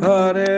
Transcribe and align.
Hare 0.00 0.49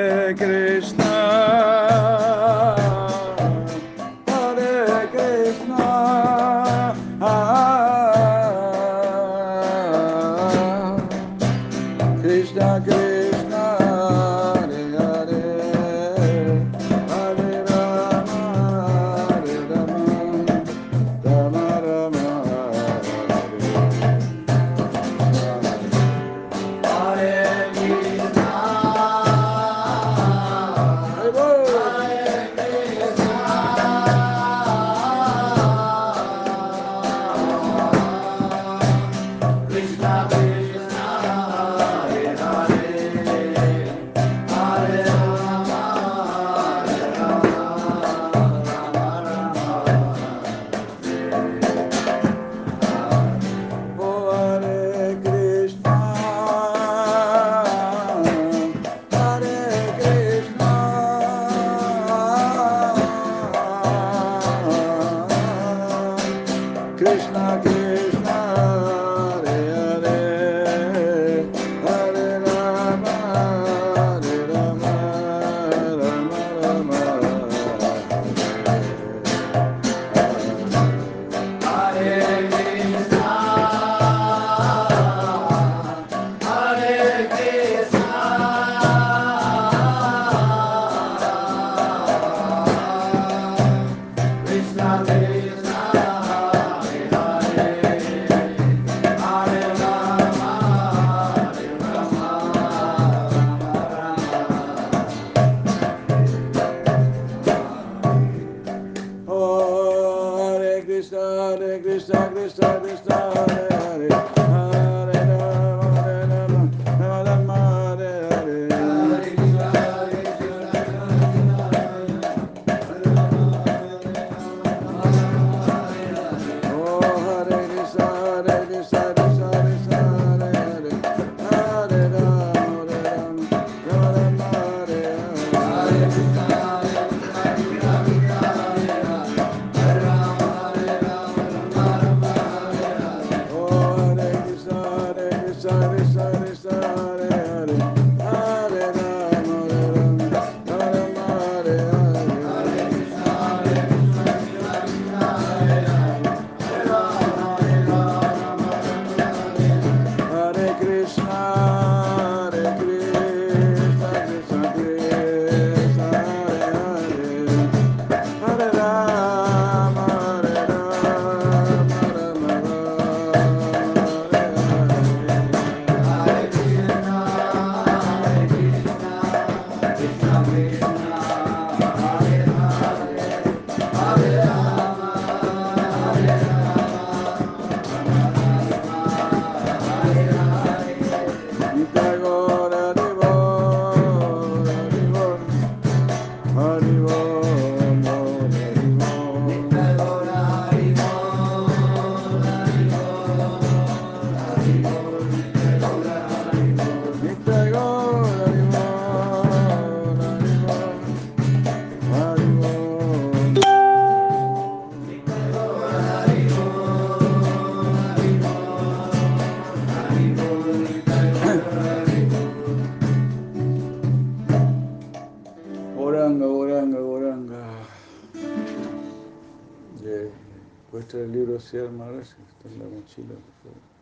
así, 231.79 231.89
Maharaj, 231.97 232.21
está 232.23 232.69
en 232.69 232.79
la 232.79 232.85
mochila, 232.85 233.35
por 233.35 233.55
favor. 233.63 233.93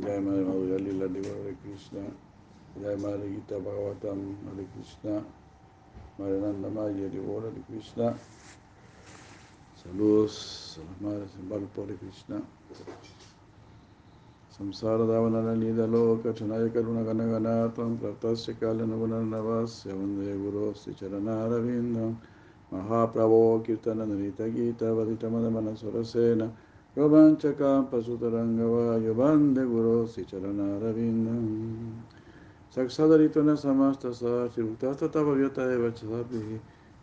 Jai 0.00 0.20
Madre 0.20 1.08
Diva 1.08 1.34
Hare 1.34 1.56
Krishna. 1.62 2.00
Jai 2.80 2.96
Madre 2.96 3.28
Gita 3.28 3.58
Bhagavatam 3.58 4.36
Hare 4.46 4.66
Krishna. 4.74 5.24
Madre 6.18 6.40
Nanda 6.40 6.68
Maya 6.70 7.08
Diva 7.08 7.40
Hare 7.40 7.62
Krishna. 7.68 8.14
Saludos 9.82 10.78
a 10.78 10.84
las 10.84 11.00
madres 11.00 11.34
en 11.34 11.48
Valpo 11.48 11.82
Hare 11.82 11.96
Krishna. 11.96 12.42
Samsara 14.56 15.04
Davanana 15.06 15.54
Nida 15.56 15.86
Loka 15.86 16.32
Chanaya 16.32 16.70
Karuna 16.70 17.04
Gana 17.04 17.24
Ganatam 17.24 17.98
Praptasya 17.98 18.54
Kalana 18.54 18.94
Gunarnavasya 18.94 19.92
Vande 19.92 20.36
Guru 20.36 20.74
Sri 20.74 20.94
Charanara 20.94 21.60
Vindam 21.60 22.16
Mahaprabho 22.72 23.64
Kirtana 23.64 24.06
Narita 24.06 24.52
Gita 24.54 24.86
Vadita 24.86 25.28
Madamana 25.28 25.76
Surasena 25.76 26.50
Yovancha 26.96 27.52
Kampa 27.56 28.00
Sutarangava 28.02 28.98
Yovande 29.00 29.64
Guru 29.66 30.06
Sri 30.06 30.24
Charanara 30.24 30.92
Vindam 30.94 32.02
Saksadarita 32.72 33.42
Samasta 33.56 34.14
Sa 34.14 34.48
Shirutasta 34.48 35.08
Tavavyata 35.08 35.72
Eva 35.72 35.90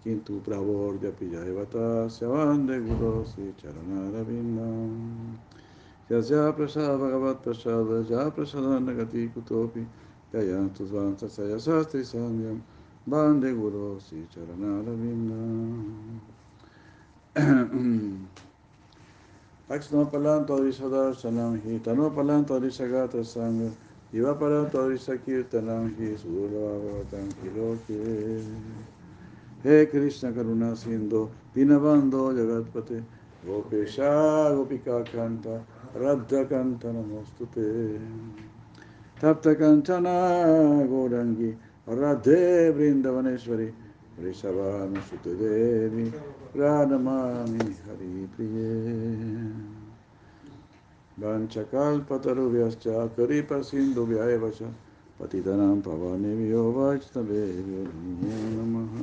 Kintu 0.04 0.42
Pravorja 0.42 1.12
Pijayavata 1.12 2.08
Syavande 2.10 2.80
Guru 2.80 3.26
Sri 3.26 3.54
Charanara 3.58 4.24
Vindam 4.24 5.38
Bande 13.08 13.54
guru 13.54 13.98
si 14.02 14.28
palanto 20.12 20.56
adrisadar 20.58 21.16
sanam 21.16 21.62
hi 21.64 21.80
palanto 21.80 22.56
adrisagata 22.60 23.24
sangha. 23.24 23.72
Iva 24.14 24.36
palanto 24.36 24.80
adrisakirtanam 24.84 25.96
hi 25.96 26.18
sudurvavatam 26.18 27.32
kiloke. 27.42 28.44
He 29.64 29.86
Krishna 29.86 30.34
Karuna 30.34 30.76
Sindhu 30.76 31.30
Dinabando 31.56 32.34
Jagatpate. 32.36 33.04
Gopesha 33.46 34.52
Gopika 34.52 35.04
Kanta 35.06 35.64
Radha 35.96 36.44
Kanta 36.46 36.92
Namostute 36.92 38.00
Tapta 39.18 39.56
Kantana 39.56 40.86
Gorangi 40.86 41.56
Radhe 41.90 42.70
वृंदवनेश्वरी 42.70 43.66
वृषभानुसुतदेवी 44.20 46.10
राधमामि 46.60 47.66
हरिप्रिये। 47.86 48.74
वाञ्छकाल्पतरुभ्यश्च 51.20 52.84
करिपसिन्धुभ्य 52.88 54.16
एव 54.16 54.50
च 54.50 54.74
पतितनां 55.20 55.82
पवनेभ्यो 55.82 56.72
वैष्णवेभ्यो 56.72 57.84
नमः। 58.56 58.94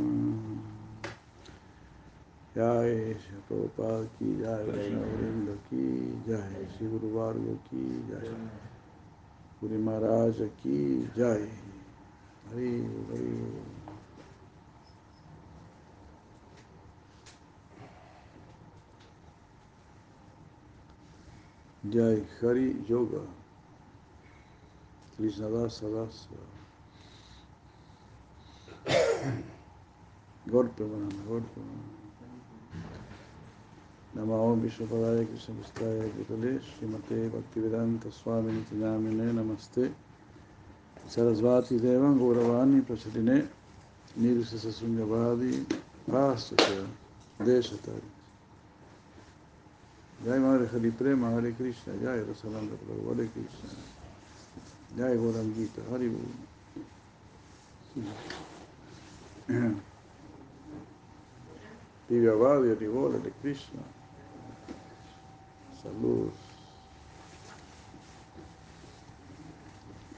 जय 2.56 3.16
गोपाल 3.52 4.04
की 4.06 4.36
जय 4.36 4.64
वैष्णवृंद 4.68 5.48
की 5.48 5.86
जय 6.28 6.68
श्री 6.76 6.88
गुरुवार्ग 6.88 7.58
की 7.70 7.86
जय 8.08 9.78
महाराज 9.78 10.36
की 10.40 10.78
जय। 11.16 11.48
Maharaj 12.50 12.84
ki 13.10 13.90
Jai 21.90 22.22
Hari 22.40 22.76
Yoga. 22.88 23.20
Krishna 25.16 25.46
Dasa 25.46 25.86
Golpe 30.50 30.80
Manana, 30.80 31.22
golpe 31.28 31.60
Namo 34.16 34.60
Vishnu 34.60 34.86
Padaya 34.86 35.24
Krishna 35.28 35.54
Vistaya 35.54 36.10
Bhutale 36.10 36.60
Srimate 36.60 37.30
Bhaktivedanta 37.30 38.12
Swami 38.12 38.52
Nitinamine 38.52 39.32
Namaste 39.32 39.92
Sarasvati 41.08 41.80
Devan 41.80 42.18
Gauravani 42.18 42.80
Prasadine 42.82 43.48
Nirvisa 44.18 44.56
Sasunyavadi 44.56 45.66
Pascha 46.10 46.56
Deshatari 47.40 48.02
Jai 50.24 50.38
Madre 50.38 50.66
Hari 50.68 50.90
Prema 50.90 51.30
Hare 51.30 51.52
Krishna 51.54 51.94
Jai 51.94 52.20
Rasalanda 52.20 52.76
Prabhu 52.76 53.08
Hare 53.14 53.28
Krishna 53.28 53.70
Jai 54.96 55.16
Gaurangita 55.16 55.82
Hari 55.90 56.10
Divya 62.08 62.34
Bhadi 62.36 62.76
Haribol 62.76 63.12
Hare 63.12 63.32
Krishna. 63.42 63.82
Salud 65.82 66.32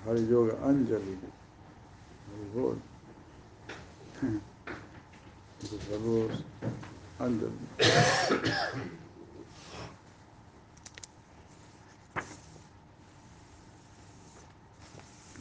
Hari 0.06 0.22
Yoga 0.28 0.54
Anjali. 0.62 1.18
Saludos 5.90 6.44
Anjali. 7.18 7.50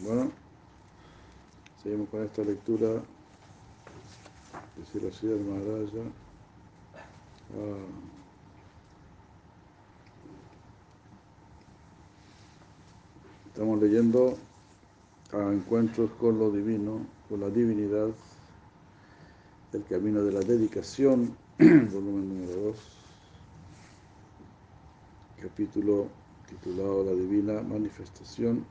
Bueno, 0.02 0.32
seguimos 1.84 2.10
con 2.10 2.24
esta 2.24 2.42
lectura 2.42 2.88
de 2.88 4.86
Siracía 4.92 5.36
Maharaja. 5.36 6.10
Ah, 7.54 7.86
estamos 13.48 13.80
leyendo 13.80 14.36
a 15.34 15.52
encuentros 15.52 16.12
con 16.20 16.38
lo 16.40 16.52
divino, 16.52 17.06
con 17.30 17.40
la 17.42 17.50
divinidad, 17.50 18.10
el 19.74 19.84
camino 19.86 20.22
de 20.24 20.32
la 20.32 20.40
dedicación, 20.40 21.36
volumen 21.60 22.30
número 22.30 22.62
2, 22.68 22.78
capítulo 25.42 26.08
titulado 26.48 27.04
La 27.04 27.12
Divina 27.12 27.62
Manifestación 27.62 28.66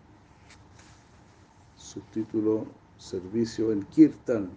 subtítulo 1.94 2.66
Servicio 2.98 3.70
en 3.70 3.84
Kirtan, 3.84 4.50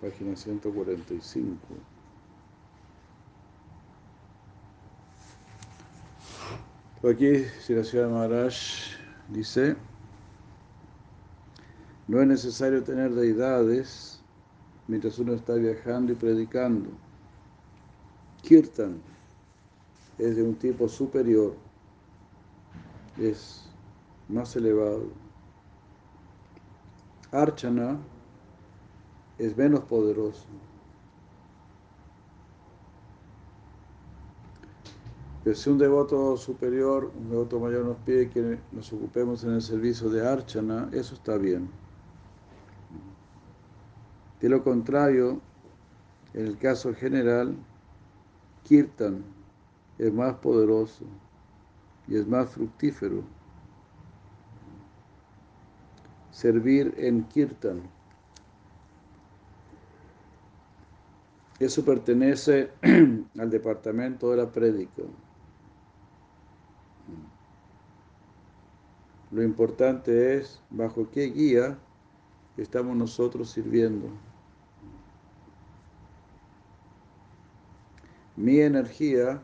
página 0.00 0.34
145. 0.34 1.58
Aquí, 7.02 7.44
Siracía 7.60 8.08
Maharaj 8.08 8.54
dice, 9.28 9.76
no 12.06 12.20
es 12.20 12.26
necesario 12.26 12.82
tener 12.82 13.14
deidades 13.14 14.20
mientras 14.86 15.18
uno 15.18 15.34
está 15.34 15.54
viajando 15.54 16.12
y 16.12 16.16
predicando. 16.16 16.90
Kirtan 18.42 19.00
es 20.18 20.36
de 20.36 20.42
un 20.42 20.54
tipo 20.54 20.88
superior, 20.88 21.54
es 23.18 23.64
más 24.28 24.54
elevado. 24.56 25.08
Archana 27.32 27.98
es 29.38 29.56
menos 29.56 29.80
poderoso. 29.80 30.46
Pero 35.44 35.54
si 35.54 35.70
un 35.70 35.78
devoto 35.78 36.36
superior, 36.36 37.12
un 37.14 37.28
devoto 37.30 37.60
mayor 37.60 37.84
nos 37.84 37.98
pide 37.98 38.30
que 38.30 38.58
nos 38.72 38.92
ocupemos 38.92 39.44
en 39.44 39.52
el 39.52 39.62
servicio 39.62 40.08
de 40.08 40.26
Archana, 40.26 40.88
eso 40.92 41.14
está 41.14 41.36
bien. 41.36 41.68
De 44.40 44.48
lo 44.48 44.64
contrario, 44.64 45.40
en 46.32 46.46
el 46.46 46.58
caso 46.58 46.94
general, 46.94 47.54
Kirtan 48.62 49.22
es 49.98 50.12
más 50.12 50.34
poderoso 50.36 51.04
y 52.08 52.16
es 52.16 52.26
más 52.26 52.48
fructífero. 52.48 53.22
servir 56.34 56.92
en 56.98 57.22
Kirtan. 57.28 57.82
Eso 61.60 61.84
pertenece 61.84 62.70
al 63.38 63.50
departamento 63.50 64.32
de 64.32 64.36
la 64.38 64.50
prédica. 64.50 65.04
Lo 69.34 69.42
importante 69.42 70.36
es 70.36 70.62
bajo 70.70 71.10
qué 71.10 71.22
guía 71.22 71.76
estamos 72.56 72.94
nosotros 72.94 73.50
sirviendo. 73.50 74.06
Mi 78.36 78.60
energía 78.60 79.42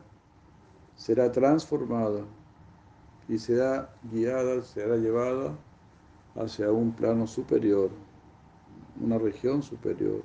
será 0.95 1.29
transformada 1.29 2.21
y 3.27 3.37
será 3.37 3.93
guiada, 4.09 4.63
será 4.63 4.95
llevada 4.95 5.57
hacia 6.35 6.71
un 6.71 6.93
plano 6.93 7.27
superior, 7.27 7.91
una 8.97 9.17
región 9.17 9.61
superior. 9.61 10.23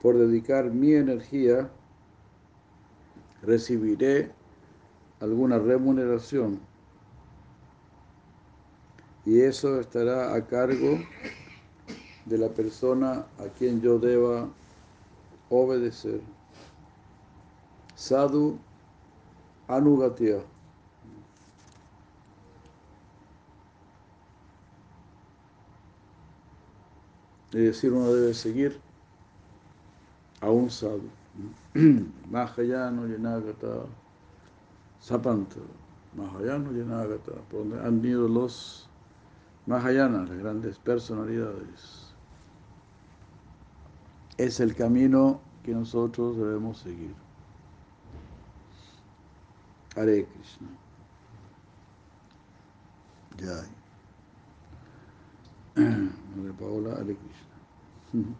Por 0.00 0.16
dedicar 0.16 0.70
mi 0.70 0.94
energía, 0.94 1.70
recibiré 3.42 4.32
alguna 5.20 5.58
remuneración 5.58 6.69
y 9.30 9.42
eso 9.42 9.78
estará 9.78 10.34
a 10.34 10.44
cargo 10.44 10.98
de 12.24 12.36
la 12.36 12.48
persona 12.48 13.24
a 13.38 13.44
quien 13.56 13.80
yo 13.80 13.96
deba 13.96 14.48
obedecer. 15.50 16.20
Sadhu 17.94 18.58
Anugatya. 19.68 20.42
Es 27.52 27.60
decir, 27.60 27.92
uno 27.92 28.12
debe 28.12 28.34
seguir 28.34 28.80
a 30.40 30.50
un 30.50 30.68
sadhu. 30.68 31.08
Mahayano 32.28 33.06
Yanagata 33.06 33.86
Sapanta. 34.98 35.60
Mahayano 36.16 36.72
Yanagata. 36.72 37.30
Por 37.48 37.60
donde 37.60 37.78
han 37.78 38.34
los 38.34 38.89
Mahayanas, 39.70 40.28
las 40.28 40.38
grandes 40.38 40.78
personalidades. 40.80 42.12
Es 44.36 44.58
el 44.58 44.74
camino 44.74 45.40
que 45.62 45.70
nosotros 45.70 46.36
debemos 46.36 46.78
seguir. 46.78 47.14
Hare 49.94 50.26
Krishna. 50.26 50.66
Jai. 53.38 53.68
Madre 56.36 56.52
Paola, 56.58 56.94
Hare 56.94 57.16
Krishna. 57.16 57.54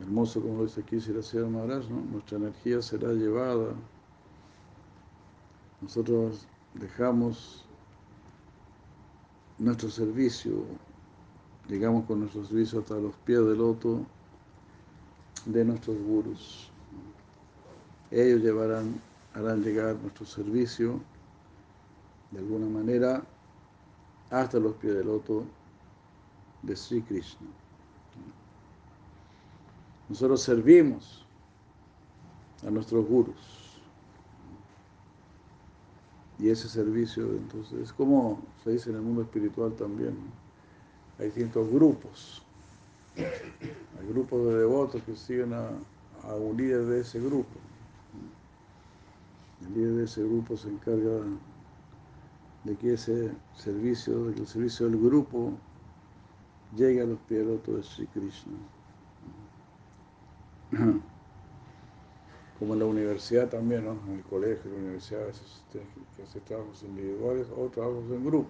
Hermoso 0.00 0.40
como 0.40 0.56
lo 0.56 0.64
dice 0.64 0.80
aquí 0.80 1.02
Siracía 1.02 1.42
Maharaj, 1.42 1.90
¿no? 1.90 2.00
Nuestra 2.12 2.38
energía 2.38 2.80
será 2.80 3.12
llevada. 3.12 3.74
Nosotros 5.80 6.46
dejamos 6.74 7.64
nuestro 9.58 9.90
servicio, 9.90 10.64
llegamos 11.68 12.06
con 12.06 12.20
nuestro 12.20 12.44
servicio 12.44 12.80
hasta 12.80 12.94
los 12.94 13.14
pies 13.24 13.44
del 13.46 13.58
loto 13.58 14.00
de 15.44 15.64
nuestros 15.64 15.98
gurus. 15.98 16.70
Ellos 18.10 18.40
llevarán, 18.40 19.00
harán 19.34 19.62
llegar 19.62 19.96
nuestro 19.96 20.24
servicio 20.24 21.00
de 22.30 22.38
alguna 22.38 22.66
manera 22.66 23.22
hasta 24.30 24.58
los 24.58 24.74
pies 24.76 24.94
del 24.94 25.06
loto 25.06 25.44
de 26.62 26.74
Sri 26.74 27.02
Krishna. 27.02 27.46
Nosotros 30.08 30.42
servimos 30.42 31.26
a 32.66 32.70
nuestros 32.70 33.06
gurus. 33.06 33.65
Y 36.38 36.50
ese 36.50 36.68
servicio, 36.68 37.24
entonces, 37.24 37.80
es 37.80 37.92
como 37.92 38.40
se 38.62 38.72
dice 38.72 38.90
en 38.90 38.96
el 38.96 39.02
mundo 39.02 39.22
espiritual 39.22 39.72
también. 39.74 40.16
Hay 41.18 41.26
distintos 41.26 41.70
grupos. 41.70 42.42
Hay 43.16 44.08
grupos 44.08 44.46
de 44.46 44.58
devotos 44.58 45.02
que 45.02 45.16
siguen 45.16 45.54
a, 45.54 45.70
a 46.24 46.34
un 46.34 46.56
líder 46.56 46.84
de 46.84 47.00
ese 47.00 47.20
grupo. 47.20 47.58
El 49.62 49.74
líder 49.74 49.92
de 49.94 50.04
ese 50.04 50.22
grupo 50.22 50.56
se 50.56 50.68
encarga 50.68 51.20
de 52.64 52.76
que 52.76 52.92
ese 52.92 53.32
servicio, 53.54 54.26
de 54.26 54.34
que 54.34 54.40
el 54.40 54.46
servicio 54.46 54.86
del 54.86 55.00
grupo 55.00 55.52
llegue 56.76 57.00
a 57.00 57.06
los 57.06 57.18
pies 57.20 57.46
de 57.46 57.82
Sri 57.82 58.06
Krishna. 58.08 58.52
Como 62.58 62.72
en 62.72 62.80
la 62.80 62.86
universidad 62.86 63.48
también, 63.48 63.84
¿no? 63.84 63.98
En 64.08 64.18
el 64.18 64.22
colegio, 64.24 64.64
en 64.64 64.72
la 64.72 64.78
universidad, 64.78 65.24
a 65.24 65.26
veces 65.26 65.62
tienes 65.70 65.90
que 66.16 66.22
hacer 66.22 66.42
trabajos 66.42 66.82
individuales 66.82 67.46
o 67.54 67.68
trabajos 67.68 68.04
en 68.10 68.24
grupo. 68.24 68.48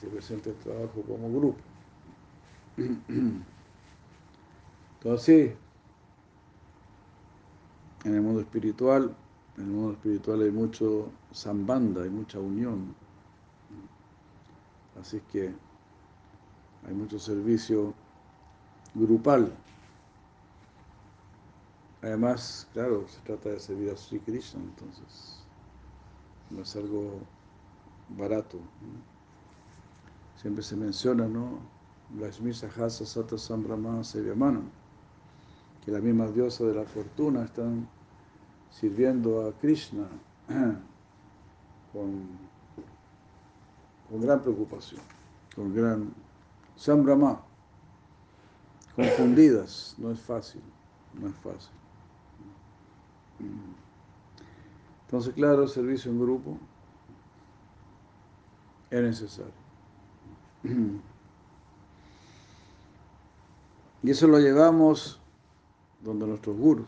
Se 0.00 0.06
presenta 0.06 0.50
el 0.50 0.56
trabajo 0.56 1.02
como 1.02 1.28
grupo. 1.32 1.58
Entonces, 4.94 5.54
en 8.04 8.14
el 8.14 8.20
mundo 8.20 8.40
espiritual, 8.40 9.14
en 9.56 9.64
el 9.64 9.70
mundo 9.70 9.92
espiritual 9.92 10.42
hay 10.42 10.50
mucho 10.52 11.10
sambanda, 11.32 12.02
hay 12.02 12.10
mucha 12.10 12.38
unión. 12.38 12.94
Así 15.00 15.16
es 15.18 15.22
que 15.32 15.52
hay 16.86 16.94
mucho 16.94 17.18
servicio 17.18 17.94
grupal. 18.94 19.52
Además, 22.02 22.68
claro, 22.72 23.06
se 23.08 23.20
trata 23.22 23.48
de 23.48 23.58
servir 23.58 23.90
a 23.90 23.96
Sri 23.96 24.20
Krishna, 24.20 24.60
entonces 24.60 25.40
no 26.50 26.62
es 26.62 26.76
algo 26.76 27.20
barato. 28.10 28.58
Siempre 30.36 30.62
se 30.62 30.76
menciona, 30.76 31.26
¿no? 31.26 31.58
Lakshmi 32.16 32.54
Sahasa 32.54 33.04
Sata 33.04 33.36
Sambrahma 33.36 34.04
Sevyamana, 34.04 34.62
que 35.84 35.90
la 35.90 36.00
misma 36.00 36.28
diosa 36.28 36.64
de 36.64 36.74
la 36.74 36.84
fortuna 36.84 37.44
están 37.44 37.88
sirviendo 38.70 39.46
a 39.46 39.52
Krishna 39.58 40.06
con, 41.92 42.28
con 44.08 44.20
gran 44.20 44.40
preocupación, 44.40 45.02
con 45.54 45.74
gran 45.74 46.14
Sambrahma, 46.76 47.42
confundidas, 48.94 49.96
no 49.98 50.12
es 50.12 50.20
fácil, 50.20 50.62
no 51.20 51.28
es 51.28 51.34
fácil. 51.36 51.77
Entonces, 55.06 55.34
claro, 55.34 55.62
el 55.62 55.68
servicio 55.68 56.10
en 56.10 56.20
grupo 56.20 56.58
es 58.90 59.02
necesario. 59.02 59.52
Y 64.00 64.10
eso 64.10 64.28
lo 64.28 64.38
llevamos 64.38 65.20
donde 66.04 66.26
nuestros 66.26 66.56
gurus. 66.56 66.86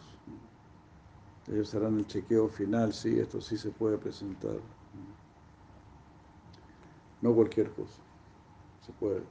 Ellos 1.48 1.74
harán 1.74 1.98
el 1.98 2.06
chequeo 2.06 2.48
final, 2.48 2.92
sí, 2.92 3.18
esto 3.18 3.40
sí 3.40 3.58
se 3.58 3.70
puede 3.70 3.98
presentar. 3.98 4.56
No 7.20 7.34
cualquier 7.34 7.70
cosa, 7.72 8.00
se 8.86 8.92
puede. 8.92 9.22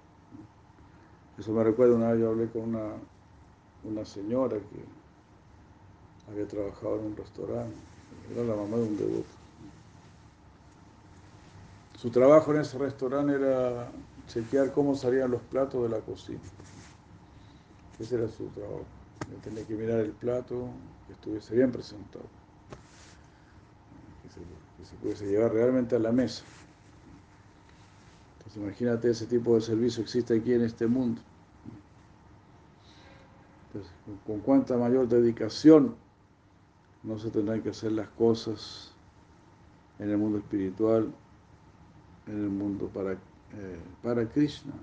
Eso 1.37 1.53
me 1.53 1.63
recuerda 1.63 1.95
una 1.95 2.11
vez 2.11 2.19
yo 2.19 2.29
hablé 2.29 2.49
con 2.49 2.63
una, 2.63 2.95
una 3.85 4.03
señora 4.03 4.57
que 4.57 4.98
había 6.31 6.47
trabajado 6.47 6.99
en 6.99 7.05
un 7.07 7.17
restaurante, 7.17 7.75
era 8.33 8.43
la 8.43 8.55
mamá 8.55 8.77
de 8.77 8.83
un 8.83 8.97
devoto. 8.97 9.39
Su 11.97 12.09
trabajo 12.09 12.53
en 12.53 12.61
ese 12.61 12.77
restaurante 12.77 13.35
era 13.35 13.91
chequear 14.27 14.71
cómo 14.71 14.95
salían 14.95 15.31
los 15.31 15.41
platos 15.41 15.83
de 15.83 15.89
la 15.89 15.99
cocina. 15.99 16.39
Ese 17.99 18.15
era 18.15 18.29
su 18.29 18.45
trabajo. 18.49 18.85
Tenía 19.43 19.65
que 19.65 19.75
mirar 19.75 19.99
el 19.99 20.11
plato, 20.11 20.69
que 21.07 21.13
estuviese 21.13 21.55
bien 21.55 21.71
presentado, 21.71 22.25
que 24.23 24.29
se, 24.29 24.39
que 24.39 24.85
se 24.85 24.95
pudiese 24.95 25.25
llevar 25.27 25.53
realmente 25.53 25.95
a 25.95 25.99
la 25.99 26.11
mesa. 26.11 26.43
Entonces 28.37 28.63
imagínate 28.63 29.09
ese 29.09 29.25
tipo 29.25 29.55
de 29.55 29.61
servicio 29.61 30.01
existe 30.01 30.37
aquí 30.37 30.53
en 30.53 30.61
este 30.61 30.87
mundo. 30.87 31.21
Entonces, 33.67 33.91
con 34.25 34.39
cuánta 34.39 34.77
mayor 34.77 35.07
dedicación 35.07 35.95
no 37.03 37.17
se 37.17 37.29
tendrán 37.29 37.61
que 37.61 37.69
hacer 37.69 37.91
las 37.91 38.07
cosas 38.09 38.91
en 39.99 40.09
el 40.09 40.17
mundo 40.17 40.39
espiritual, 40.39 41.13
en 42.27 42.43
el 42.43 42.49
mundo 42.49 42.87
para, 42.87 43.13
eh, 43.13 43.79
para 44.01 44.27
Krishna. 44.27 44.73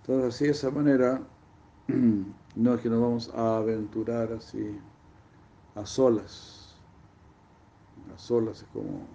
Entonces, 0.00 0.34
así 0.34 0.44
de 0.46 0.50
esa 0.50 0.70
manera, 0.70 1.22
no 2.56 2.74
es 2.74 2.80
que 2.80 2.90
nos 2.90 3.00
vamos 3.00 3.30
a 3.34 3.58
aventurar 3.58 4.32
así 4.32 4.78
a 5.74 5.86
solas. 5.86 6.74
A 8.14 8.18
solas 8.18 8.62
es 8.62 8.68
como 8.72 9.06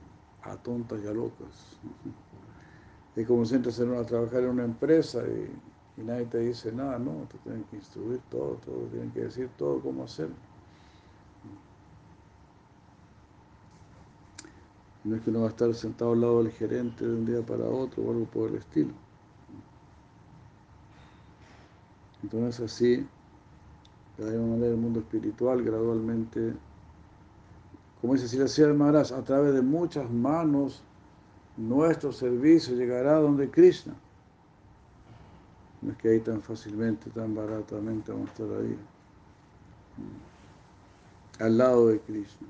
a 0.44 0.56
tontas 0.56 1.04
y 1.04 1.08
a 1.08 1.12
locas. 1.12 1.78
Es 3.18 3.26
como 3.26 3.44
si 3.46 3.56
entras 3.56 3.80
a 3.80 4.04
trabajar 4.06 4.44
en 4.44 4.50
una 4.50 4.64
empresa 4.64 5.24
y, 5.28 6.04
nadie 6.04 6.26
te 6.28 6.38
dice 6.38 6.72
nada, 6.72 7.00
no, 7.00 7.28
te 7.32 7.40
tienen 7.40 7.64
que 7.64 7.78
instruir 7.78 8.20
todo, 8.30 8.60
todo, 8.64 8.86
tienen 8.92 9.10
que 9.10 9.22
decir 9.22 9.50
todo 9.58 9.80
cómo 9.80 10.04
hacer. 10.04 10.30
No 15.04 15.16
es 15.16 15.22
que 15.24 15.32
uno 15.32 15.40
va 15.40 15.48
a 15.48 15.50
estar 15.50 15.74
sentado 15.74 16.12
al 16.12 16.22
lado 16.22 16.44
del 16.44 16.52
gerente 16.52 17.08
de 17.08 17.12
un 17.12 17.26
día 17.26 17.42
para 17.42 17.64
otro 17.64 18.04
o 18.04 18.12
algo 18.12 18.26
por 18.26 18.50
el 18.52 18.58
estilo. 18.58 18.92
Entonces 22.22 22.72
así, 22.72 22.98
de 24.18 24.26
la 24.26 24.32
misma 24.32 24.48
manera 24.48 24.68
el 24.68 24.78
mundo 24.78 25.00
espiritual 25.00 25.64
gradualmente, 25.64 26.54
como 28.00 28.14
dice 28.14 28.28
Silasía 28.28 28.68
Maharaj, 28.68 29.12
a 29.14 29.24
través 29.24 29.56
de 29.56 29.64
muchas 29.64 30.08
manos 30.12 30.84
nuestro 31.58 32.12
servicio 32.12 32.76
llegará 32.76 33.16
donde 33.16 33.50
Krishna. 33.50 33.96
No 35.82 35.92
es 35.92 35.98
que 35.98 36.10
ahí 36.10 36.20
tan 36.20 36.42
fácilmente, 36.42 37.10
tan 37.10 37.36
baratamente 37.36 38.12
vamos 38.12 38.30
a 38.30 38.32
estar 38.32 38.48
ahí. 38.60 38.78
Al 41.40 41.58
lado 41.58 41.88
de 41.88 42.00
Krishna. 42.00 42.48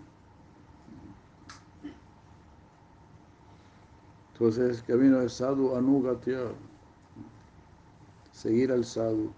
Entonces, 4.34 4.84
camino 4.84 5.20
de 5.20 5.30
sadhu 5.30 5.76
anugatya. 5.76 6.52
Seguir 8.32 8.72
al 8.72 8.86
sadhu. 8.86 9.32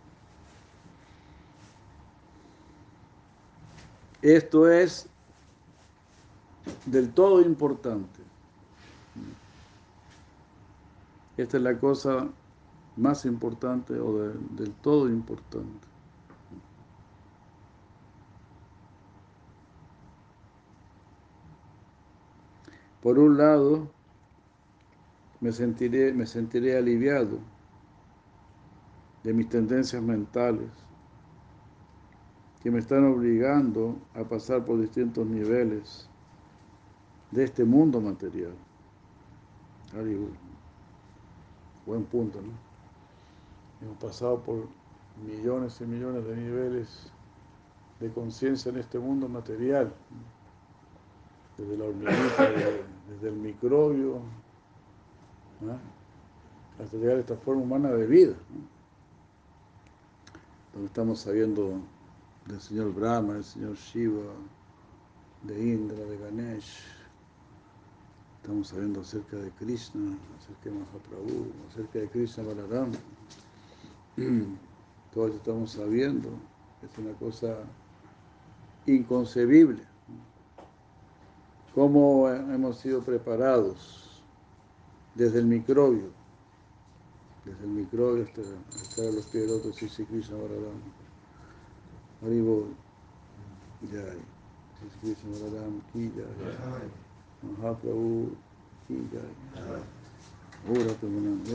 Esto 4.22 4.70
es 4.70 5.08
del 6.86 7.12
todo 7.14 7.42
importante. 7.42 8.19
Esta 11.40 11.56
es 11.56 11.64
la 11.64 11.80
cosa 11.80 12.28
más 12.98 13.24
importante 13.24 13.98
o 13.98 14.14
de, 14.18 14.34
del 14.58 14.74
todo 14.74 15.08
importante. 15.08 15.88
Por 23.02 23.18
un 23.18 23.38
lado, 23.38 23.88
me 25.40 25.54
sentiré, 25.54 26.12
me 26.12 26.26
sentiré 26.26 26.78
aliviado 26.78 27.40
de 29.24 29.34
mis 29.34 29.48
tendencias 29.48 30.04
mentales 30.04 30.70
que 32.62 32.70
me 32.70 32.80
están 32.80 33.06
obligando 33.06 33.96
a 34.14 34.26
pasar 34.26 34.66
por 34.66 34.78
distintos 34.82 35.26
niveles 35.26 36.10
de 37.32 37.46
este 37.46 37.64
mundo 37.64 38.02
material. 38.02 38.56
Buen 41.90 42.04
punto, 42.04 42.40
¿no? 42.40 42.52
Hemos 43.82 43.98
pasado 43.98 44.40
por 44.44 44.68
millones 45.26 45.82
y 45.82 45.86
millones 45.86 46.24
de 46.24 46.36
niveles 46.36 47.12
de 48.00 48.12
conciencia 48.12 48.70
en 48.70 48.78
este 48.78 49.00
mundo 49.00 49.28
material, 49.28 49.92
desde 51.58 51.78
la 51.78 51.86
hormiguita, 51.86 52.52
desde, 53.10 53.30
el 53.30 53.38
microbio, 53.38 54.20
hasta 56.80 56.96
llegar 56.96 57.18
a 57.18 57.22
esta 57.22 57.38
forma 57.38 57.64
humana 57.64 57.90
de 57.90 58.06
vida, 58.06 58.36
donde 60.74 60.90
estamos 60.90 61.22
sabiendo 61.22 61.82
del 62.46 62.62
señor 62.62 62.94
Brahma, 62.94 63.34
del 63.34 63.44
señor 63.44 63.74
Shiva, 63.74 64.32
de 65.42 65.60
Indra, 65.60 65.98
de 65.98 66.18
Ganesh. 66.20 66.99
Estamos 68.42 68.70
sabiendo 68.70 69.02
acerca 69.02 69.36
de 69.36 69.52
Krishna, 69.52 70.18
acerca 70.38 70.70
de 70.70 70.72
Mahaprabhu, 70.72 71.52
acerca 71.70 72.00
de 72.00 72.08
Krishna 72.08 72.44
Balaram. 72.44 72.92
Todo 75.14 75.28
eso 75.28 75.38
estamos 75.38 75.72
sabiendo. 75.72 76.30
Es 76.82 76.98
una 76.98 77.12
cosa 77.20 77.58
inconcebible. 78.86 79.84
Cómo 81.76 82.30
hemos 82.30 82.80
sido 82.80 83.02
preparados 83.02 84.24
desde 85.16 85.40
el 85.40 85.46
microbio, 85.46 86.10
desde 87.44 87.64
el 87.66 87.72
microbio 87.72 88.24
hasta, 88.24 88.42
hasta 88.76 89.02
los 89.12 89.26
pies 89.28 89.48
del 89.48 89.58
otro, 89.58 89.74
sí, 89.74 90.06
Krishna 90.06 90.38
Balaram. 90.38 90.80
Haribo 92.22 92.68
Jai. 93.92 94.18
Krishna 95.02 95.30
Balaram 95.30 95.82
Ki. 95.92 96.12
Mahaprabhu 97.42 98.36
Ki 98.88 98.96
Jai. 99.12 99.82
Ora 100.68 100.94
Premanand 101.00 101.48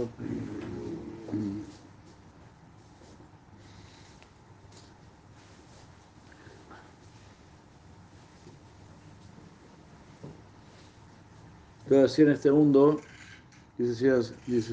Entonces, 11.84 12.12
así 12.12 12.22
en 12.22 12.30
este 12.30 12.50
mundo, 12.50 13.00
dice 13.76 14.22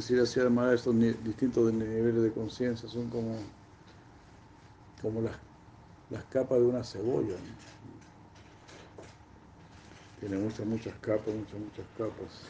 Sri 0.02 0.20
Además, 0.40 0.76
estos 0.76 0.98
distintos 1.24 1.74
niveles 1.74 2.24
de 2.24 2.32
conciencia 2.32 2.88
son 2.88 3.10
como 3.10 3.36
como 5.02 5.22
las, 5.22 5.36
las 6.10 6.24
capas 6.26 6.60
de 6.60 6.66
una 6.66 6.84
cebolla. 6.84 7.36
Tiene 10.22 10.38
muchas, 10.38 10.66
muchas 10.68 10.94
capas, 11.02 11.34
muchas, 11.34 11.60
muchas 11.60 11.86
capas. 11.98 12.50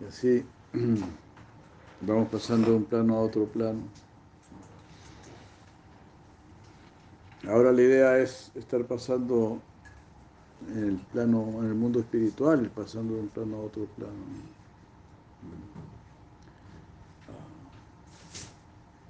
Y 0.00 0.04
así 0.06 0.44
vamos 2.00 2.28
pasando 2.30 2.70
de 2.70 2.76
un 2.78 2.84
plano 2.84 3.16
a 3.16 3.20
otro 3.20 3.44
plano. 3.44 3.82
Ahora 7.46 7.70
la 7.70 7.82
idea 7.82 8.18
es 8.18 8.50
estar 8.54 8.84
pasando 8.86 9.60
en 10.70 10.84
el 10.84 10.96
plano, 11.12 11.44
en 11.58 11.66
el 11.66 11.74
mundo 11.74 12.00
espiritual, 12.00 12.70
pasando 12.74 13.14
de 13.14 13.20
un 13.20 13.28
plano 13.28 13.56
a 13.58 13.60
otro 13.60 13.84
plano. 13.96 14.16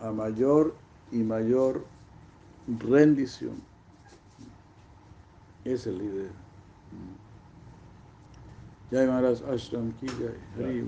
a 0.01 0.11
mayor 0.11 0.75
y 1.13 1.19
mayor 1.19 1.85
rendición. 2.67 3.72
Es 5.65 5.87
la 5.87 6.03
idea. 6.03 6.31
Jai 8.91 9.07
Maharaj 9.07 9.43
Ashram 9.49 9.93
Ki 9.99 10.07
Jai, 10.59 10.83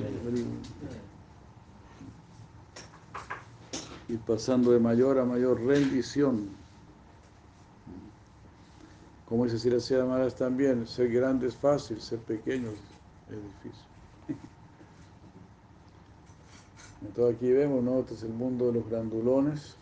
Y 4.09 4.17
pasando 4.19 4.73
de 4.73 4.81
mayor 4.81 5.19
a 5.19 5.25
mayor 5.25 5.61
rendición. 5.61 6.51
Como 9.27 9.45
dice 9.45 9.59
Siracía 9.59 10.05
Maharaj 10.05 10.35
también, 10.35 10.87
ser 10.87 11.11
grande 11.11 11.49
es 11.49 11.57
fácil, 11.57 12.01
ser 12.01 12.19
pequeño 12.19 12.69
es 13.31 13.37
difícil. 13.43 13.87
Entonces 17.01 17.37
aquí 17.37 17.53
vemos, 17.53 17.83
¿no? 17.83 18.01
Este 18.01 18.15
es 18.15 18.23
el 18.23 18.33
mundo 18.33 18.67
de 18.67 18.73
los 18.75 18.89
grandulones, 18.89 19.77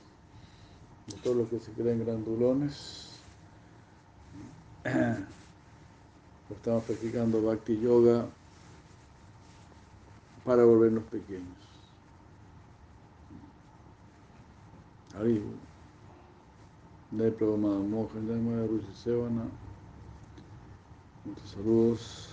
de 1.08 1.14
todos 1.22 1.36
los 1.36 1.48
que 1.48 1.58
se 1.58 1.72
creen 1.72 2.04
grandulones. 2.04 3.11
Estamos 6.50 6.82
practicando 6.84 7.40
Bhakti 7.40 7.78
Yoga 7.78 8.26
para 10.44 10.64
volvernos 10.64 11.04
pequeños. 11.04 11.46
Ahí, 15.20 15.40
de 17.12 17.30
Prabhupada 17.30 17.78
Mohan, 17.78 18.26
de 18.26 18.66
Ruchi 18.66 18.92
Sevana. 18.94 19.44
Muchos 21.24 21.50
saludos. 21.50 22.28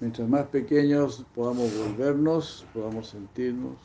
Mientras 0.00 0.26
más 0.26 0.46
pequeños 0.46 1.22
podamos 1.34 1.70
volvernos, 1.76 2.64
podamos 2.72 3.08
sentirnos, 3.08 3.76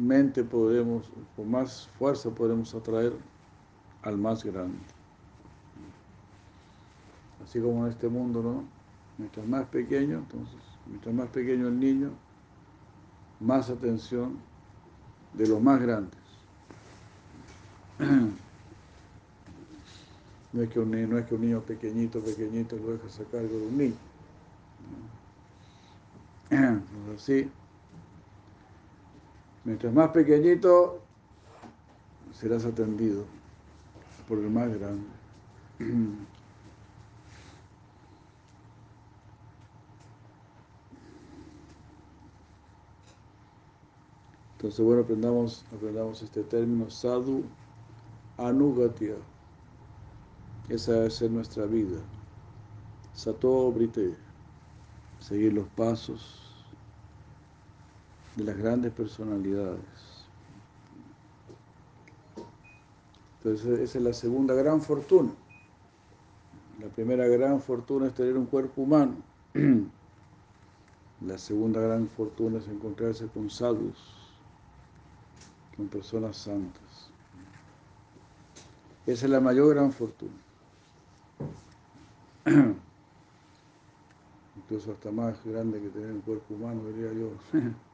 mayormente 0.00 0.42
podemos, 0.42 1.10
con 1.36 1.50
más 1.50 1.88
fuerza 1.98 2.30
podremos 2.30 2.74
atraer 2.74 3.12
al 4.02 4.16
más 4.16 4.42
grande. 4.42 4.78
Así 7.44 7.60
como 7.60 7.84
en 7.86 7.92
este 7.92 8.08
mundo, 8.08 8.42
¿no? 8.42 8.64
Mientras 9.18 9.46
más 9.46 9.66
pequeño, 9.66 10.18
entonces, 10.18 10.56
mientras 10.86 11.14
más 11.14 11.28
pequeño 11.28 11.68
el 11.68 11.78
niño, 11.78 12.10
más 13.40 13.68
atención 13.68 14.38
de 15.34 15.46
los 15.46 15.60
más 15.60 15.80
grandes. 15.80 16.20
No 20.52 20.62
es, 20.62 20.68
que 20.68 20.80
un, 20.80 20.90
no 20.90 21.16
es 21.16 21.26
que 21.26 21.36
un 21.36 21.42
niño 21.42 21.60
pequeñito, 21.60 22.18
pequeñito 22.18 22.74
lo 22.74 22.94
dejas 22.94 23.20
a 23.20 23.24
cargo 23.30 23.56
de 23.56 23.66
un 23.68 23.78
niño. 23.78 23.94
Entonces, 26.50 27.14
así, 27.14 27.50
mientras 29.70 29.94
más 29.94 30.10
pequeñito, 30.10 31.00
serás 32.32 32.64
atendido 32.64 33.24
por 34.26 34.38
el 34.38 34.50
más 34.50 34.68
grande. 34.76 35.06
Entonces, 44.56 44.84
bueno, 44.84 45.02
aprendamos, 45.02 45.64
aprendamos 45.72 46.20
este 46.20 46.42
término, 46.42 46.90
sadhu 46.90 47.44
anugatya. 48.38 49.14
Esa 50.68 50.94
debe 50.94 51.10
ser 51.10 51.30
nuestra 51.30 51.66
vida. 51.66 52.00
Sato 53.14 53.70
Brite, 53.70 54.16
seguir 55.20 55.52
los 55.52 55.68
pasos 55.68 56.49
de 58.36 58.44
las 58.44 58.56
grandes 58.56 58.92
personalidades. 58.92 59.80
Entonces, 63.38 63.80
esa 63.80 63.98
es 63.98 64.04
la 64.04 64.12
segunda 64.12 64.54
gran 64.54 64.82
fortuna. 64.82 65.30
La 66.78 66.88
primera 66.88 67.26
gran 67.26 67.60
fortuna 67.60 68.06
es 68.06 68.14
tener 68.14 68.36
un 68.36 68.46
cuerpo 68.46 68.82
humano. 68.82 69.16
La 71.26 71.36
segunda 71.36 71.80
gran 71.82 72.08
fortuna 72.08 72.58
es 72.58 72.68
encontrarse 72.68 73.26
con 73.26 73.50
sadhus, 73.50 73.98
con 75.76 75.88
personas 75.88 76.38
santas. 76.38 77.10
Esa 79.06 79.26
es 79.26 79.30
la 79.30 79.40
mayor 79.40 79.74
gran 79.74 79.92
fortuna. 79.92 80.32
Incluso 84.56 84.92
hasta 84.92 85.10
más 85.10 85.44
grande 85.44 85.78
que 85.80 85.90
tener 85.90 86.10
un 86.12 86.22
cuerpo 86.22 86.54
humano, 86.54 86.80
diría 86.86 87.12
yo. 87.12 87.32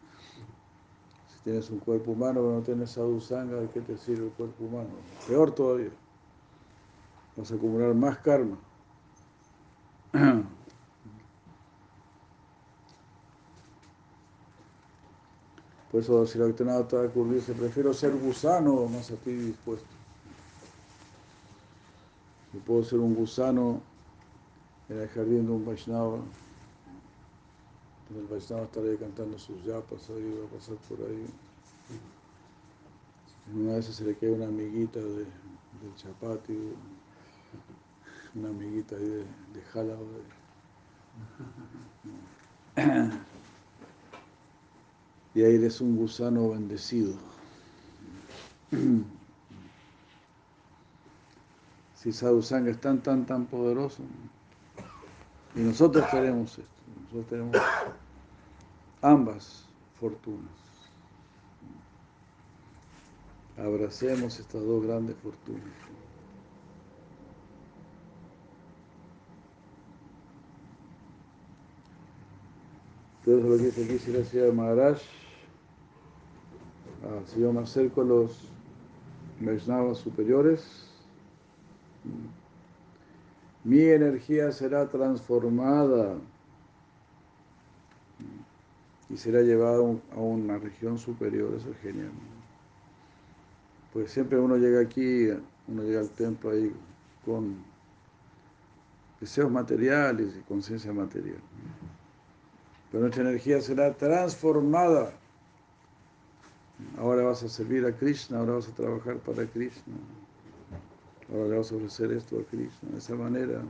tienes 1.47 1.71
un 1.71 1.79
cuerpo 1.79 2.11
humano 2.11 2.41
pero 2.41 2.55
no 2.55 2.63
tienes 2.63 2.91
sadhusanga, 2.91 3.61
¿de 3.61 3.69
qué 3.69 3.81
te 3.81 3.97
sirve 3.97 4.25
el 4.25 4.33
cuerpo 4.33 4.65
humano? 4.65 4.89
Peor 5.29 5.53
todavía. 5.53 5.91
Vas 7.37 7.53
a 7.53 7.55
acumular 7.55 7.95
más 7.95 8.19
karma. 8.19 8.59
Por 15.93 16.01
eso 16.01 16.27
si 16.27 16.37
la 16.37 16.53
Thakur 16.89 17.33
dice, 17.33 17.53
prefiero 17.53 17.95
ser 17.95 18.17
gusano 18.17 18.87
más 18.87 19.13
a 19.13 19.15
ti 19.15 19.31
dispuesto. 19.31 19.87
Yo 22.53 22.59
puedo 22.67 22.83
ser 22.83 22.99
un 22.99 23.15
gusano 23.15 23.81
en 24.89 24.99
el 24.99 25.09
jardín 25.11 25.47
de 25.47 25.53
un 25.53 25.65
Vaishnava. 25.65 26.19
El 28.15 28.27
Vaishnava 28.29 28.65
estará 28.65 28.97
cantando 28.99 29.39
sus 29.39 29.63
yapas 29.65 30.09
ahí, 30.11 30.39
va 30.41 30.47
a 30.47 30.51
pasar 30.51 30.77
por 30.89 31.01
ahí. 31.01 31.27
Una 33.53 33.75
vez 33.75 33.87
se 33.87 34.05
le 34.05 34.17
queda 34.17 34.33
una 34.33 34.47
amiguita 34.47 35.01
de, 35.01 35.25
del 35.25 35.95
chapati, 35.97 36.73
una 38.35 38.49
amiguita 38.49 38.97
ahí 38.97 39.05
de, 39.05 39.25
de. 39.55 40.23
Y 45.35 45.43
ahí 45.43 45.57
eres 45.57 45.81
un 45.81 45.97
gusano 45.97 46.51
bendecido. 46.51 47.15
Si 51.95 52.13
Sadhusanga 52.13 52.71
es 52.71 52.81
tan, 52.81 53.03
tan, 53.03 53.27
tan 53.27 53.47
poderoso, 53.47 54.03
y 55.55 55.61
nosotros 55.61 56.09
tenemos 56.11 56.59
esto, 56.59 56.76
nosotros 57.07 57.27
tenemos 57.29 57.57
ambas 59.03 59.65
fortunas. 60.01 60.51
Abracemos 63.57 64.39
estas 64.39 64.63
dos 64.63 64.85
grandes 64.85 65.17
fortunas. 65.17 65.63
Entonces 73.25 73.51
lo 73.51 73.57
que 73.57 73.63
dice 73.65 73.85
aquí, 73.85 73.99
si 73.99 74.13
la 74.13 74.25
ciudad 74.25 74.47
de 74.47 74.53
Maharaj, 74.53 74.99
ah, 77.05 77.23
si 77.27 77.41
yo 77.41 77.53
me 77.53 77.61
acerco 77.61 78.05
los 78.05 78.49
Vaishnavas 79.41 79.99
superiores, 79.99 80.89
mi 83.65 83.81
energía 83.81 84.53
será 84.53 84.89
transformada 84.89 86.17
y 89.09 89.17
será 89.17 89.41
llevada 89.41 89.79
a 89.79 90.21
una 90.21 90.59
región 90.59 90.99
superior, 90.99 91.55
eso 91.57 91.71
es 91.71 91.79
genial. 91.79 92.11
Pues 93.93 94.11
siempre 94.11 94.39
uno 94.39 94.57
llega 94.57 94.81
aquí, 94.81 95.29
uno 95.69 95.83
llega 95.83 96.01
al 96.01 96.11
templo 96.11 96.51
ahí 96.51 96.73
con 97.25 97.57
deseos 99.21 99.51
materiales 99.51 100.37
y 100.37 100.41
conciencia 100.43 100.93
material. 100.93 101.41
Pero 102.91 103.03
nuestra 103.03 103.23
energía 103.23 103.61
será 103.61 103.93
transformada. 103.95 105.13
Ahora 106.99 107.23
vas 107.23 107.43
a 107.43 107.49
servir 107.49 107.87
a 107.87 107.93
Krishna, 107.93 108.39
ahora 108.39 108.55
vas 108.55 108.69
a 108.69 108.73
trabajar 108.73 109.17
para 109.19 109.47
Krishna. 109.47 109.95
Ahora 111.31 111.45
le 111.45 111.51
vamos 111.51 111.73
a 111.73 111.77
ofrecer 111.77 112.13
esto 112.13 112.39
a 112.39 112.45
Krishna. 112.45 112.91
De 112.91 112.99
esa 112.99 113.15
manera 113.15 113.63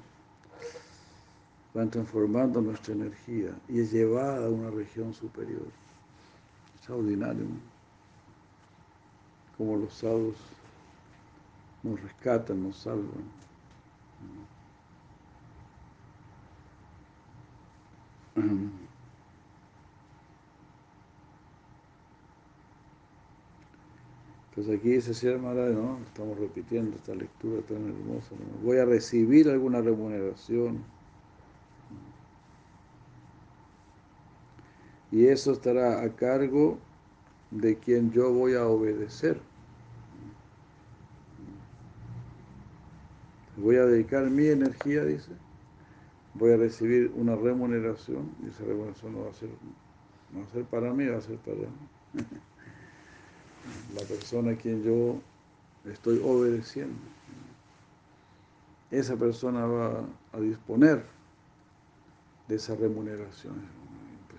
van 1.76 1.90
transformando 1.90 2.62
nuestra 2.62 2.94
energía 2.94 3.50
y 3.68 3.80
es 3.80 3.92
llevada 3.92 4.46
a 4.46 4.48
una 4.48 4.70
región 4.70 5.12
superior. 5.12 5.66
Extraordinario. 6.76 7.44
Como 9.58 9.76
los 9.76 9.92
sadhus 9.92 10.36
nos 11.82 12.00
rescatan, 12.00 12.62
nos 12.62 12.78
salvan. 12.78 13.24
Entonces 24.48 24.78
aquí 24.80 24.88
dice 24.92 25.12
Sierra 25.12 25.38
Maharaj, 25.38 25.74
¿no? 25.74 25.98
Estamos 26.06 26.38
repitiendo 26.38 26.96
esta 26.96 27.14
lectura 27.14 27.60
tan 27.68 27.86
hermosa. 27.86 28.30
Voy 28.64 28.78
a 28.78 28.86
recibir 28.86 29.50
alguna 29.50 29.82
remuneración. 29.82 30.95
Y 35.16 35.28
eso 35.28 35.52
estará 35.52 36.02
a 36.02 36.14
cargo 36.14 36.78
de 37.50 37.78
quien 37.78 38.12
yo 38.12 38.30
voy 38.34 38.52
a 38.52 38.66
obedecer. 38.66 39.40
Voy 43.56 43.76
a 43.76 43.86
dedicar 43.86 44.28
mi 44.28 44.48
energía, 44.48 45.06
dice. 45.06 45.30
Voy 46.34 46.52
a 46.52 46.58
recibir 46.58 47.10
una 47.16 47.34
remuneración. 47.34 48.30
Y 48.44 48.50
esa 48.50 48.64
remuneración 48.64 49.14
no 49.14 49.22
va 49.24 49.30
a 49.30 49.32
ser, 49.32 49.48
no 50.34 50.40
va 50.40 50.44
a 50.44 50.50
ser 50.50 50.64
para 50.64 50.92
mí, 50.92 51.06
va 51.06 51.16
a 51.16 51.22
ser 51.22 51.38
para 51.38 51.60
la 53.94 54.02
persona 54.06 54.50
a 54.50 54.56
quien 54.56 54.82
yo 54.82 55.18
estoy 55.86 56.20
obedeciendo. 56.22 56.98
Esa 58.90 59.16
persona 59.16 59.64
va 59.64 60.04
a 60.34 60.40
disponer 60.40 61.06
de 62.48 62.56
esa 62.56 62.74
remuneración. 62.74 63.85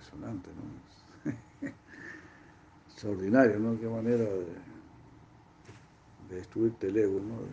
Impresionante, 0.08 0.50
¿no? 0.54 1.70
Extraordinario, 2.88 3.58
¿no? 3.58 3.78
Qué 3.78 3.86
manera 3.86 4.24
de, 4.24 4.46
de 6.28 6.36
destruirte 6.36 6.88
el 6.88 6.96
ego, 6.96 7.20
¿no? 7.20 7.36
De, 7.36 7.48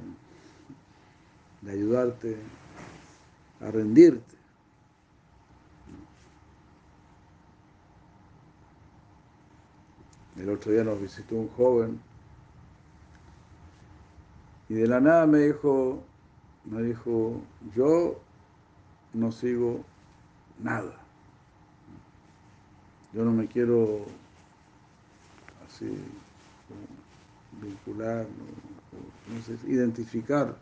de 1.61 1.71
ayudarte 1.71 2.37
a 3.61 3.71
rendirte. 3.71 4.35
El 10.37 10.49
otro 10.49 10.71
día 10.71 10.83
nos 10.83 11.01
visitó 11.01 11.35
un 11.35 11.49
joven 11.49 11.99
y 14.67 14.73
de 14.75 14.87
la 14.87 14.99
nada 14.99 15.25
me 15.25 15.39
dijo, 15.39 16.03
me 16.65 16.81
dijo, 16.83 17.41
yo 17.73 18.19
no 19.13 19.31
sigo 19.31 19.83
nada. 20.59 21.04
Yo 23.15 23.23
no 23.23 23.31
me 23.31 23.47
quiero 23.47 24.05
así 25.65 25.85
vincular, 27.61 28.27
no, 29.29 29.41
sé, 29.41 29.57
identificar 29.71 30.57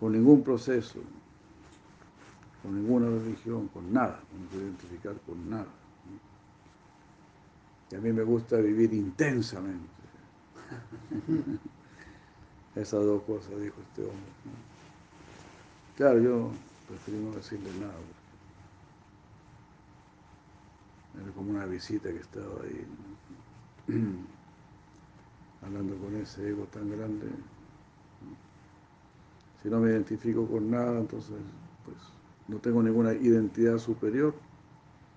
con 0.00 0.12
ningún 0.12 0.42
proceso, 0.42 0.98
con 2.62 2.74
ninguna 2.74 3.06
religión, 3.06 3.68
con 3.68 3.92
nada, 3.92 4.20
no 4.32 4.40
me 4.40 4.48
quiero 4.48 4.66
identificar 4.66 5.14
con 5.24 5.48
nada. 5.48 5.68
Y 7.92 7.94
a 7.94 8.00
mí 8.00 8.12
me 8.12 8.24
gusta 8.24 8.56
vivir 8.56 8.92
intensamente. 8.92 9.86
Esas 12.74 13.04
dos 13.04 13.22
cosas 13.22 13.50
dijo 13.60 13.76
este 13.88 14.02
hombre. 14.02 14.32
Claro, 15.96 16.18
yo 16.18 16.50
preferí 16.88 17.18
no 17.18 17.30
decirle 17.32 17.70
nada. 17.78 17.94
Era 21.20 21.30
como 21.32 21.50
una 21.50 21.66
visita 21.66 22.08
que 22.10 22.20
estaba 22.20 22.62
ahí, 22.64 22.86
hablando 25.62 25.96
con 25.96 26.16
ese 26.16 26.48
ego 26.48 26.64
tan 26.64 26.90
grande. 26.90 27.26
Si 29.62 29.68
no 29.68 29.80
me 29.80 29.90
identifico 29.90 30.46
con 30.46 30.70
nada, 30.70 30.98
entonces 30.98 31.36
pues 31.84 31.96
no 32.48 32.58
tengo 32.58 32.82
ninguna 32.82 33.12
identidad 33.12 33.78
superior, 33.78 34.34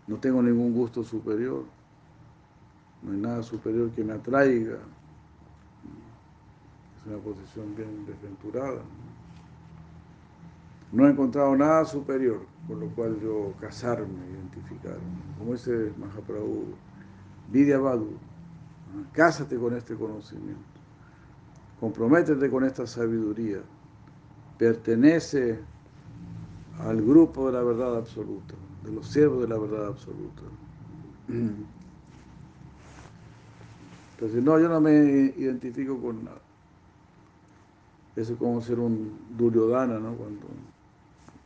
no 0.08 0.18
tengo 0.18 0.42
ningún 0.42 0.74
gusto 0.74 1.04
superior. 1.04 1.64
No 3.02 3.12
hay 3.12 3.18
nada 3.18 3.44
superior 3.44 3.92
que 3.92 4.04
me 4.04 4.14
atraiga. 4.14 4.80
Es 6.98 7.06
una 7.06 7.18
posición 7.18 7.76
bien 7.76 8.06
desventurada. 8.06 8.82
He 11.06 11.12
encontrado 11.12 11.56
nada 11.56 11.84
superior 11.86 12.40
con 12.68 12.80
lo 12.80 12.88
cual 12.90 13.20
yo 13.20 13.54
casarme, 13.60 14.28
identificarme. 14.32 15.02
Como 15.38 15.54
dice 15.54 15.92
Mahaprabhu, 15.98 16.74
Vidya 17.52 17.78
Badu, 17.80 18.18
cásate 19.12 19.58
con 19.58 19.76
este 19.76 19.96
conocimiento, 19.96 20.62
comprométete 21.80 22.50
con 22.50 22.64
esta 22.64 22.88
sabiduría, 22.88 23.60
pertenece 24.58 25.60
al 26.80 27.02
grupo 27.02 27.48
de 27.48 27.54
la 27.54 27.64
verdad 27.64 27.98
absoluta, 27.98 28.56
de 28.84 28.92
los 28.92 29.08
siervos 29.08 29.42
de 29.42 29.48
la 29.48 29.58
verdad 29.58 29.88
absoluta. 29.88 30.42
Entonces, 34.14 34.42
no, 34.44 34.60
yo 34.60 34.70
no 34.70 34.80
me 34.80 34.94
identifico 35.38 36.00
con 36.00 36.24
nada. 36.24 36.42
Eso 38.16 38.34
es 38.34 38.40
como 38.40 38.62
ser 38.62 38.80
un 38.80 39.20
Duryodhana, 39.38 40.00
¿no? 40.00 40.16
Cuando 40.16 40.48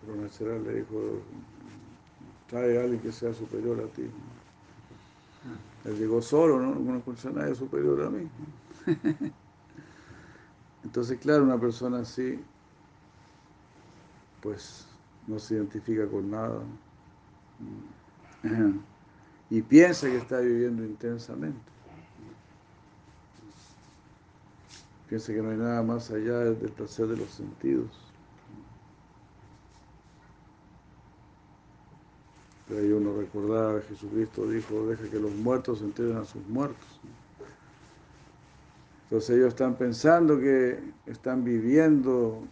Pronacera 0.10 0.58
le 0.58 0.80
dijo, 0.80 1.22
trae 2.48 2.80
a 2.80 2.82
alguien 2.82 3.00
que 3.00 3.12
sea 3.12 3.32
superior 3.34 3.80
a 3.80 3.88
ti. 3.94 4.10
Él 5.86 5.98
llegó 5.98 6.22
solo, 6.22 6.60
¿no? 6.60 6.76
No 6.76 7.02
conoce 7.02 7.28
a 7.28 7.32
nadie 7.32 7.54
superior 7.54 8.02
a 8.04 8.10
mí. 8.10 8.28
Entonces, 10.84 11.20
claro, 11.20 11.44
una 11.44 11.60
persona 11.60 12.00
así, 12.00 12.40
pues 14.42 14.88
no 15.28 15.38
se 15.38 15.56
identifica 15.56 16.08
con 16.08 16.32
nada. 16.32 16.62
y 19.50 19.62
piensa 19.62 20.08
que 20.08 20.18
está 20.18 20.40
viviendo 20.40 20.84
intensamente. 20.84 21.60
Piensa 25.08 25.34
que 25.34 25.42
no 25.42 25.52
hay 25.52 25.58
nada 25.58 25.84
más 25.84 26.10
allá 26.10 26.40
del 26.40 26.72
placer 26.72 27.08
de 27.08 27.18
los 27.18 27.30
sentidos. 27.30 28.09
Pero 32.70 32.82
ahí 32.82 32.92
uno 32.92 33.18
recordaba, 33.18 33.82
Jesucristo 33.82 34.48
dijo, 34.48 34.86
deja 34.86 35.10
que 35.10 35.20
los 35.20 35.32
muertos 35.32 35.82
entreguen 35.82 36.18
a 36.18 36.26
sus 36.26 36.46
muertos. 36.48 37.02
Entonces 39.06 39.38
ellos 39.38 39.48
están 39.48 39.76
pensando 39.76 40.40
que 40.40 40.80
están 41.08 41.44
viviendo 41.44 42.44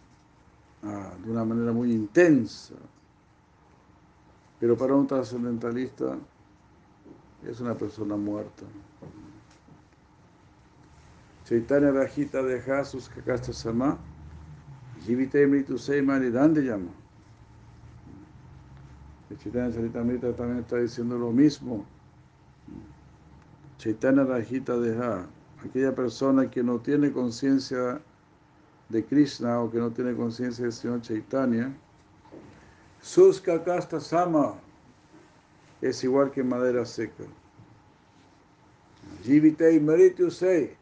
ah, 0.82 1.12
de 1.24 1.30
una 1.30 1.44
manera 1.44 1.70
muy 1.70 1.92
intensa. 1.92 2.74
Pero 4.58 4.76
para 4.76 4.96
un 4.96 5.06
trascendentalista 5.06 6.18
es 7.48 7.60
una 7.60 7.74
persona 7.74 8.16
muerta. 8.16 8.64
Chaitanya 11.44 11.92
Rajita 11.92 12.42
deja 12.42 12.84
sus 12.84 13.08
kakasta 13.08 13.52
sama, 13.52 13.96
Jivita 15.04 15.40
Imritu 15.40 15.78
Seima 15.78 16.18
dónde 16.18 16.62
llama. 16.62 16.90
El 19.30 19.38
Chaitanya 19.38 19.74
Charitamrita 19.74 20.32
también 20.32 20.60
está 20.60 20.76
diciendo 20.78 21.18
lo 21.18 21.30
mismo. 21.30 21.84
Chaitanya 23.78 24.24
Rajita 24.24 24.76
deja, 24.78 25.26
aquella 25.64 25.94
persona 25.94 26.50
que 26.50 26.62
no 26.62 26.78
tiene 26.78 27.12
conciencia 27.12 28.00
de 28.88 29.04
Krishna 29.04 29.60
o 29.60 29.70
que 29.70 29.78
no 29.78 29.90
tiene 29.90 30.14
conciencia 30.14 30.64
del 30.64 30.72
Señor 30.72 31.02
Chaitanya, 31.02 31.74
sus 33.00 33.40
kakasta 33.40 34.00
sama 34.00 34.54
es 35.80 36.02
igual 36.02 36.30
que 36.30 36.42
madera 36.42 36.84
seca. 36.84 37.24
Jivitei 39.22 39.80
Sei 40.30 40.76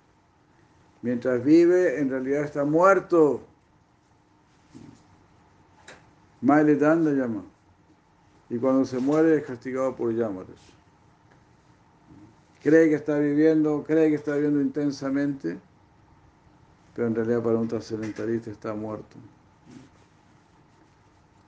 Mientras 1.02 1.44
vive, 1.44 2.00
en 2.00 2.10
realidad 2.10 2.44
está 2.44 2.64
muerto. 2.64 3.42
Maile 6.40 6.76
Danda 6.76 7.12
llama. 7.12 7.44
Y 8.48 8.58
cuando 8.58 8.84
se 8.84 8.98
muere 8.98 9.38
es 9.38 9.44
castigado 9.44 9.96
por 9.96 10.12
llamares. 10.12 10.60
Cree 12.62 12.88
que 12.88 12.94
está 12.94 13.18
viviendo, 13.18 13.84
cree 13.84 14.08
que 14.08 14.16
está 14.16 14.34
viviendo 14.34 14.60
intensamente, 14.60 15.58
pero 16.94 17.08
en 17.08 17.14
realidad 17.14 17.42
para 17.42 17.58
un 17.58 17.68
trascendentalista 17.68 18.50
está 18.50 18.74
muerto. 18.74 19.16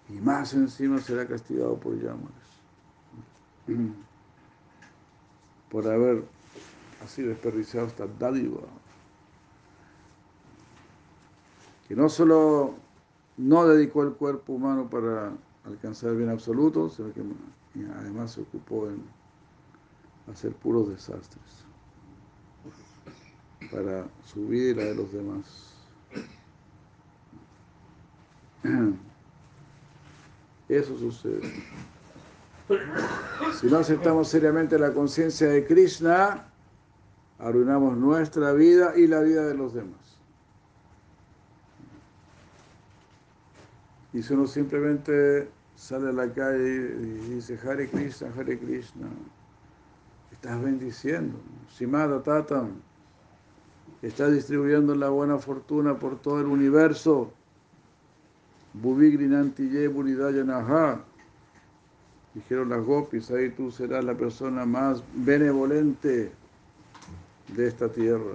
Y 0.08 0.14
más 0.14 0.54
encima 0.54 1.00
será 1.00 1.26
castigado 1.26 1.76
por 1.76 1.94
llamares. 1.94 2.48
Por 5.70 5.86
haber 5.86 6.24
así 7.04 7.20
desperdiciado 7.20 7.88
esta 7.88 8.06
dádiva. 8.18 8.62
que 11.88 11.96
no 11.96 12.10
solo 12.10 12.74
no 13.38 13.66
dedicó 13.66 14.02
el 14.02 14.12
cuerpo 14.12 14.52
humano 14.52 14.90
para 14.90 15.32
alcanzar 15.68 16.10
el 16.10 16.16
bien 16.16 16.30
absoluto, 16.30 16.88
sino 16.88 17.12
además 17.96 18.32
se 18.32 18.40
ocupó 18.42 18.88
en 18.88 19.02
hacer 20.30 20.52
puros 20.52 20.88
desastres 20.88 21.64
para 23.70 24.06
su 24.24 24.46
vida 24.48 24.70
y 24.70 24.74
la 24.74 24.84
de 24.84 24.94
los 24.94 25.12
demás. 25.12 25.74
Eso 30.68 30.98
sucede. 30.98 31.40
Si 33.58 33.66
no 33.66 33.78
aceptamos 33.78 34.28
seriamente 34.28 34.78
la 34.78 34.92
conciencia 34.92 35.48
de 35.48 35.66
Krishna, 35.66 36.46
arruinamos 37.38 37.96
nuestra 37.96 38.52
vida 38.52 38.92
y 38.96 39.06
la 39.06 39.20
vida 39.20 39.46
de 39.46 39.54
los 39.54 39.72
demás. 39.74 40.18
Y 44.12 44.22
si 44.22 44.34
uno 44.34 44.46
simplemente 44.46 45.48
sale 45.78 46.08
a 46.08 46.12
la 46.12 46.32
calle 46.32 46.96
y 47.00 47.34
dice 47.34 47.56
Hare 47.64 47.88
Krishna, 47.88 48.32
Hare 48.36 48.58
Krishna, 48.58 49.06
estás 50.32 50.60
bendiciendo. 50.60 51.38
Simada 51.70 52.20
Tatam, 52.20 52.72
estás 54.02 54.32
distribuyendo 54.32 54.94
la 54.96 55.08
buena 55.08 55.38
fortuna 55.38 55.96
por 55.96 56.20
todo 56.20 56.40
el 56.40 56.46
universo. 56.46 57.32
Bubigrinantiye 58.74 59.86
Buridayanaha. 59.86 61.04
Dijeron 62.34 62.68
las 62.70 62.84
gopis, 62.84 63.30
ahí 63.30 63.50
tú 63.50 63.70
serás 63.70 64.04
la 64.04 64.14
persona 64.14 64.66
más 64.66 65.02
benevolente 65.14 66.32
de 67.54 67.66
esta 67.66 67.88
tierra. 67.88 68.34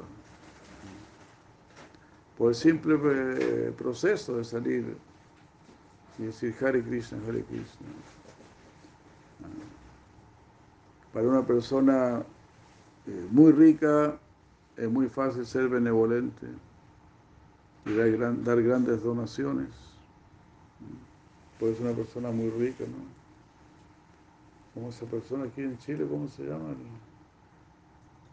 Por 2.37 2.49
el 2.49 2.55
simple 2.55 2.97
eh, 3.03 3.73
proceso 3.77 4.37
de 4.37 4.43
salir 4.43 4.97
y 6.17 6.23
decir 6.23 6.55
Hare 6.61 6.83
Krishna, 6.83 7.17
Hare 7.27 7.43
Krishna. 7.43 7.87
Para 11.13 11.27
una 11.27 11.45
persona 11.45 12.23
eh, 13.07 13.27
muy 13.31 13.51
rica 13.51 14.17
es 14.77 14.89
muy 14.89 15.07
fácil 15.07 15.45
ser 15.45 15.67
benevolente 15.69 16.47
y 17.85 17.93
dar, 17.93 18.61
grandes 18.61 19.03
donaciones. 19.03 19.69
Puede 21.59 21.75
ser 21.75 21.85
una 21.85 21.95
persona 21.95 22.31
muy 22.31 22.49
rica, 22.49 22.85
¿no? 22.85 23.13
Como 24.73 24.89
esa 24.89 25.05
persona 25.05 25.45
aquí 25.45 25.61
en 25.61 25.77
Chile, 25.77 26.07
¿cómo 26.09 26.27
se 26.27 26.43
llama? 26.43 26.73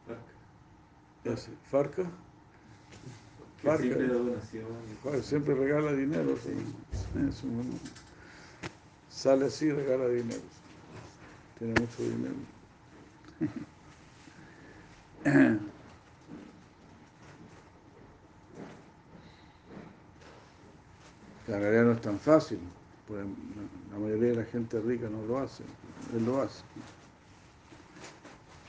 Farca. 0.07 1.41
¿Farca? 1.71 2.11
Siempre, 3.63 5.23
siempre 5.23 5.55
regala 5.55 5.93
dinero. 5.93 6.35
Sale 9.11 9.47
así 9.47 9.67
y 9.67 9.73
regala 9.73 10.09
dinero. 10.09 10.41
Tiene 11.59 11.75
mucho 11.81 12.03
dinero. 12.03 12.35
La 21.47 21.59
realidad 21.59 21.85
no 21.85 21.93
es 21.93 22.01
tan 22.01 22.19
fácil, 22.19 22.61
pues 23.09 23.25
la 23.91 23.99
mayoría 23.99 24.29
de 24.31 24.37
la 24.37 24.45
gente 24.45 24.79
rica 24.81 25.09
no 25.11 25.27
lo 25.27 25.41
hace, 25.41 25.65
él 26.15 26.25
lo 26.25 26.41
hace. 26.41 26.63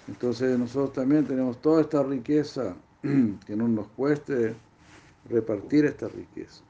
Entonces 0.08 0.58
nosotros 0.58 0.94
también 0.94 1.26
tenemos 1.26 1.62
toda 1.62 1.82
esta 1.82 2.02
riqueza 2.02 2.76
que 3.46 3.56
no 3.56 3.68
nos 3.68 3.88
cueste 3.90 4.56
repartir 5.30 5.86
esta 5.86 6.08
riqueza, 6.08 6.62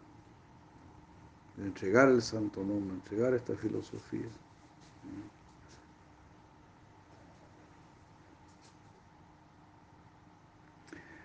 entregar 1.57 2.09
el 2.09 2.21
santo 2.21 2.63
nombre, 2.63 2.95
entregar 2.95 3.33
esta 3.33 3.55
filosofía. 3.55 4.27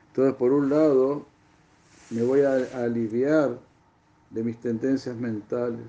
Entonces, 0.08 0.34
por 0.34 0.52
un 0.52 0.70
lado, 0.70 1.26
me 2.10 2.22
voy 2.22 2.40
a 2.40 2.54
aliviar 2.82 3.58
de 4.30 4.42
mis 4.42 4.58
tendencias 4.58 5.14
mentales, 5.16 5.86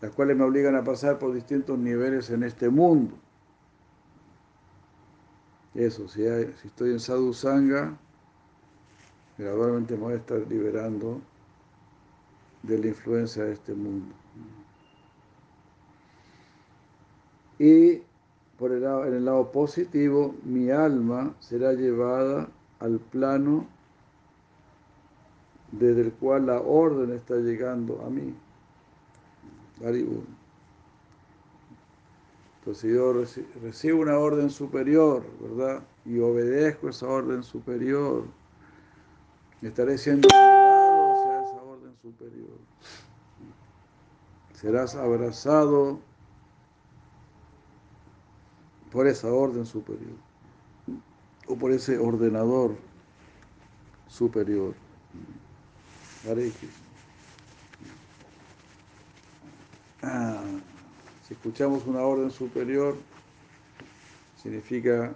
las 0.00 0.10
cuales 0.12 0.36
me 0.36 0.44
obligan 0.44 0.76
a 0.76 0.84
pasar 0.84 1.18
por 1.18 1.34
distintos 1.34 1.78
niveles 1.78 2.30
en 2.30 2.44
este 2.44 2.68
mundo. 2.68 3.16
Eso, 5.74 6.08
si, 6.08 6.22
si 6.22 6.68
estoy 6.68 6.92
en 6.92 7.00
sadhu 7.00 7.34
sangha, 7.34 7.98
gradualmente 9.38 9.94
me 9.94 10.00
voy 10.00 10.12
a 10.14 10.16
estar 10.16 10.40
liberando 10.48 11.20
de 12.62 12.78
la 12.78 12.88
influencia 12.88 13.44
de 13.44 13.52
este 13.52 13.72
mundo. 13.72 14.14
Y 17.58 18.02
por 18.58 18.72
el 18.72 18.82
lado, 18.82 19.06
en 19.06 19.14
el 19.14 19.24
lado 19.24 19.50
positivo, 19.52 20.34
mi 20.44 20.70
alma 20.70 21.34
será 21.38 21.72
llevada 21.72 22.48
al 22.80 22.98
plano 22.98 23.66
desde 25.72 26.00
el 26.02 26.12
cual 26.12 26.46
la 26.46 26.60
orden 26.60 27.12
está 27.12 27.36
llegando 27.36 28.02
a 28.04 28.10
mí. 28.10 28.34
Entonces 32.60 32.92
yo 32.92 33.12
recibo 33.62 34.00
una 34.00 34.18
orden 34.18 34.50
superior, 34.50 35.24
¿verdad? 35.40 35.82
Y 36.04 36.18
obedezco 36.18 36.88
esa 36.88 37.06
orden 37.06 37.42
superior 37.42 38.24
estaré 39.62 39.98
siendo 39.98 40.28
llevado 40.28 41.14
hacia 41.14 41.42
esa 41.50 41.62
orden 41.62 41.96
superior. 42.00 42.58
Serás 44.54 44.94
abrazado 44.94 46.00
por 48.92 49.06
esa 49.06 49.32
orden 49.32 49.66
superior 49.66 50.16
o 51.46 51.56
por 51.56 51.72
ese 51.72 51.98
ordenador 51.98 52.76
superior. 54.08 54.74
Ah, 60.02 60.42
Si 61.26 61.34
escuchamos 61.34 61.86
una 61.86 62.00
orden 62.00 62.30
superior, 62.30 62.96
significa 64.42 65.14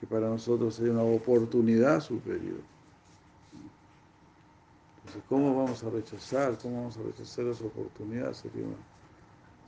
que 0.00 0.06
para 0.06 0.28
nosotros 0.28 0.78
hay 0.80 0.88
una 0.88 1.02
oportunidad 1.02 2.00
superior. 2.00 2.71
Entonces, 5.12 5.28
¿cómo 5.28 5.54
vamos 5.54 5.84
a 5.84 5.90
rechazar? 5.90 6.56
¿Cómo 6.56 6.76
vamos 6.76 6.96
a 6.96 7.02
rechazar 7.02 7.44
esa 7.46 7.66
oportunidad? 7.66 8.32
Sería 8.32 8.64
una, 8.64 8.76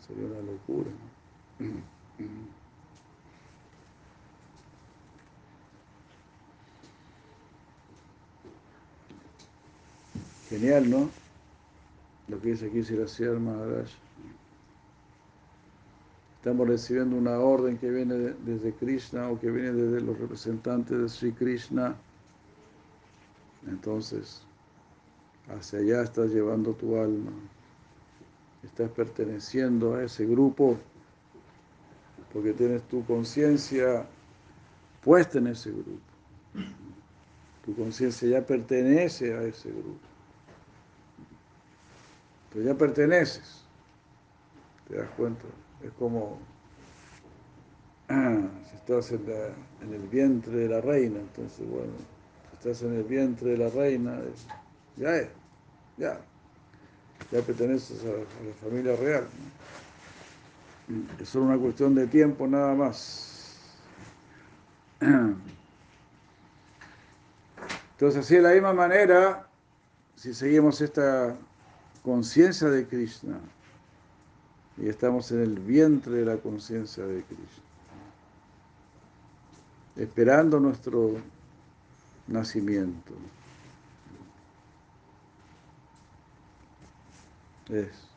sería 0.01 0.25
una 0.25 0.41
locura. 0.41 0.91
Genial, 10.49 10.89
¿no? 10.89 11.11
Lo 12.29 12.41
que 12.41 12.53
dice 12.53 12.69
aquí 12.69 12.83
Siracía 12.83 13.33
Maharaj. 13.33 13.91
Estamos 16.39 16.67
recibiendo 16.67 17.17
una 17.17 17.39
orden 17.39 17.77
que 17.77 17.91
viene 17.91 18.15
desde 18.15 18.73
Krishna 18.73 19.29
o 19.29 19.39
que 19.39 19.51
viene 19.51 19.73
desde 19.73 20.01
los 20.01 20.19
representantes 20.19 20.99
de 20.99 21.09
Sri 21.11 21.33
Krishna. 21.33 21.97
Entonces, 23.67 24.47
hacia 25.49 25.79
allá 25.81 26.03
estás 26.03 26.31
llevando 26.31 26.73
tu 26.73 26.97
alma. 26.97 27.33
Estás 28.63 28.91
perteneciendo 28.91 29.95
a 29.95 30.05
ese 30.05 30.25
grupo 30.27 30.79
porque 32.33 32.53
tienes 32.53 32.83
tu 32.89 33.05
conciencia 33.05 34.07
puesta 35.03 35.39
en 35.39 35.49
ese 35.49 35.71
grupo. 35.71 36.01
Tu 37.65 37.75
conciencia 37.77 38.29
ya 38.29 38.47
pertenece 38.47 39.35
a 39.35 39.43
ese 39.43 39.71
grupo. 39.71 40.01
Tú 42.53 42.63
ya 42.63 42.75
perteneces. 42.75 43.65
¿Te 44.89 44.97
das 44.97 45.09
cuenta? 45.11 45.45
Es 45.83 45.93
como 45.93 46.39
si 48.09 48.77
estás 48.77 49.13
en, 49.13 49.25
el 49.93 50.09
vientre 50.09 50.57
de 50.57 50.69
la 50.69 50.81
reina, 50.81 51.21
entonces 51.21 51.67
bueno, 51.69 51.93
si 52.51 52.57
estás 52.57 52.83
en 52.83 52.97
el 52.97 53.05
vientre 53.05 53.53
de 53.53 53.59
la 53.59 53.69
reina, 53.71 54.21
ya 54.97 55.17
es, 55.17 55.29
ya, 55.97 56.21
ya 57.31 57.43
perteneces 57.43 58.03
a, 58.05 58.09
la 58.09 58.55
familia 58.63 58.97
real. 58.97 59.27
Es 61.21 61.29
solo 61.29 61.47
una 61.47 61.59
cuestión 61.59 61.95
de 61.95 62.07
tiempo 62.07 62.47
nada 62.47 62.75
más. 62.75 63.57
Entonces, 67.93 68.25
así 68.25 68.37
de 68.37 68.43
la 68.43 68.53
misma 68.53 68.73
manera, 68.73 69.47
si 70.17 70.35
seguimos 70.35 70.81
esta 70.81 71.37
conciencia 72.03 72.69
de 72.69 72.87
Krishna, 72.87 73.39
y 74.77 74.89
estamos 74.89 75.31
en 75.31 75.41
el 75.41 75.59
vientre 75.61 76.13
de 76.15 76.25
la 76.25 76.37
conciencia 76.37 77.07
de 77.07 77.23
Cristo, 77.23 77.63
esperando 79.97 80.59
nuestro 80.59 81.13
nacimiento. 82.27 83.13
Es. 87.69 88.09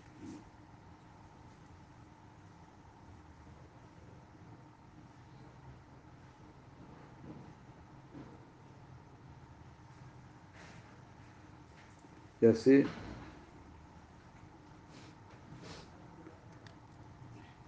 Y 12.39 12.45
así 12.45 12.85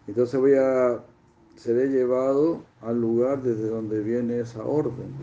Entonces 0.09 0.39
voy 0.39 0.55
a, 0.55 1.03
seré 1.55 1.87
llevado 1.87 2.63
al 2.81 2.99
lugar 2.99 3.43
desde 3.43 3.69
donde 3.69 4.01
viene 4.01 4.39
esa 4.39 4.63
orden. 4.63 5.13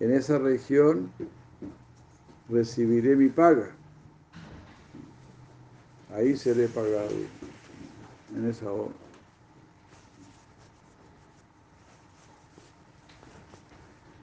En 0.00 0.12
esa 0.12 0.38
región 0.38 1.10
recibiré 2.50 3.16
mi 3.16 3.30
paga. 3.30 3.70
Ahí 6.16 6.34
seré 6.34 6.66
pagado, 6.66 7.10
en 8.34 8.48
esa 8.48 8.72
orden. 8.72 8.94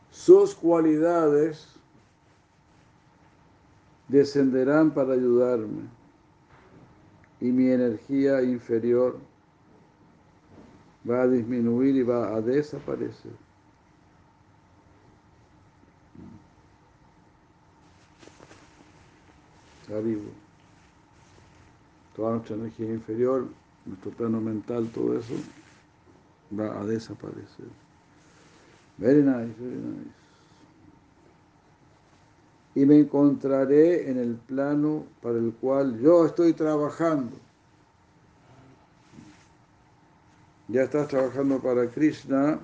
Sus 0.10 0.56
cualidades 0.56 1.68
descenderán 4.08 4.90
para 4.90 5.14
ayudarme 5.14 5.84
y 7.40 7.52
mi 7.52 7.70
energía 7.70 8.42
inferior 8.42 9.20
va 11.08 11.22
a 11.22 11.28
disminuir 11.28 11.96
y 11.96 12.02
va 12.02 12.36
a 12.36 12.42
desaparecer. 12.42 13.34
vivo. 20.02 20.43
Toda 22.16 22.34
nuestra 22.34 22.56
energía 22.56 22.90
inferior, 22.90 23.48
nuestro 23.86 24.12
plano 24.12 24.40
mental, 24.40 24.90
todo 24.94 25.18
eso 25.18 25.34
va 26.58 26.80
a 26.80 26.86
desaparecer. 26.86 27.66
Very 28.98 29.22
nice, 29.22 29.54
very 29.60 29.76
nice. 29.76 30.12
Y 32.76 32.86
me 32.86 33.00
encontraré 33.00 34.10
en 34.10 34.18
el 34.18 34.36
plano 34.36 35.06
para 35.22 35.38
el 35.38 35.54
cual 35.54 36.00
yo 36.00 36.26
estoy 36.26 36.54
trabajando. 36.54 37.38
Ya 40.68 40.84
estás 40.84 41.08
trabajando 41.08 41.60
para 41.60 41.88
Krishna, 41.90 42.60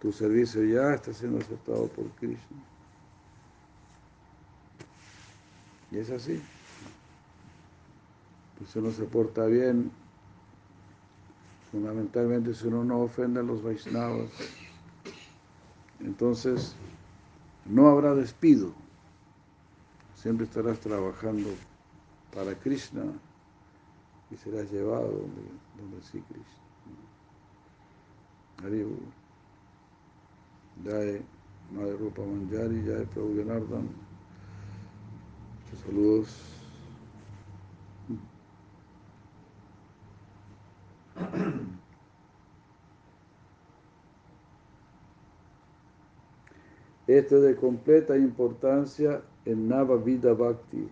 tu 0.00 0.12
servicio 0.12 0.64
ya 0.64 0.94
está 0.94 1.12
siendo 1.12 1.38
aceptado 1.38 1.86
por 1.88 2.06
Krishna. 2.12 2.56
Y 5.92 5.98
es 5.98 6.10
así. 6.10 6.42
Pues 8.58 8.70
si 8.70 8.78
uno 8.78 8.90
se 8.90 9.04
porta 9.04 9.46
bien, 9.46 9.90
fundamentalmente 11.70 12.54
si 12.54 12.66
uno 12.68 12.84
no 12.84 13.00
ofende 13.00 13.40
a 13.40 13.42
los 13.42 13.62
Vaishnavas, 13.62 14.30
entonces 16.00 16.74
no 17.66 17.88
habrá 17.88 18.14
despido. 18.14 18.72
Siempre 20.14 20.46
estarás 20.46 20.80
trabajando 20.80 21.50
para 22.34 22.54
Krishna 22.54 23.04
y 24.30 24.36
serás 24.36 24.70
llevado 24.72 25.08
donde, 25.08 26.02
sí 26.02 26.22
Krishna. 26.28 26.66
Haribu. 28.62 28.96
Jai 30.84 31.22
Madre 31.72 31.96
Rupa 31.96 32.22
Manjari, 32.22 32.82
Jai 32.84 33.06
Prabhu 33.06 33.34
Muchos 35.64 35.80
saludos. 35.84 36.65
Esto 47.06 47.36
es 47.36 47.42
de 47.42 47.56
completa 47.56 48.16
importancia 48.16 49.22
en 49.44 49.68
Nava 49.68 49.96
Vida 49.96 50.32
Bhakti, 50.32 50.88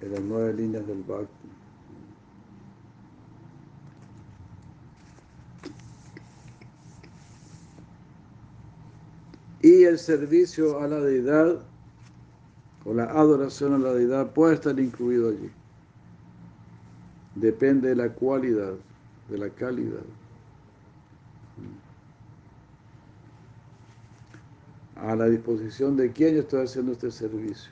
en 0.00 0.12
las 0.12 0.20
nueve 0.20 0.54
líneas 0.54 0.86
del 0.86 1.02
Bhakti. 1.02 1.48
Y 9.62 9.84
el 9.84 9.98
servicio 9.98 10.78
a 10.78 10.86
la 10.86 11.00
deidad 11.00 11.64
o 12.84 12.94
la 12.94 13.04
adoración 13.04 13.72
a 13.74 13.78
la 13.78 13.94
deidad 13.94 14.32
puede 14.32 14.54
estar 14.54 14.78
incluido 14.78 15.30
allí. 15.30 15.50
Depende 17.34 17.88
de 17.88 17.96
la 17.96 18.10
cualidad, 18.10 18.74
de 19.28 19.38
la 19.38 19.48
calidad. 19.48 20.04
A 25.06 25.14
la 25.14 25.26
disposición 25.26 25.96
de 25.96 26.12
quién 26.12 26.34
yo 26.34 26.40
estoy 26.40 26.64
haciendo 26.64 26.92
este 26.92 27.10
servicio. 27.10 27.70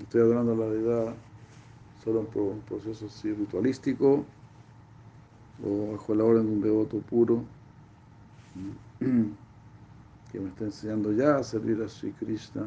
Estoy 0.00 0.20
adorando 0.20 0.54
la 0.54 0.66
deidad 0.66 1.14
solo 2.04 2.24
por 2.24 2.42
un 2.42 2.60
proceso 2.60 3.06
ritualístico 3.22 4.24
o 5.64 5.92
bajo 5.92 6.14
la 6.14 6.24
orden 6.24 6.46
de 6.46 6.52
un 6.52 6.60
devoto 6.60 6.98
puro 6.98 7.44
que 8.98 10.40
me 10.40 10.48
está 10.48 10.64
enseñando 10.64 11.12
ya 11.12 11.36
a 11.36 11.42
servir 11.42 11.82
a 11.82 11.88
Sri 11.88 12.12
Krishna 12.12 12.66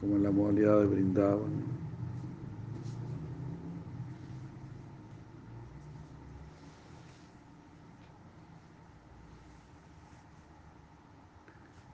como 0.00 0.16
en 0.16 0.22
la 0.22 0.30
modalidad 0.30 0.80
de 0.80 0.86
Brindavan. 0.86 1.81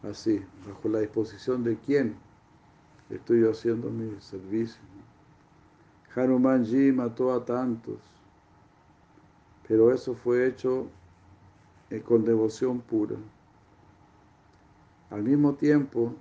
Así, 0.03 0.45
bajo 0.67 0.89
la 0.89 1.01
disposición 1.01 1.65
de 1.65 1.77
quién 1.77 2.17
estoy 3.11 3.41
yo 3.41 3.51
haciendo 3.51 3.91
mi 3.91 4.21
servicio. 4.21 4.81
Hanumanji 6.15 6.93
mató 6.93 7.33
a 7.33 7.45
tantos, 7.45 7.99
pero 9.67 9.93
eso 9.93 10.15
fue 10.15 10.47
hecho 10.47 10.89
eh, 11.91 12.01
con 12.01 12.25
devoción 12.25 12.81
pura. 12.81 13.17
Al 15.11 15.23
mismo 15.23 15.55
tiempo, 15.55 16.15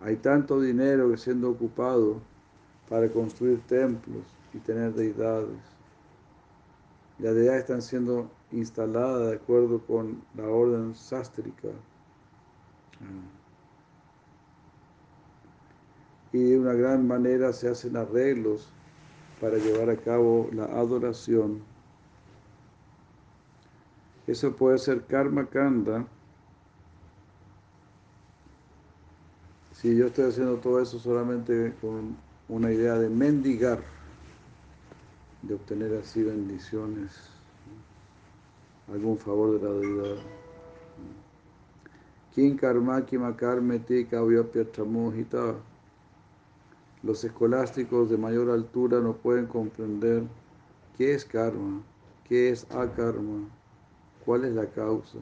hay 0.00 0.16
tanto 0.16 0.60
dinero 0.60 1.10
que 1.10 1.18
siendo 1.18 1.50
ocupado 1.50 2.20
para 2.88 3.08
construir 3.10 3.60
templos 3.66 4.24
y 4.54 4.58
tener 4.58 4.94
deidades. 4.94 5.58
Las 7.18 7.34
deidades 7.34 7.60
están 7.60 7.82
siendo 7.82 8.30
instaladas 8.52 9.30
de 9.30 9.36
acuerdo 9.36 9.80
con 9.80 10.22
la 10.34 10.44
orden 10.44 10.94
sástrica. 10.94 11.68
Y 16.32 16.42
de 16.42 16.58
una 16.58 16.74
gran 16.74 17.06
manera 17.06 17.52
se 17.52 17.68
hacen 17.68 17.96
arreglos 17.96 18.70
para 19.40 19.56
llevar 19.56 19.90
a 19.90 19.96
cabo 19.96 20.48
la 20.52 20.64
adoración. 20.64 21.62
Eso 24.26 24.54
puede 24.54 24.78
ser 24.78 25.06
karma 25.06 25.46
kanda. 25.46 26.06
Si 29.72 29.96
yo 29.96 30.08
estoy 30.08 30.26
haciendo 30.26 30.56
todo 30.56 30.82
eso 30.82 30.98
solamente 30.98 31.72
con 31.80 32.16
una 32.48 32.72
idea 32.72 32.94
de 32.96 33.08
mendigar, 33.08 33.80
de 35.42 35.54
obtener 35.54 35.94
así 35.98 36.22
bendiciones, 36.22 37.37
algún 38.92 39.18
favor 39.18 39.60
de 39.60 39.68
la 39.68 39.74
deidad. 39.74 40.22
Kim 42.34 42.56
karma 42.56 43.04
kimakarmeti 43.04 44.04
kavyapyatramohita. 44.06 45.54
Los 47.02 47.24
escolásticos 47.24 48.10
de 48.10 48.16
mayor 48.16 48.50
altura 48.50 49.00
no 49.00 49.14
pueden 49.14 49.46
comprender 49.46 50.24
qué 50.96 51.14
es 51.14 51.24
karma, 51.24 51.80
qué 52.24 52.50
es 52.50 52.64
akarma, 52.70 53.48
cuál 54.24 54.44
es 54.44 54.52
la 54.52 54.66
causa. 54.66 55.18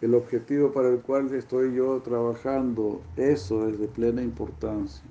El 0.00 0.14
objetivo 0.14 0.72
para 0.72 0.88
el 0.90 1.00
cual 1.00 1.32
estoy 1.34 1.74
yo 1.74 2.00
trabajando, 2.02 3.02
eso 3.16 3.68
es 3.68 3.78
de 3.80 3.88
plena 3.88 4.22
importancia. 4.22 5.02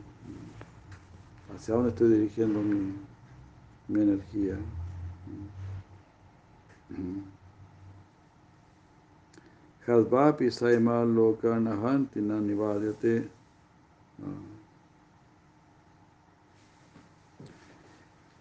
Hacia 1.54 1.76
dónde 1.76 1.90
estoy 1.90 2.10
dirigiendo 2.10 2.62
mi, 2.62 2.94
mi 3.88 4.02
energía. 4.02 4.58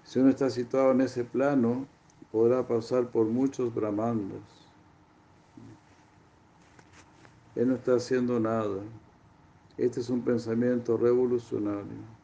Si 0.05 0.21
uno 0.21 0.31
está 0.31 0.51
situado 0.51 0.93
en 0.93 1.03
ese 1.03 1.25
plano, 1.25 1.87
podrá 2.33 2.67
pasar 2.67 3.09
por 3.09 3.27
muchos 3.27 3.75
brahmandas. 3.75 4.41
Él 7.55 7.69
no 7.69 7.75
está 7.75 7.97
haciendo 7.97 8.39
nada. 8.39 8.83
Este 9.79 10.01
es 10.01 10.11
un 10.11 10.23
pensamiento 10.23 10.97
revolucionario. 10.97 12.16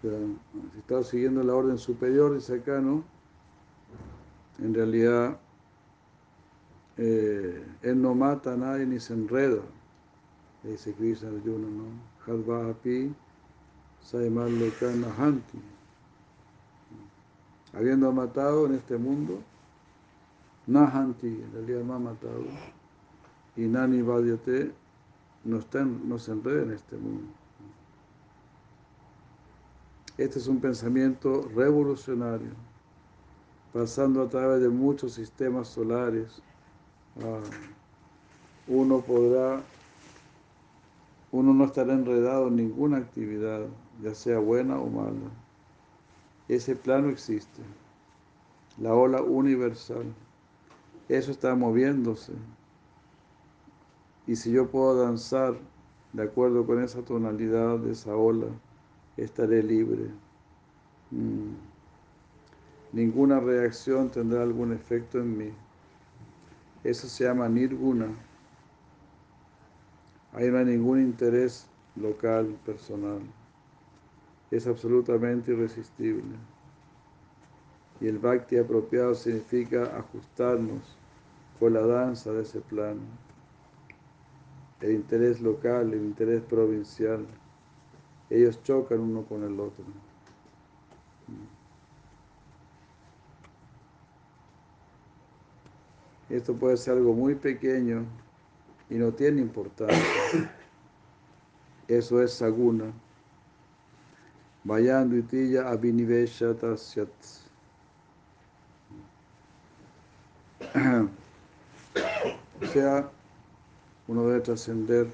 Si 0.00 0.78
está 0.78 1.02
siguiendo 1.02 1.42
la 1.42 1.54
orden 1.54 1.78
superior, 1.78 2.34
dice 2.34 2.56
acá, 2.56 2.80
¿no? 2.80 3.02
En 4.58 4.74
realidad, 4.74 5.38
eh, 6.96 7.64
él 7.82 8.02
no 8.02 8.14
mata 8.14 8.54
a 8.54 8.56
nadie 8.56 8.86
ni 8.86 9.00
se 9.00 9.14
enreda, 9.14 9.62
dice 10.62 10.92
Krishna 10.94 11.28
Arjuna, 11.28 11.68
¿no? 11.68 11.84
Hadvahapi 12.26 13.14
Saimal 14.00 14.72
Hanti. 15.18 15.58
Habiendo 17.74 18.12
matado 18.12 18.66
en 18.66 18.74
este 18.74 18.96
mundo, 18.96 19.40
Nahanti, 20.66 21.26
en 21.26 21.52
realidad 21.52 21.82
no 21.82 21.94
ha 21.94 21.98
matado, 21.98 22.44
y 23.56 23.62
Nani 23.62 24.02
Vadyate 24.02 24.72
no, 25.44 25.58
está 25.58 25.84
no 25.84 26.18
se 26.18 26.32
enreda 26.32 26.62
en 26.62 26.72
este 26.72 26.96
mundo. 26.96 27.32
Este 30.18 30.40
es 30.40 30.48
un 30.48 30.58
pensamiento 30.58 31.48
revolucionario, 31.54 32.50
pasando 33.72 34.20
a 34.20 34.28
través 34.28 34.60
de 34.60 34.68
muchos 34.68 35.12
sistemas 35.12 35.68
solares. 35.68 36.42
uno 38.66 39.00
podrá, 39.00 39.62
uno 41.30 41.54
no 41.54 41.64
estará 41.64 41.92
enredado 41.92 42.48
en 42.48 42.56
ninguna 42.56 42.96
actividad, 42.96 43.66
ya 44.02 44.12
sea 44.12 44.40
buena 44.40 44.80
o 44.80 44.90
mala. 44.90 45.30
Ese 46.48 46.74
plano 46.74 47.10
existe, 47.10 47.62
la 48.76 48.94
ola 48.94 49.22
universal. 49.22 50.12
Eso 51.08 51.30
está 51.30 51.54
moviéndose. 51.54 52.32
Y 54.26 54.34
si 54.34 54.50
yo 54.50 54.68
puedo 54.68 55.00
danzar 55.00 55.54
de 56.12 56.24
acuerdo 56.24 56.66
con 56.66 56.82
esa 56.82 57.02
tonalidad 57.02 57.78
de 57.78 57.92
esa 57.92 58.16
ola, 58.16 58.48
estaré 59.22 59.62
libre. 59.62 60.10
Mm. 61.10 61.54
Ninguna 62.92 63.40
reacción 63.40 64.10
tendrá 64.10 64.42
algún 64.42 64.72
efecto 64.72 65.18
en 65.18 65.36
mí. 65.36 65.50
Eso 66.84 67.06
se 67.06 67.24
llama 67.24 67.48
nirguna. 67.48 68.08
Ahí 70.32 70.50
no 70.50 70.58
hay 70.58 70.64
ningún 70.64 71.00
interés 71.00 71.66
local, 71.96 72.56
personal. 72.64 73.20
Es 74.50 74.66
absolutamente 74.66 75.52
irresistible. 75.52 76.36
Y 78.00 78.06
el 78.06 78.18
bhakti 78.18 78.56
apropiado 78.56 79.14
significa 79.14 79.84
ajustarnos 79.98 80.96
con 81.58 81.74
la 81.74 81.80
danza 81.80 82.32
de 82.32 82.42
ese 82.42 82.60
plano. 82.60 83.00
El 84.80 84.92
interés 84.92 85.40
local, 85.40 85.92
el 85.92 86.00
interés 86.00 86.40
provincial 86.42 87.26
ellos 88.30 88.62
chocan 88.62 89.00
uno 89.00 89.22
con 89.22 89.42
el 89.44 89.58
otro. 89.58 89.84
Esto 96.28 96.54
puede 96.54 96.76
ser 96.76 96.98
algo 96.98 97.14
muy 97.14 97.34
pequeño 97.34 98.04
y 98.90 98.96
no 98.96 99.12
tiene 99.12 99.40
importancia. 99.40 99.98
Eso 101.88 102.22
es 102.22 102.34
saguna. 102.34 102.92
Vayan 104.64 105.08
duitilla 105.08 105.70
abhiniveshatasyat. 105.70 107.08
O 112.60 112.66
sea, 112.66 113.08
uno 114.06 114.26
debe 114.26 114.40
trascender 114.40 115.06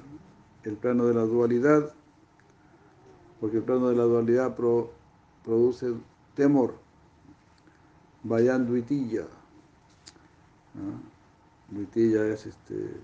el 0.64 0.76
plano 0.76 1.04
de 1.04 1.14
la 1.14 1.22
dualidad 1.22 1.92
porque 3.45 3.59
el 3.59 3.62
plano 3.62 3.90
de 3.90 3.95
la 3.95 4.05
dualidad 4.05 4.57
produce 5.45 5.92
temor. 6.34 6.78
Vayan 8.22 8.66
duitilla. 8.66 9.26
Duitilla 11.68 12.26
es 12.28 12.47
este, 12.47 12.97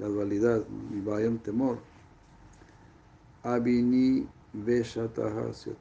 la 0.00 0.08
dualidad, 0.08 0.64
y 0.92 0.98
vayan 1.02 1.38
temor. 1.38 1.78
Abini 3.44 4.26
Veshatahasyat. 4.54 5.76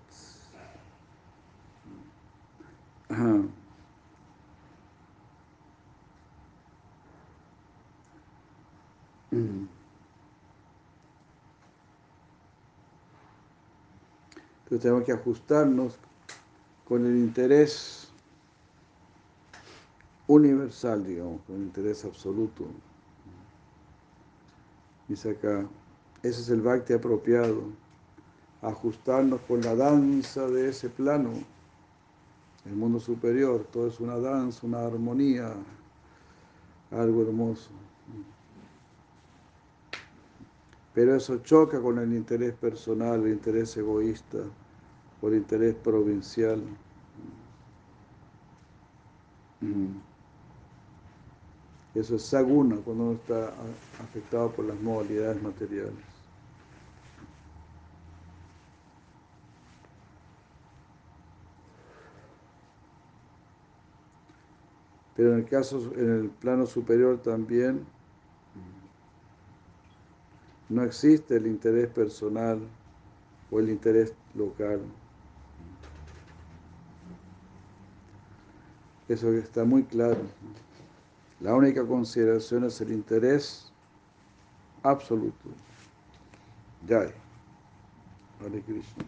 tenemos 14.79 15.03
que 15.03 15.11
ajustarnos 15.11 15.97
con 16.85 17.05
el 17.05 17.17
interés 17.17 18.09
universal, 20.27 21.05
digamos, 21.05 21.41
con 21.43 21.57
el 21.57 21.63
interés 21.63 22.05
absoluto. 22.05 22.65
Dice 25.07 25.31
acá, 25.31 25.65
ese 26.21 26.41
es 26.41 26.49
el 26.49 26.61
bhakti 26.61 26.93
apropiado, 26.93 27.63
ajustarnos 28.61 29.41
con 29.41 29.61
la 29.61 29.75
danza 29.75 30.47
de 30.47 30.69
ese 30.69 30.89
plano, 30.89 31.31
el 32.65 32.75
mundo 32.75 32.99
superior, 32.99 33.67
todo 33.71 33.87
es 33.87 33.99
una 33.99 34.17
danza, 34.17 34.65
una 34.65 34.85
armonía, 34.85 35.53
algo 36.91 37.23
hermoso. 37.23 37.69
Pero 40.93 41.15
eso 41.15 41.37
choca 41.39 41.81
con 41.81 41.97
el 41.97 42.13
interés 42.13 42.53
personal, 42.53 43.23
el 43.23 43.33
interés 43.33 43.75
egoísta 43.75 44.39
el 45.29 45.35
interés 45.35 45.75
provincial. 45.75 46.61
Mm. 49.61 49.97
Eso 51.95 52.15
es 52.15 52.23
saguna 52.23 52.77
cuando 52.77 53.03
uno 53.03 53.13
está 53.13 53.53
afectado 54.01 54.51
por 54.51 54.65
las 54.65 54.79
modalidades 54.81 55.41
materiales. 55.41 55.93
Pero 65.15 65.33
en 65.33 65.39
el 65.39 65.45
caso, 65.45 65.91
en 65.95 66.09
el 66.09 66.29
plano 66.31 66.65
superior 66.65 67.21
también, 67.21 67.85
no 70.69 70.83
existe 70.83 71.37
el 71.37 71.45
interés 71.45 71.87
personal 71.87 72.59
o 73.51 73.59
el 73.59 73.69
interés 73.69 74.13
local. 74.33 74.81
Eso 79.07 79.31
está 79.33 79.65
muy 79.65 79.83
claro. 79.83 80.17
La 81.39 81.53
única 81.53 81.85
consideración 81.85 82.63
es 82.63 82.79
el 82.79 82.91
interés 82.91 83.71
absoluto. 84.81 85.49
Jai. 86.87 87.13
Hare 88.41 88.61
Krishna. 88.61 89.05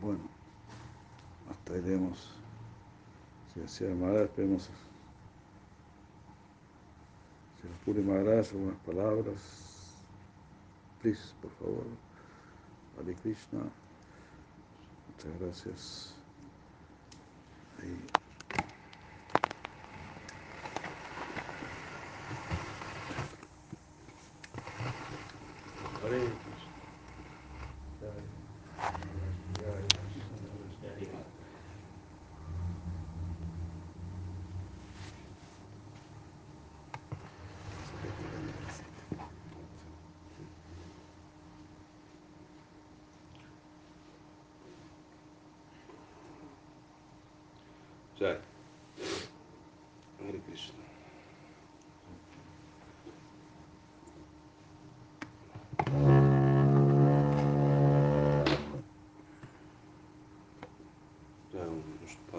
Bueno, 0.00 0.20
hasta 1.50 1.76
iremos. 1.76 2.30
Si 3.52 3.60
hacía 3.60 3.94
Maharaj, 3.94 4.24
esperemos. 4.24 4.70
Si 7.60 7.68
nos 7.68 7.78
Puri 7.84 8.02
Maharaj, 8.02 8.50
algunas 8.52 8.76
palabras. 8.80 9.94
Please, 11.00 11.34
por 11.40 11.50
favor. 11.52 11.86
Hare 12.98 13.14
Krishna. 13.14 13.60
Muchas 15.08 15.40
gracias. 15.40 16.13
the 17.78 18.23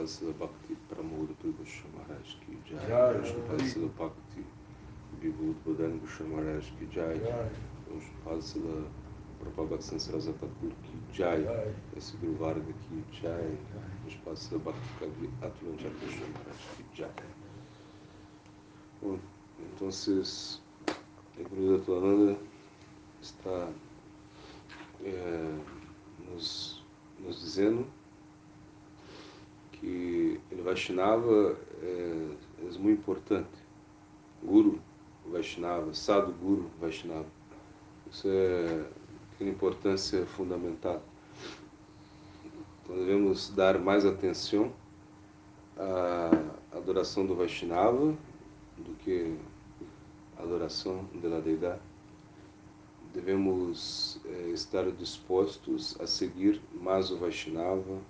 Parasada 0.06 0.38
Bhakti 0.38 0.78
Pramurti 0.88 1.50
Gosha 1.58 1.88
Maharaj 1.98 2.36
ki 2.42 2.58
Jai, 2.70 3.14
Krishna 3.18 3.42
Parasada 3.50 3.90
Bhakti 3.98 4.46
Vibhut 5.20 5.56
Bodhani 5.66 6.00
Gosha 6.00 6.24
Maharaj 6.24 6.66
ki 6.78 6.86
Jai, 6.94 7.18
Krishna 7.18 8.14
Parasada 8.24 8.86
Prabhupada 9.42 9.82
Sansarasa 9.82 10.34
Thakur 10.38 10.74
ki 10.86 10.98
Jai, 11.12 11.42
esse 11.98 12.14
Gurvarga 12.22 12.74
ki 12.86 13.02
Jai, 13.20 13.58
Krishna 14.04 14.22
Parasada 14.26 14.64
Bhakti 14.64 14.90
Kavli 15.00 15.30
Atulanja 15.42 15.90
Gosha 16.00 16.26
Maharaj 16.36 16.62
ki 16.78 16.84
Jai. 16.94 17.10
Bom, 19.02 19.20
então, 19.60 19.90
a 19.90 21.42
Igreja 21.42 21.76
Atulanda 21.78 22.38
está 23.24 23.70
é, 25.04 25.60
nos, 26.28 26.84
nos 27.20 27.42
dizendo 27.42 27.88
Vaishnava 30.66 31.56
é, 31.84 32.28
é 32.60 32.80
muito 32.80 33.00
importante. 33.00 33.48
Guru 34.44 34.82
Vaishnava, 35.28 35.94
Sadhu 35.94 36.34
Guru 36.34 36.72
Vaishnava. 36.82 37.28
Isso 38.12 38.28
é, 38.28 38.84
tem 39.38 39.48
importância 39.48 40.26
fundamental. 40.26 41.04
Então 42.84 42.96
devemos 42.96 43.50
dar 43.50 43.78
mais 43.78 44.08
atenção 44.08 44.74
à 45.78 46.32
adoração 46.76 47.28
do 47.28 47.36
Vaishnava 47.36 48.18
do 48.76 48.96
que 49.04 49.38
a 50.36 50.42
adoração 50.42 51.08
da 51.14 51.40
deidade. 51.42 51.82
Devemos 53.14 54.20
eh, 54.26 54.50
estar 54.50 54.90
dispostos 54.92 55.96
a 56.02 56.08
seguir 56.08 56.60
mais 56.74 57.12
o 57.12 57.18
Vaishnava 57.18 58.02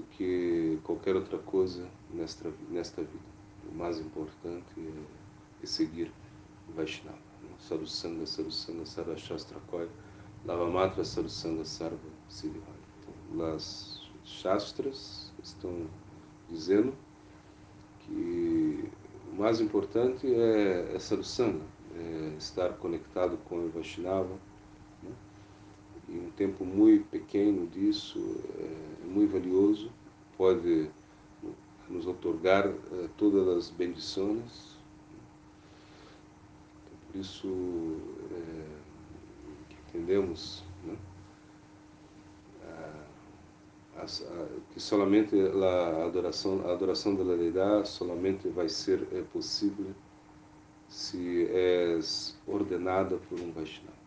do 0.00 0.02
que 0.10 0.78
qualquer 0.82 1.14
outra 1.14 1.38
coisa 1.38 1.86
nesta, 2.12 2.50
nesta 2.70 3.02
vida. 3.02 3.30
O 3.70 3.76
mais 3.76 3.98
importante 4.00 4.64
é, 4.78 5.62
é 5.62 5.66
seguir 5.66 6.10
Vaishnava. 6.74 7.18
Sadhusanga, 7.58 8.26
Sadhusanga, 8.26 8.86
Sarva 8.86 9.16
Shastra 9.16 9.58
Koya, 9.70 9.88
Lavamatra 10.46 11.04
Sadhusanga, 11.04 11.64
Sarva 11.64 11.98
Siddhivaya. 12.28 12.72
Então, 13.00 13.54
as 13.54 14.00
Shastras 14.24 15.30
estão 15.42 15.86
dizendo 16.48 16.94
que 18.00 18.90
o 19.30 19.36
mais 19.36 19.60
importante 19.60 20.26
é, 20.26 20.92
é 20.94 20.98
Sadhusanga, 20.98 21.64
é 21.94 22.34
estar 22.38 22.70
conectado 22.78 23.36
com 23.48 23.66
o 23.66 23.68
Vaishnava. 23.70 24.38
E 26.10 26.18
um 26.18 26.30
tempo 26.32 26.64
muito 26.64 27.06
pequeno 27.08 27.66
disso 27.68 28.18
é, 28.58 29.04
é 29.04 29.06
muito 29.06 29.32
valioso, 29.32 29.90
pode 30.36 30.90
nos 31.88 32.06
otorgar 32.06 32.66
eh, 32.68 33.08
todas 33.16 33.48
as 33.48 33.70
bendições. 33.70 34.76
Então, 36.86 36.98
por 37.12 37.20
isso, 37.20 37.48
eh, 38.32 38.80
que 39.68 39.76
entendemos 39.98 40.62
né? 40.84 40.96
A- 43.96 44.06
que 44.72 44.80
solamente 44.80 45.36
a 45.38 46.04
adoração, 46.06 46.66
a 46.66 46.72
adoração 46.72 47.14
da 47.14 47.22
deidade 47.36 47.88
solamente 47.88 48.48
vai 48.48 48.68
ser 48.68 49.06
eh, 49.12 49.22
possível 49.32 49.94
se 50.88 51.46
és 51.52 52.36
ordenada 52.46 53.16
por 53.28 53.40
um 53.40 53.52
Vaishnava. 53.52 53.99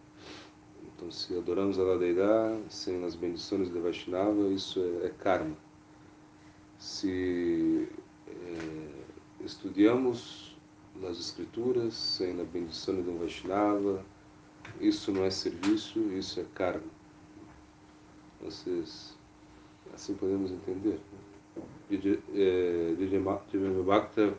Então, 1.04 1.12
se 1.12 1.38
adoramos 1.38 1.78
a 1.78 1.98
deidade 1.98 2.62
sem 2.70 3.04
as 3.04 3.14
bendições 3.14 3.70
de 3.70 3.78
Vaishnava, 3.78 4.48
isso 4.48 4.80
é, 4.80 5.08
é 5.08 5.10
karma. 5.10 5.54
Se 6.80 7.90
eh, 8.26 9.04
estudamos 9.44 10.56
as 11.04 11.20
escrituras 11.20 11.94
sem 11.94 12.40
a 12.40 12.46
bendição 12.46 13.02
de 13.02 13.10
um 13.10 13.18
Vaishnava, 13.18 14.06
isso 14.80 15.12
não 15.12 15.26
é 15.26 15.30
serviço, 15.30 16.00
isso 16.14 16.40
é 16.40 16.46
karma. 16.56 16.88
Vocês, 18.42 19.14
assim 19.94 20.16
podemos 20.16 20.52
entender. 20.52 21.02
Jimmy 21.92 23.20
Bhakta, 23.84 24.38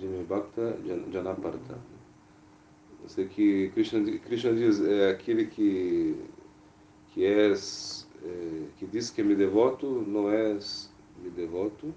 Jimmy 0.00 0.24
Bhakta 0.24 0.76
Jan- 0.84 1.12
Janaparta. 1.12 1.95
Eu 3.02 3.08
sei 3.08 3.26
que 3.26 3.68
Krishna, 3.70 4.18
Krishna 4.18 4.52
diz, 4.52 4.80
é 4.80 5.10
aquele 5.10 5.46
que, 5.46 6.16
que 7.12 7.24
és, 7.24 8.06
é, 8.24 8.66
que 8.78 8.86
diz 8.86 9.10
que 9.10 9.20
é 9.20 9.24
me 9.24 9.34
devoto, 9.34 10.04
não 10.06 10.30
és 10.30 10.90
me 11.22 11.30
devoto, 11.30 11.94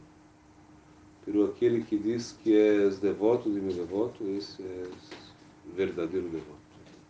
pero 1.26 1.46
aquele 1.46 1.84
que 1.84 1.98
diz 1.98 2.32
que 2.44 2.56
és 2.56 3.00
devoto 3.00 3.52
de 3.52 3.60
me 3.60 3.74
devoto, 3.74 4.24
esse 4.38 4.62
é 4.62 4.84
verdadeiro 5.76 6.30
devoto. 6.30 6.60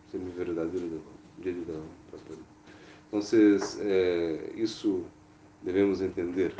Esse 0.08 0.16
é 0.16 0.20
devoto. 0.20 1.20
Então, 3.08 3.20
é, 3.80 4.52
isso 4.56 5.04
devemos 5.62 6.00
entender. 6.00 6.54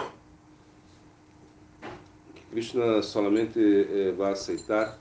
Que 2.35 2.43
Krishna 2.51 3.03
solamente 3.03 3.61
eh, 3.61 4.13
vai 4.13 4.33
aceitar 4.33 4.99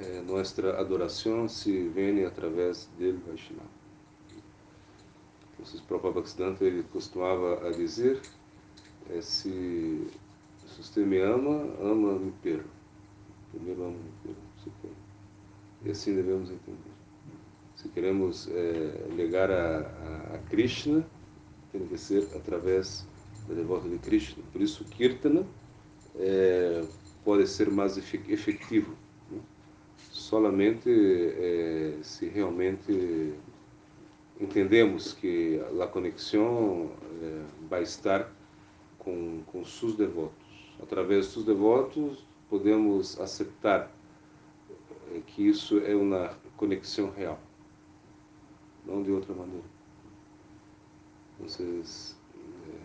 eh, 0.00 0.76
adoração 0.78 1.48
se 1.48 1.88
vem 1.88 2.24
através 2.24 2.88
dele 2.98 3.20
Vaishnava. 3.26 3.68
Então, 5.60 5.80
Prabhupada 5.86 6.14
Bhaktisiddhanta 6.14 6.64
ele 6.64 6.84
costumava 6.84 7.66
a 7.66 7.70
dizer 7.70 8.20
eh, 9.10 9.20
se, 9.20 10.06
se 10.66 10.82
você 10.82 11.04
me 11.04 11.18
ama, 11.20 11.68
ama-me 11.80 12.32
primeiro. 12.40 12.68
Primeiro 13.50 13.82
ama-me 13.82 14.34
quer. 14.82 14.90
E 15.84 15.90
assim 15.90 16.14
devemos 16.14 16.50
entender. 16.50 16.98
Se 17.76 17.88
queremos 17.88 18.48
é, 18.48 19.06
ligar 19.16 19.50
a, 19.50 20.34
a, 20.34 20.38
Krishna, 20.50 21.06
tem 21.70 21.86
que 21.86 21.96
ser 21.96 22.24
através 22.34 23.06
da 23.46 23.54
devota 23.54 23.88
de 23.88 23.98
Krishna. 23.98 24.42
Por 24.52 24.60
isso, 24.60 24.84
Kirtana 24.84 25.46
pode 27.24 27.46
ser 27.46 27.70
mais 27.70 27.96
efetivo. 27.96 28.96
Solamente 30.28 30.90
é, 30.90 32.02
se 32.02 32.28
realmente 32.28 33.32
entendemos 34.38 35.14
que 35.14 35.58
a 35.82 35.86
conexão 35.86 36.90
é, 37.22 37.44
vai 37.66 37.82
estar 37.82 38.30
com, 38.98 39.40
com 39.46 39.64
seus 39.64 39.96
devotos. 39.96 40.36
Através 40.82 41.32
dos 41.32 41.46
devotos, 41.46 42.26
podemos 42.50 43.18
aceitar 43.18 43.90
é, 45.14 45.20
que 45.26 45.48
isso 45.48 45.78
é 45.78 45.96
uma 45.96 46.36
conexão 46.58 47.10
real, 47.10 47.40
não 48.84 49.02
de 49.02 49.10
outra 49.10 49.34
maneira. 49.34 49.64
Vocês, 51.40 52.14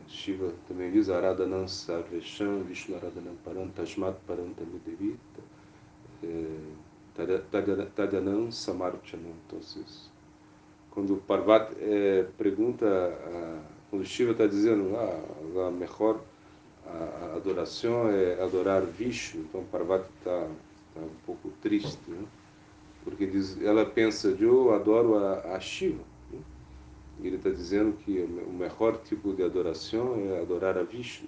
Shiva 0.07 0.53
também 0.65 0.89
diz 0.93 1.09
Aradhanam 1.09 1.67
Sarvesham 1.67 2.63
Vishnu 2.63 2.95
Aradhanam 2.95 3.35
Parantasmat 3.43 4.15
Parantamidevita 4.25 5.41
Tadyanam 7.95 8.51
Samarchanam. 8.51 9.33
Então, 9.47 9.59
quando 10.91 11.17
Parvati 11.27 11.75
é, 11.79 12.25
pergunta, 12.37 12.85
a, 12.87 13.59
quando 13.89 14.05
Shiva 14.05 14.31
está 14.31 14.47
dizendo 14.47 14.95
ah, 14.95 15.67
a 15.67 15.71
melhor 15.71 16.19
adoração 17.35 18.09
é 18.09 18.41
adorar 18.41 18.81
Vishnu, 18.81 19.41
então 19.41 19.63
Parvati 19.71 20.09
está 20.19 20.47
tá 20.93 21.01
um 21.01 21.25
pouco 21.25 21.49
triste, 21.61 21.99
né? 22.07 22.23
porque 23.03 23.25
diz, 23.25 23.61
ela 23.61 23.85
pensa, 23.85 24.29
eu 24.39 24.73
adoro 24.73 25.17
a, 25.17 25.55
a 25.55 25.59
Shiva. 25.59 26.03
Né? 26.31 26.39
E 27.21 27.27
ele 27.27 27.35
está 27.37 27.49
dizendo 27.49 27.93
que 27.97 28.19
o 28.21 28.53
melhor 28.53 28.97
tipo 29.03 29.33
de 29.33 29.43
adoração 29.43 30.15
é 30.15 30.41
adorar 30.41 30.77
a 30.77 30.83
Vishnu. 30.83 31.27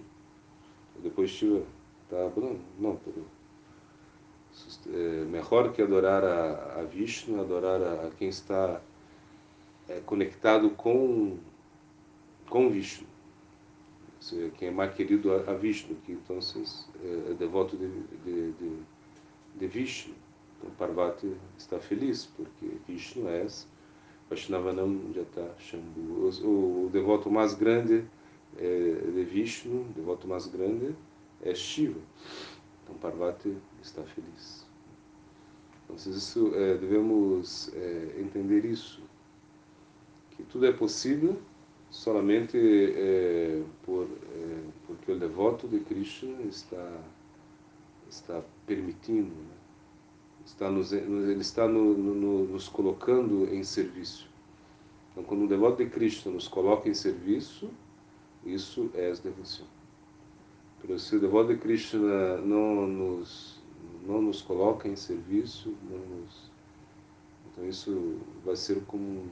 Depois 1.02 1.30
Shiva 1.30 1.64
está 2.04 2.30
falando, 2.32 2.60
não, 2.80 3.00
é 4.88 5.26
melhor 5.26 5.72
que 5.74 5.82
adorar 5.82 6.24
a, 6.24 6.80
a 6.80 6.84
Vishnu, 6.84 7.42
adorar 7.42 7.82
a, 7.82 8.08
a 8.08 8.12
quem 8.12 8.30
está 8.30 8.82
é, 9.90 10.00
conectado 10.06 10.70
com, 10.72 11.38
com 12.50 12.70
Vishnu. 12.70 13.08
Quem 14.58 14.70
é 14.70 14.72
mais 14.72 14.94
querido 14.96 15.32
a, 15.34 15.54
Vishnu, 15.54 15.96
que 16.04 16.14
então 16.14 16.40
é, 16.40 17.32
é 17.32 17.34
devoto 17.34 17.78
de, 17.78 17.88
de, 18.24 18.52
de, 18.54 18.80
de 19.56 19.68
Vishnu. 19.68 20.16
Então 20.58 20.72
Parvati 20.72 21.36
está 21.58 21.80
feliz, 21.80 22.26
porque 22.26 22.78
Vishnu 22.88 23.28
é 23.28 23.46
Vaishnavanam 24.30 25.14
Jata 25.14 25.54
Shambhu. 25.60 26.32
O, 26.44 26.86
o 26.86 26.90
devoto 26.90 27.30
mais 27.30 27.54
grande 27.54 28.06
é, 28.58 29.12
de 29.14 29.24
Vishnu, 29.24 29.82
o 29.82 29.94
devoto 29.94 30.28
mais 30.28 30.48
grande 30.48 30.96
é 31.44 31.54
Shiva. 31.54 32.00
Então 32.84 32.96
Parvati 32.96 33.56
está 33.86 34.04
feliz. 34.04 34.66
Então, 35.84 35.96
isso, 35.96 36.52
é, 36.56 36.78
devemos 36.78 37.72
é, 37.74 38.20
entender 38.20 38.66
isso 38.66 39.02
que 40.32 40.44
tudo 40.44 40.66
é 40.66 40.72
possível 40.72 41.40
solamente 41.90 42.58
é, 42.58 43.64
por, 43.84 44.04
é, 44.04 44.64
porque 44.88 45.12
o 45.12 45.20
devoto 45.20 45.68
de 45.68 45.80
Krishna 45.80 46.42
está 46.44 47.02
está 48.10 48.42
permitindo, 48.66 49.34
né? 49.34 49.56
está 50.46 50.70
nos, 50.70 50.94
ele 50.94 51.42
está 51.42 51.68
no, 51.68 51.98
no, 51.98 52.46
nos 52.46 52.70
colocando 52.70 53.52
em 53.54 53.64
serviço. 53.64 54.30
Então, 55.12 55.24
quando 55.24 55.46
o 55.46 55.48
devoto 55.48 55.84
de 55.84 55.90
Krishna 55.90 56.32
nos 56.32 56.48
coloca 56.48 56.88
em 56.88 56.94
serviço, 56.94 57.70
isso 58.46 58.92
é 58.94 59.12
devoção. 59.14 59.66
Pero 60.82 61.00
se 61.00 61.16
o 61.16 61.20
devoto 61.20 61.54
de 61.54 61.60
Krishna 61.60 62.38
não 62.38 62.86
nos 62.86 63.55
não 64.06 64.22
nos 64.22 64.42
coloca 64.42 64.88
em 64.88 64.96
serviço, 64.96 65.76
não 65.90 65.98
nos, 65.98 66.52
então 67.56 67.68
isso 67.68 68.20
vai 68.44 68.56
ser 68.56 68.84
como 68.86 69.24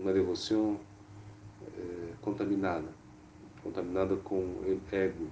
uma 0.00 0.12
devoção 0.12 0.78
é, 1.78 2.12
contaminada, 2.20 2.88
contaminada 3.62 4.16
com 4.16 4.60
ego. 4.90 5.28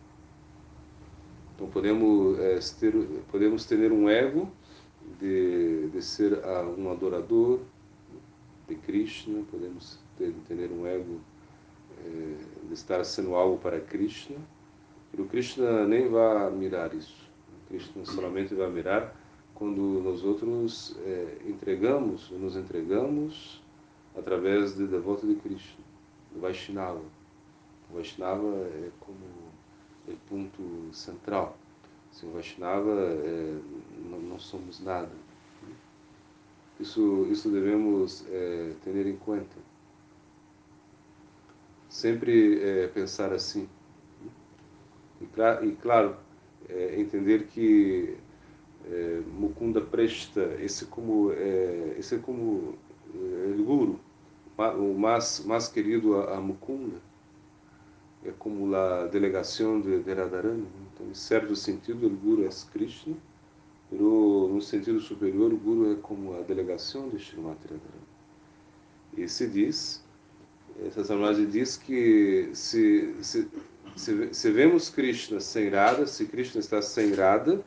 Então 1.55 1.68
podemos 1.68 2.39
é, 2.39 2.59
ter, 2.79 2.93
podemos 3.31 3.64
ter 3.64 3.91
um 3.91 4.09
ego 4.09 4.49
de, 5.18 5.89
de 5.89 6.01
ser 6.01 6.41
um 6.79 6.91
adorador 6.91 7.61
de 8.68 8.77
Krishna, 8.77 9.43
podemos 9.51 9.99
ter, 10.16 10.33
ter 10.47 10.70
um 10.70 10.87
ego 10.87 11.20
é, 11.99 12.37
de 12.68 12.75
estar 12.75 13.05
sendo 13.05 13.35
algo 13.35 13.59
para 13.59 13.81
Krishna, 13.81 14.37
e 15.12 15.20
o 15.20 15.27
Krishna 15.27 15.87
nem 15.87 16.09
vai 16.09 16.51
mirar 16.53 16.95
isso. 16.95 17.22
O 17.73 17.75
Krishna 17.75 18.05
solamente 18.05 18.55
vai 18.55 18.70
mirar 18.70 19.16
quando 19.55 19.81
nós 20.03 20.23
outros 20.23 20.95
é, 21.07 21.39
entregamos, 21.47 22.31
nos 22.31 22.55
entregamos 22.55 23.62
através 24.14 24.77
de 24.77 24.87
devoto 24.87 25.27
de 25.27 25.37
Krishna, 25.37 25.83
do 26.35 26.41
Vaishnava. 26.41 27.01
O 27.91 27.95
Vaishnava 27.95 28.47
é 28.47 28.91
como 29.01 29.16
o 30.07 30.16
ponto 30.29 30.95
central. 30.95 31.57
Sem 32.11 32.29
o 32.29 32.33
Vaishnava 32.33 32.91
é, 32.91 33.59
não, 34.05 34.18
não, 34.18 34.39
somos 34.39 34.79
nada. 34.81 35.11
Isso, 36.79 37.27
isso 37.31 37.49
devemos 37.49 38.23
é, 38.29 38.75
ter 38.85 39.07
em 39.07 39.16
conta. 39.16 39.57
Sempre 41.89 42.62
é, 42.62 42.89
pensar 42.89 43.33
assim. 43.33 43.66
E, 45.23 45.25
e 45.66 45.73
claro, 45.77 46.16
é, 46.69 47.01
entender 47.01 47.47
que 47.47 48.17
é, 48.91 49.21
Mukunda 49.39 49.81
presta 49.81 50.57
esse 50.61 50.87
como, 50.87 51.33
é, 51.33 51.97
esse 51.99 52.19
como 52.19 52.75
é, 53.15 53.53
guru, 53.63 54.01
o 54.57 54.99
mais, 54.99 55.45
mais 55.45 55.69
querido 55.69 56.17
a, 56.17 56.37
a 56.37 56.41
Mukunda, 56.41 57.01
é 58.25 58.33
como 58.39 58.75
a 58.75 59.07
delegação 59.07 59.81
de, 59.81 60.03
de 60.03 60.15
Radharani. 60.15 60.67
Então, 60.95 61.07
em 61.09 61.15
certo 61.15 61.57
sentido, 61.57 62.07
o 62.07 62.11
Guru 62.11 62.45
é 62.45 62.49
Krishna, 62.73 63.17
mas 63.91 64.01
no 64.01 64.61
sentido 64.61 65.01
superior, 65.01 65.53
o 65.53 65.57
Guru 65.57 65.93
é 65.93 65.97
como 65.97 66.35
a 66.35 66.43
delegação 66.43 67.09
de 67.09 67.17
Srimati 67.17 67.65
Radharani. 67.65 68.13
E 69.17 69.29
se 69.29 69.47
diz, 69.47 70.03
essa 70.87 71.05
samagem 71.05 71.47
diz 71.47 71.77
que 71.77 72.51
se, 72.55 73.15
se, 73.23 73.49
se, 73.97 74.32
se, 74.34 74.51
vemos 74.51 74.88
Krishna 74.88 75.40
sem 75.40 75.68
Radha, 75.68 76.07
se 76.07 76.26
Krishna 76.26 76.61
está 76.61 76.80
sem 76.80 77.12
Radha, 77.14 77.62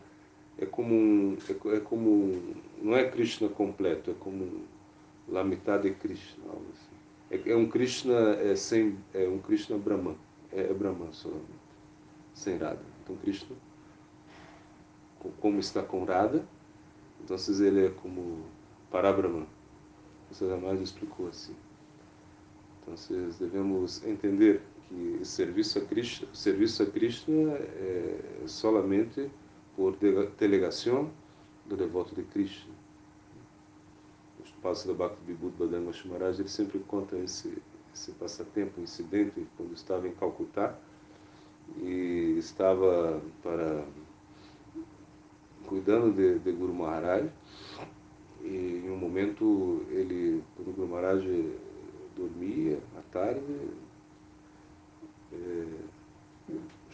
é 0.58 0.66
como 0.66 0.94
um, 0.94 1.38
é, 1.50 1.76
é 1.76 1.80
como 1.80 2.10
um, 2.10 2.56
não 2.82 2.96
é 2.96 3.10
Krishna 3.10 3.50
completo, 3.50 4.12
é 4.12 4.14
como 4.20 4.64
lá 5.28 5.44
metade 5.44 5.90
de 5.90 5.96
Krishna, 5.96 6.44
algo 6.48 6.66
assim. 6.74 6.96
É, 7.32 7.52
é 7.52 7.56
um 7.56 7.68
Krishna 7.68 8.36
é, 8.36 8.56
sem, 8.56 8.98
é 9.14 9.28
um 9.28 9.40
Krishna 9.40 9.78
Brahman, 9.78 10.16
é, 10.52 10.62
é 10.62 10.74
Brahman 10.74 11.12
solamente, 11.12 11.50
sem 12.34 12.58
Radha. 12.58 12.84
Então 13.04 13.16
Krishna, 13.18 13.56
como 15.40 15.60
está 15.60 15.82
com 15.82 16.04
Radha, 16.04 16.46
então 17.24 17.38
ele 17.60 17.88
é 17.88 17.90
como 17.90 18.46
Parabrahman. 18.92 19.48
Você 20.32 20.48
jamais 20.48 20.80
explicou 20.80 21.28
assim. 21.28 21.56
Então 22.82 22.96
devemos 23.40 24.04
entender 24.06 24.62
que 24.88 25.20
o 25.22 25.26
serviço 25.26 25.80
a 25.80 25.82
Krishna, 25.82 26.28
serviço 26.34 26.84
a 26.84 26.86
Krishna 26.86 27.54
é 27.54 28.44
solamente 28.46 29.30
por 29.76 29.96
delegação 30.38 31.10
do 31.66 31.76
devoto 31.76 32.16
de 32.16 32.24
Krishna 32.24 32.74
passo 34.66 34.88
da 34.88 34.96
Bhakti 34.96 35.20
Vibhuti 35.28 35.58
Bhadanga 35.60 35.92
Maharaj, 36.06 36.40
ele 36.40 36.50
sempre 36.50 36.80
conta 36.80 37.16
esse, 37.18 37.56
esse 37.94 38.12
passatempo, 38.14 38.82
incidente, 38.82 39.46
quando 39.56 39.76
estava 39.76 40.08
em 40.08 40.12
Calcutá 40.14 40.76
e 41.78 42.36
estava 42.40 43.22
para 43.44 43.86
cuidando 45.68 46.12
de, 46.12 46.40
de 46.40 46.52
Guru 46.52 46.74
Maharaj. 46.74 47.30
E 48.42 48.82
em 48.84 48.90
um 48.90 48.98
momento 48.98 49.86
ele, 49.92 50.44
quando 50.56 50.70
o 50.70 50.74
Guru 50.74 50.88
Maharaj 50.88 51.24
dormia 52.18 52.80
à 52.98 53.02
tarde, 53.14 53.42
é, 53.42 53.85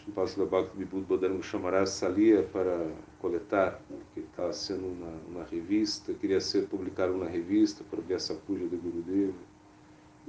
o 0.07 0.11
passo 0.13 0.39
da 0.39 0.45
Bhakti 0.45 0.77
Vibhuti 0.77 1.05
Bhadanga 1.07 1.41
Maharaj 1.59 1.89
salia 1.89 2.43
para 2.43 2.91
coletar, 3.19 3.79
que 4.13 4.21
estava 4.21 4.51
sendo 4.51 4.87
uma, 4.87 5.13
uma, 5.29 5.43
revista, 5.45 6.13
queria 6.13 6.41
ser 6.41 6.67
publicar 6.67 7.09
uma 7.09 7.27
revista 7.27 7.83
para 7.89 8.01
ver 8.01 8.15
essa 8.15 8.33
puja 8.33 8.67
de 8.67 8.75
Gurudeva. 8.75 9.37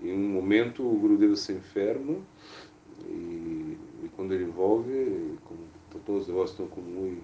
Em 0.02 0.12
um 0.12 0.28
momento 0.28 0.82
o 0.82 0.98
Gurudeva 0.98 1.34
se 1.36 1.52
enferma 1.52 2.16
e, 3.06 3.78
e 4.04 4.10
quando 4.14 4.32
ele 4.32 4.44
envolve, 4.44 5.38
como 5.44 5.60
todos 6.04 6.22
os 6.22 6.26
devotos 6.26 6.52
estão 6.52 6.66
como 6.66 6.86
muito 6.86 7.22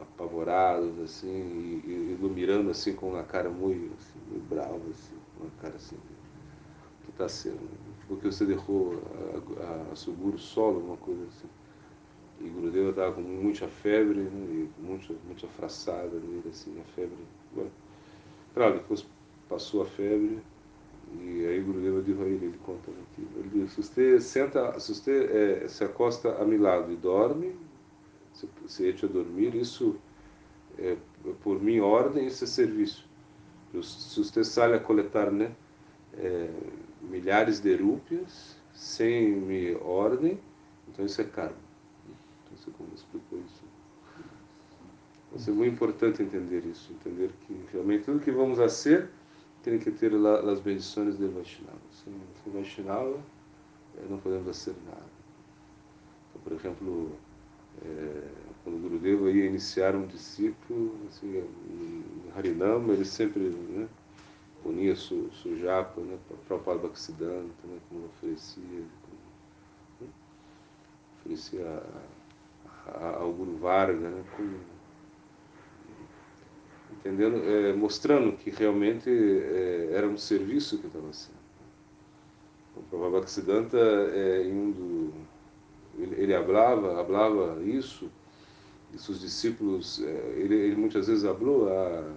apavorados, 0.00 0.98
assim, 1.00 1.28
e, 1.84 2.16
e, 2.16 2.70
assim 2.70 2.94
com 2.94 3.10
uma 3.10 3.22
cara 3.24 3.50
muito, 3.50 3.94
assim, 3.98 4.18
muito 4.30 4.48
brava, 4.48 4.80
assim. 4.90 5.16
cara 5.60 5.76
assim, 5.76 5.96
que 7.04 7.10
está 7.10 7.28
sendo? 7.28 7.58
Porque 8.08 8.26
você 8.26 8.46
deixou 8.46 9.00
a, 9.60 9.62
a, 9.62 9.92
a 9.92 9.96
Suguru 9.96 10.38
solo, 10.38 10.80
uma 10.80 10.96
coisa 10.96 11.22
assim. 11.24 11.48
E 12.40 12.48
Gurudeva 12.48 12.90
estava 12.90 13.12
com 13.14 13.20
muita 13.20 13.66
febre, 13.68 14.20
né, 14.20 14.30
e 14.50 14.70
muita, 14.80 15.14
muita 15.26 15.46
fraçada 15.48 16.18
nele, 16.18 16.44
assim, 16.48 16.80
a 16.80 16.84
febre. 16.94 17.16
Bueno, 17.52 17.70
claro, 18.54 18.74
depois 18.74 19.04
passou 19.48 19.82
a 19.82 19.86
febre, 19.86 20.38
e 21.20 21.46
aí 21.46 21.60
Gurudeva 21.60 22.00
disse 22.00 22.22
a 22.22 22.26
ele, 22.26 22.46
ele 22.46 22.58
conta 22.64 22.90
aqui, 22.90 23.26
ele 23.36 23.64
disse, 23.64 23.82
se 23.82 23.92
você 23.92 24.20
senta, 24.20 24.78
se 24.78 24.94
você 24.94 25.62
é, 25.64 25.68
se 25.68 25.82
acosta 25.82 26.40
a 26.40 26.44
meu 26.44 26.60
lado 26.60 26.92
e 26.92 26.96
dorme, 26.96 27.56
se, 28.32 28.48
se 28.66 28.86
echa 28.86 29.06
a 29.06 29.08
dormir, 29.08 29.54
isso 29.56 29.96
é, 30.78 30.96
por 31.42 31.60
minha 31.60 31.84
ordem, 31.84 32.26
isso 32.26 32.44
é 32.44 32.46
serviço. 32.46 33.08
Se 33.82 34.22
você 34.22 34.44
sai 34.44 34.74
a 34.74 34.78
coletar 34.78 35.30
né, 35.30 35.52
é, 36.16 36.50
milhares 37.08 37.60
de 37.60 37.74
rúpias 37.76 38.56
sem 38.72 39.32
minha 39.32 39.78
ordem, 39.82 40.38
então 40.88 41.04
isso 41.04 41.20
é 41.20 41.24
karma. 41.24 41.56
Então, 42.44 42.56
você 42.56 42.70
como 42.70 42.88
explicou 42.94 43.40
isso. 43.40 43.64
Então, 45.32 45.54
é 45.54 45.56
muito 45.56 45.74
importante 45.74 46.22
entender 46.22 46.64
isso, 46.64 46.92
entender 46.92 47.30
que 47.46 47.60
realmente 47.72 48.04
tudo 48.04 48.20
que 48.20 48.30
vamos 48.30 48.60
a 48.60 48.68
ser 48.68 49.10
tem 49.62 49.78
que 49.78 49.90
ter 49.90 50.12
as 50.14 50.60
bendições 50.60 51.16
do 51.16 51.30
Vaishnava. 51.30 51.78
Sem, 51.90 52.14
sem 52.42 52.52
Vaishnava, 52.52 53.18
eh, 53.98 54.06
não 54.08 54.18
podemos 54.18 54.46
fazer 54.46 54.76
nada. 54.86 55.02
Então, 56.30 56.42
por 56.42 56.52
exemplo, 56.52 57.12
é, 57.84 58.22
quando 58.62 58.76
o 58.76 58.78
Gurudeva 58.80 59.30
ia 59.30 59.46
iniciar 59.46 59.94
um 59.94 60.06
discípulo, 60.06 60.96
assim, 61.08 61.44
em 61.70 62.04
Harinama, 62.36 62.92
ele 62.92 63.04
sempre 63.04 63.40
né, 63.40 63.88
unia 64.64 64.94
su, 64.94 65.30
sujapa 65.32 66.00
né, 66.00 66.18
Prabhupada 66.46 66.80
Bhaktisiddhanta, 66.80 67.66
né, 67.66 67.78
como 67.88 68.06
oferecia, 68.06 68.62
como, 69.02 69.18
né, 70.00 70.08
oferecia 71.20 71.82
ao 73.18 73.32
Guru 73.32 73.56
Varga, 73.58 74.10
né, 74.10 74.24
como, 74.36 74.58
entendendo, 76.92 77.42
é, 77.44 77.72
mostrando 77.72 78.36
que 78.36 78.50
realmente 78.50 79.10
é, 79.10 79.90
era 79.92 80.06
um 80.06 80.16
serviço 80.16 80.78
que 80.78 80.86
estava 80.86 81.12
sendo. 81.12 81.38
O 82.76 82.82
Prabhupada 82.82 83.18
Bhaktisiddhanta, 83.18 83.78
é, 83.78 84.46
um 84.46 84.70
do, 84.70 85.14
ele, 85.98 86.22
ele 86.22 86.34
hablava, 86.34 87.00
hablava 87.00 87.62
isso, 87.62 88.10
e 88.92 88.98
seus 88.98 89.20
discípulos, 89.20 90.02
é, 90.02 90.32
ele, 90.36 90.54
ele 90.54 90.76
muitas 90.76 91.06
vezes 91.06 91.24
falou 91.24 91.68
a, 91.68 92.14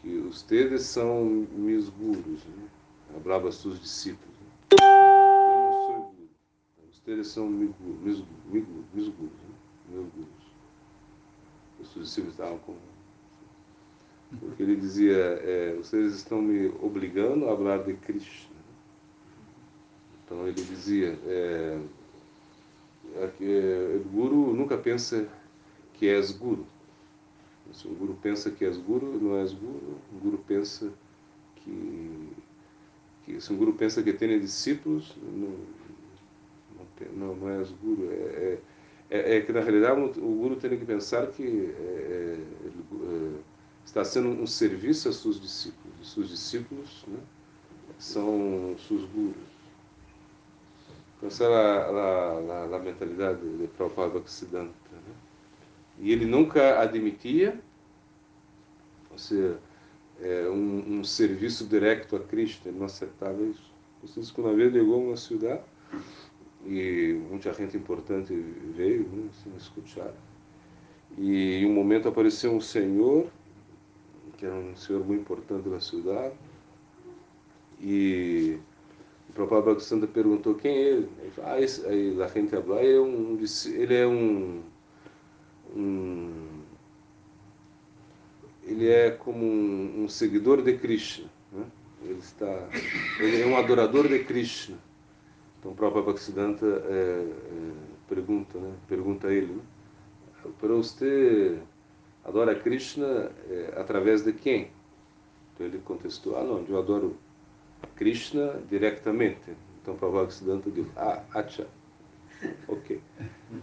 que 0.00 0.08
os 0.18 0.42
tedes 0.42 0.82
são 0.82 1.46
meus 1.52 1.88
gurus, 1.88 2.44
né? 2.44 2.68
hablava 3.16 3.48
a 3.48 3.52
seus 3.52 3.80
discípulos. 3.80 4.34
Né? 4.40 4.78
Eu 4.80 5.60
não 5.60 5.72
sou 5.72 6.14
guru, 6.16 6.28
os 6.90 7.00
tedes 7.00 7.26
são 7.28 7.48
meus 7.48 7.74
gurus, 7.76 8.24
meus, 8.46 9.08
gurus, 9.08 9.32
né? 9.32 9.54
meus 9.90 10.06
gurus. 10.12 10.28
Os 11.80 11.92
seus 11.92 12.04
discípulos 12.06 12.34
estavam 12.34 12.58
com 12.58 12.74
porque 14.38 14.62
ele 14.62 14.76
dizia, 14.76 15.16
é, 15.16 15.74
vocês 15.74 16.14
estão 16.14 16.40
me 16.40 16.68
obrigando 16.80 17.48
a 17.48 17.56
falar 17.56 17.78
de 17.78 17.94
Krishna. 17.94 18.54
Então 20.24 20.46
ele 20.46 20.62
dizia, 20.62 21.18
é, 21.26 21.80
é, 23.16 23.96
o 23.96 24.08
guru 24.08 24.54
nunca 24.54 24.78
pensa 24.78 25.28
que 25.94 26.06
és 26.08 26.30
guru. 26.30 26.64
Se 27.72 27.86
o 27.86 27.94
guru 27.94 28.18
pensa 28.20 28.50
que 28.50 28.64
és 28.64 28.76
guru, 28.76 29.18
não 29.20 29.36
és 29.36 29.52
guru. 29.52 29.98
O 30.12 30.18
guru 30.18 30.38
pensa 30.38 30.92
que, 31.56 32.28
que 33.24 33.40
se 33.40 33.52
um 33.52 33.56
guru 33.56 33.72
pensa 33.74 34.02
que 34.02 34.12
tem 34.12 34.38
discípulos, 34.40 35.16
não, 35.22 35.56
não, 37.16 37.36
não 37.36 37.48
és 37.48 37.70
guru. 37.70 38.08
É, 38.10 38.58
é, 39.10 39.36
é, 39.36 39.40
que 39.40 39.52
na 39.52 39.60
realidade 39.60 40.00
o 40.00 40.34
guru 40.36 40.56
tem 40.56 40.78
que 40.78 40.84
pensar 40.84 41.26
que 41.28 41.42
é, 41.42 42.38
é, 42.38 43.32
está 43.84 44.04
sendo 44.04 44.28
um 44.28 44.46
serviço 44.46 45.08
a 45.08 45.12
seus 45.12 45.40
discípulos. 45.40 46.00
Os 46.00 46.12
seus 46.12 46.28
discípulos 46.28 47.04
né, 47.08 47.18
são 47.98 48.76
seus 48.86 49.04
gurus. 49.10 49.50
Essa 51.22 51.44
é 51.44 51.46
a, 51.46 51.50
a, 51.50 52.72
a, 52.72 52.76
a 52.76 52.78
mentalidade 52.78 53.40
de 53.58 53.66
Prabhupada 53.68 54.14
Bhaktisiddhanta. 54.14 54.72
E 56.00 56.12
ele 56.12 56.24
nunca 56.24 56.80
admitia 56.80 57.60
ou 59.10 59.18
seja, 59.18 59.58
é, 60.20 60.48
um, 60.48 61.00
um, 61.00 61.04
serviço 61.04 61.66
direto 61.66 62.16
a 62.16 62.20
Cristo, 62.20 62.68
ele 62.68 62.78
não 62.78 62.86
aceitava 62.86 63.42
isso. 63.42 63.70
Isso 64.04 64.32
que 64.32 64.40
uma 64.40 64.54
vez 64.54 64.72
chegou 64.72 64.94
a 64.94 64.98
uma 64.98 65.16
cidade 65.16 65.62
e 66.64 67.20
muita 67.28 67.52
gente 67.52 67.76
importante 67.76 68.34
veio 68.74 69.02
né, 69.08 69.28
assim, 69.30 69.52
escutar. 69.56 70.14
E 71.18 71.56
em 71.56 71.66
um 71.66 71.74
momento 71.74 72.08
apareceu 72.08 72.52
um 72.52 72.60
senhor, 72.60 73.26
que 74.36 74.46
era 74.46 74.54
um 74.54 74.76
senhor 74.76 75.04
muito 75.04 75.22
importante 75.22 75.68
da 75.68 75.80
cidade, 75.80 76.34
e 77.80 78.58
o 79.36 79.54
Abel 79.54 79.80
Santa 79.80 80.06
perguntou 80.06 80.54
quem 80.54 80.70
é 80.70 80.82
ele. 80.82 81.08
Ele 81.20 81.30
falou, 81.30 81.50
ah, 81.50 81.60
esse, 81.60 81.84
aí 81.86 82.22
a 82.22 82.26
gente 82.28 82.50
falou, 82.50 82.78
ele 82.78 82.94
é 82.94 83.00
um, 83.00 83.38
ele 83.74 83.94
é 83.94 84.06
um, 84.06 84.62
um 85.74 86.60
ele 88.62 88.88
é 88.88 89.10
como 89.10 89.44
um, 89.44 90.04
um 90.04 90.08
seguidor 90.08 90.62
de 90.62 90.76
Krishna. 90.78 91.28
Né? 91.52 91.64
Ele, 92.02 92.18
está, 92.18 92.68
ele 93.18 93.42
é 93.42 93.46
um 93.46 93.56
adorador 93.56 94.06
de 94.08 94.20
Krishna. 94.20 94.78
Então 95.58 95.72
o 95.72 95.74
próprio 95.74 96.02
Bhaktisiddhanta 96.02 96.66
é, 96.66 96.92
é, 96.92 97.72
pergunta, 98.08 98.58
né? 98.58 98.72
pergunta 98.88 99.28
a 99.28 99.32
ele, 99.32 99.54
né? 99.54 99.62
para 100.58 100.72
você 100.72 101.58
adora 102.24 102.54
Krishna 102.54 103.30
é, 103.48 103.74
através 103.76 104.22
de 104.22 104.32
quem? 104.32 104.70
Então 105.52 105.66
ele 105.66 105.78
contestou, 105.78 106.36
ah 106.38 106.44
não, 106.44 106.64
eu 106.66 106.78
adoro 106.78 107.16
Krishna 107.96 108.62
diretamente. 108.68 109.50
Então 109.82 109.94
o 109.94 109.96
Prabhupada 109.98 110.26
Bhaktisiddhanta 110.26 110.70
disse, 110.70 110.90
ah, 110.96 111.22
acha, 111.34 111.66
ok. 112.68 113.00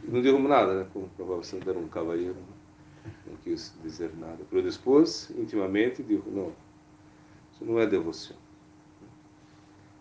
Não 0.04 0.22
digo 0.22 0.40
nada, 0.40 0.84
né? 0.84 0.88
como 0.94 1.10
Bhaktisiddhanta 1.18 1.72
era 1.72 1.80
um 1.80 1.88
cavalheiro. 1.88 2.36
Não 3.26 3.36
quis 3.38 3.74
dizer 3.82 4.12
nada. 4.18 4.44
Depois, 4.52 5.30
intimamente, 5.38 6.04
disse: 6.04 6.30
não, 6.30 6.54
isso 7.54 7.66
não 7.66 7.80
é 7.80 7.86
devoção. 7.86 8.36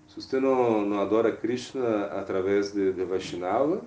Se 0.09 0.21
você 0.21 0.41
não, 0.41 0.85
não 0.85 1.01
adora 1.01 1.35
Krishna 1.35 2.07
através 2.07 2.73
de, 2.73 2.93
de 2.93 3.05
Vaishnava, 3.05 3.85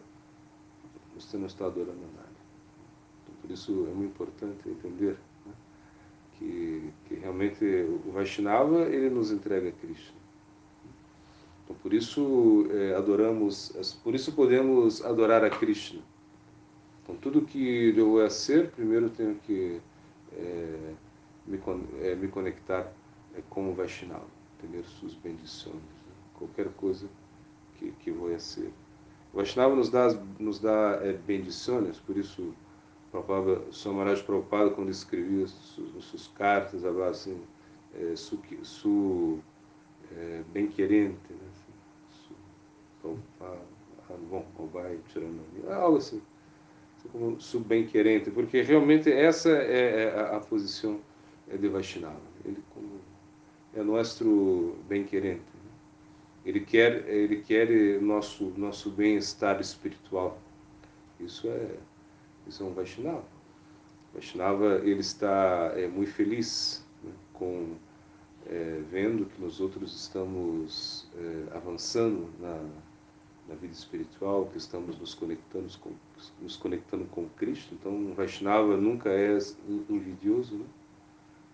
você 1.15 1.37
não 1.37 1.47
está 1.47 1.65
adorando 1.65 1.99
nada. 2.15 2.29
Então, 3.23 3.35
por 3.41 3.51
isso 3.51 3.87
é 3.89 3.93
muito 3.93 4.11
importante 4.11 4.69
entender 4.69 5.17
né, 5.45 5.53
que, 6.33 6.93
que 7.05 7.15
realmente 7.15 7.65
o 7.65 8.11
Vaishnava 8.11 8.81
ele 8.81 9.09
nos 9.09 9.31
entrega 9.31 9.71
Krishna. 9.71 10.18
Então, 11.69 11.77
por 11.83 11.93
isso 11.93 12.67
é, 12.71 12.95
adoramos, 12.95 13.99
por 14.03 14.15
isso 14.15 14.31
podemos 14.31 15.05
adorar 15.05 15.43
a 15.43 15.51
Krishna 15.51 16.01
com 17.05 17.15
tudo 17.15 17.41
que 17.41 17.93
eu 17.95 18.11
vou 18.11 18.29
ser, 18.29 18.69
primeiro 18.69 19.09
tenho 19.09 19.35
que 19.35 19.79
é, 20.31 20.93
me, 21.45 21.59
é, 22.01 22.15
me 22.15 22.27
conectar 22.27 22.91
é, 23.35 23.41
com 23.49 23.71
o 23.71 23.73
Vaishnava, 23.73 24.25
ter 24.59 24.83
suas 24.83 25.15
bendições, 25.15 25.75
né? 25.75 26.13
qualquer 26.35 26.69
coisa 26.69 27.07
que, 27.75 27.91
que 27.93 28.11
vou 28.11 28.37
ser. 28.39 28.71
O 29.33 29.37
Vaishnava 29.37 29.75
nos 29.75 29.89
dá, 29.89 30.07
nos 30.39 30.59
dá 30.59 30.99
é, 31.01 31.13
bendições, 31.13 31.99
por 31.99 32.15
isso 32.15 32.53
Prabhupada, 33.11 33.71
Samaraj 33.71 34.21
Prabhupada, 34.21 34.69
quando 34.69 34.89
escrevia 34.89 35.47
suas, 35.47 36.03
suas 36.03 36.27
cartas, 36.27 36.83
falava 36.83 37.09
assim, 37.09 37.41
é, 37.95 38.15
su, 38.15 38.39
su 38.61 39.39
é, 40.11 40.43
bem-querente, 40.53 41.31
né? 41.31 41.48
Assim, 43.03 43.15
su, 43.15 43.19
Prabhupada, 43.37 43.59
ah, 44.09 44.13
bom, 44.29 44.69
vai 44.73 44.99
tirando 45.07 45.41
algo 45.69 45.97
assim 45.97 46.21
como 47.11 47.39
subbem-querente, 47.39 48.29
porque 48.31 48.61
realmente 48.61 49.11
essa 49.11 49.49
é, 49.49 50.03
é 50.03 50.35
a, 50.35 50.39
posição 50.39 50.99
de 51.47 51.67
Vaishnava. 51.67 52.19
Ele 52.45 52.61
como 52.73 52.99
é 53.73 53.81
nosso 53.81 54.75
bem-querente. 54.87 55.39
Né? 55.39 55.71
Ele 56.45 56.59
quer, 56.59 57.07
ele 57.07 57.37
quer 57.41 58.01
nosso 58.01 58.53
nosso 58.57 58.89
bem-estar 58.91 59.59
espiritual. 59.61 60.37
Isso 61.19 61.47
é 61.47 61.75
isso 62.47 62.63
é 62.63 62.65
um 62.65 62.73
Vaishnava. 62.73 63.23
Vaishnava 64.13 64.81
ele 64.83 64.99
está 64.99 65.71
é, 65.75 65.87
muito 65.87 66.11
feliz 66.11 66.85
né, 67.03 67.11
com 67.33 67.75
é, 68.47 68.81
vendo 68.91 69.25
que 69.25 69.41
nós 69.41 69.59
outros 69.59 69.95
estamos 69.95 71.07
é, 71.15 71.55
avançando 71.55 72.29
na 72.39 72.59
na 73.49 73.55
vida 73.55 73.73
espiritual, 73.73 74.45
que 74.45 74.57
estamos 74.57 74.97
nos 74.99 75.15
conectando 75.15 75.67
com, 75.79 75.91
nos 76.39 76.55
conectando 76.55 77.05
com 77.05 77.27
Cristo. 77.29 77.73
Então, 77.73 78.13
Vaishnava 78.13 78.77
nunca 78.77 79.09
é 79.09 79.37
invidioso, 79.89 80.55
né? 80.55 80.65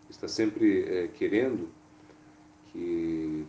está 0.10 0.28
sempre 0.28 0.84
é, 0.84 1.08
querendo 1.08 1.70
que, 2.72 3.46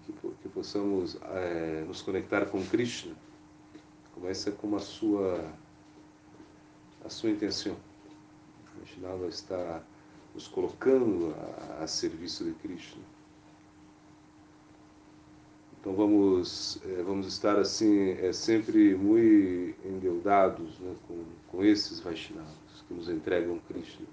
possamos 0.54 1.18
é, 1.22 1.84
nos 1.86 2.00
conectar 2.00 2.46
com 2.46 2.64
Krishna, 2.64 3.14
começa 4.14 4.50
com 4.52 4.74
a 4.76 4.78
sua 4.78 5.52
a 7.04 7.08
sua 7.08 7.30
intenção. 7.30 7.76
Vaishnava 8.78 9.26
está 9.26 9.82
nos 10.34 10.48
colocando 10.48 11.34
a, 11.78 11.84
a 11.84 11.86
serviço 11.86 12.44
de 12.44 12.52
Krishna. 12.54 13.02
Então 15.80 15.94
vamos 15.94 16.80
é, 16.84 17.02
vamos 17.02 17.26
estar 17.26 17.58
assim 17.58 18.10
é, 18.20 18.32
sempre 18.32 18.94
muito 18.94 19.76
endeudados 19.86 20.78
né, 20.80 20.94
com, 21.06 21.24
com 21.48 21.64
esses 21.64 22.00
Vaishnavas 22.00 22.56
que 22.88 22.94
nos 22.94 23.08
entregam 23.08 23.60
Krishna 23.68 24.06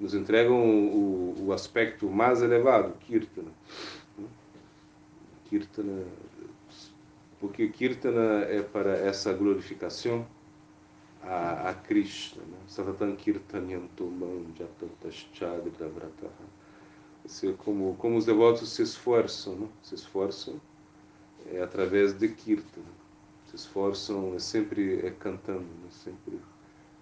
nos 0.00 0.14
entregam 0.14 0.58
o, 0.58 1.46
o 1.46 1.52
aspecto 1.52 2.08
mais 2.08 2.40
elevado, 2.40 2.94
Kirtana. 3.00 3.50
Kirtana, 5.44 6.04
porque 7.38 7.68
Kirtana 7.68 8.44
é 8.44 8.62
para 8.62 8.96
essa 8.96 9.32
glorificação 9.34 10.26
a, 11.22 11.68
a 11.68 11.74
Krishna. 11.74 12.42
Né? 12.42 12.56
Satatan 12.66 13.14
Kirtanyantomam 13.14 14.46
Jatataschadravrataha. 14.58 16.60
Como, 17.58 17.94
como 17.96 18.16
os 18.16 18.24
devotos 18.24 18.70
se 18.70 18.82
esforçam, 18.82 19.54
né? 19.54 19.68
se 19.82 19.94
esforçam 19.94 20.58
é 21.46 21.62
através 21.62 22.12
de 22.12 22.28
Kirtana. 22.28 23.00
Se 23.46 23.56
esforçam 23.56 24.34
é 24.34 24.38
sempre 24.38 25.04
é 25.04 25.10
cantando, 25.10 25.60
né? 25.60 25.88
sempre. 25.90 26.40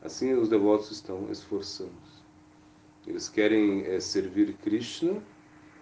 Assim 0.03 0.33
os 0.35 0.49
devotos 0.49 0.91
estão 0.91 1.31
esforçando. 1.31 1.93
Eles 3.07 3.29
querem 3.29 3.87
é, 3.87 3.99
servir 4.01 4.53
Krishna 4.63 5.23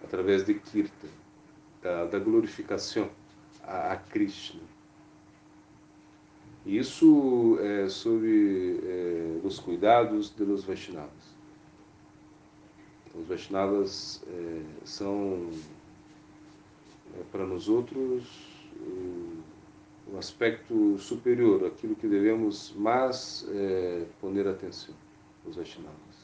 através 0.02 0.44
de 0.44 0.54
Kirtan, 0.54 1.08
da, 1.82 2.04
da 2.04 2.18
glorificação 2.20 3.10
a, 3.64 3.92
a, 3.92 3.96
Krishna. 3.96 4.60
Isso 6.64 7.58
é 7.60 7.88
sob 7.88 8.80
é, 8.84 9.40
os 9.44 9.58
cuidados 9.58 10.30
dos 10.30 10.64
Vaishnavas. 10.64 11.36
Os 13.12 13.26
Vaishnavas 13.26 14.22
é, 14.28 14.62
são, 14.84 15.50
para 17.30 17.46
nós 17.46 17.68
outros, 17.68 18.24
o, 18.80 20.12
o, 20.12 20.18
aspecto 20.18 20.98
superior, 20.98 21.64
aquilo 21.66 21.96
que 21.96 22.06
devemos 22.06 22.72
mais 22.76 23.46
é, 23.50 24.04
poner 24.20 24.46
atenção, 24.46 24.94
os 25.46 25.56
Vaishnavas. 25.56 26.16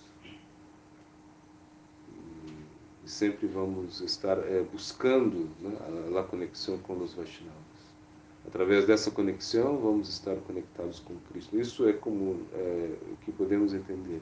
e 3.04 3.10
sempre 3.10 3.46
vamos 3.46 4.00
estar 4.00 4.38
é, 4.38 4.62
buscando 4.62 5.48
né, 5.60 5.76
a, 6.14 6.20
a, 6.20 6.24
conexão 6.24 6.78
com 6.78 6.94
os 6.98 7.14
Vaishnavas. 7.14 7.60
Através 8.46 8.86
dessa 8.86 9.10
conexão, 9.10 9.78
vamos 9.78 10.08
estar 10.08 10.36
conectados 10.36 11.00
com 11.00 11.14
Cristo. 11.30 11.58
Isso 11.58 11.88
é 11.88 11.92
como 11.92 12.40
é, 12.52 12.94
o 13.12 13.16
que 13.24 13.32
podemos 13.32 13.72
entender. 13.72 14.20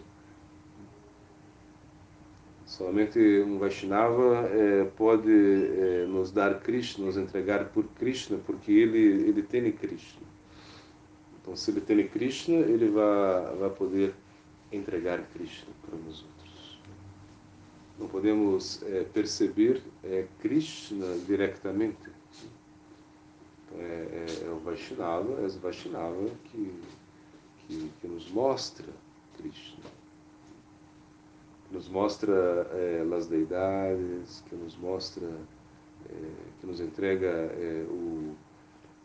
Somente 2.70 3.18
um 3.18 3.58
Vaishnava 3.58 4.48
é, 4.48 4.84
pode 4.96 5.28
é, 5.28 6.06
nos 6.06 6.30
dar 6.30 6.60
Krishna, 6.60 7.04
nos 7.04 7.16
entregar 7.16 7.64
por 7.70 7.84
Krishna, 7.98 8.38
porque 8.46 8.70
ele, 8.70 9.28
ele 9.28 9.42
tem 9.42 9.72
Krishna. 9.72 10.22
Então, 11.40 11.56
se 11.56 11.72
ele 11.72 11.80
tem 11.80 12.06
Krishna, 12.06 12.54
ele 12.54 12.88
vai, 12.88 13.56
vai 13.56 13.70
poder 13.70 14.14
entregar 14.70 15.20
Krishna 15.32 15.68
para 15.82 15.98
nós 15.98 16.22
outros 16.22 16.80
não 17.98 18.08
podemos 18.08 18.82
é, 18.84 19.02
perceber 19.02 19.82
Krishna 20.40 21.18
diretamente. 21.26 22.08
Então, 23.66 23.80
é, 23.80 23.84
é, 23.84 24.44
é, 24.46 24.48
o 24.48 24.60
Vaishnava, 24.60 25.42
é 25.42 25.46
o 25.46 25.60
Vaishnava 25.60 26.30
que, 26.44 26.72
que, 27.58 27.90
que 28.00 28.06
nos 28.06 28.30
mostra 28.30 28.86
Krishna, 29.36 29.84
nos 31.70 31.88
mostra 31.88 32.66
é, 32.72 33.06
as 33.16 33.26
deidades, 33.26 34.42
que 34.48 34.56
nos 34.56 34.76
mostra, 34.76 35.26
é, 36.08 36.32
que 36.60 36.66
nos 36.66 36.80
entrega 36.80 37.28
é, 37.28 37.86
o, 37.88 38.34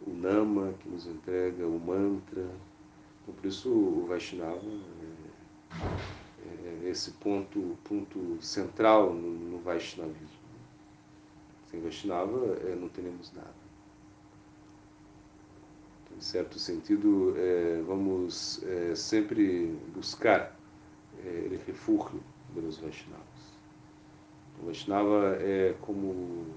o 0.07 0.13
Nama, 0.13 0.73
que 0.79 0.89
nos 0.89 1.05
entrega 1.05 1.65
o 1.65 1.79
mantra. 1.79 2.47
Então, 3.21 3.35
por 3.35 3.45
isso 3.45 3.69
o 3.69 4.05
Vaishnava 4.07 4.61
é, 5.73 6.89
esse 6.89 7.11
ponto, 7.11 7.77
ponto 7.83 8.37
central 8.41 9.13
no, 9.13 9.31
no 9.31 9.59
Vaishnavismo. 9.59 10.45
Sem 11.67 11.81
Vaishnava 11.81 12.57
é, 12.67 12.75
não 12.75 12.89
teremos 12.89 13.31
nada. 13.33 13.65
Então, 16.03 16.17
em 16.17 16.21
certo 16.21 16.57
sentido, 16.57 17.35
é, 17.37 17.81
vamos 17.85 18.63
é, 18.63 18.95
sempre 18.95 19.77
buscar 19.93 20.55
é, 21.23 21.59
refúgio 21.65 22.21
pelos 22.55 22.77
Vaishnavas. 22.77 23.55
O 24.59 24.65
Vaishnava 24.65 25.37
é 25.39 25.75
como 25.81 26.47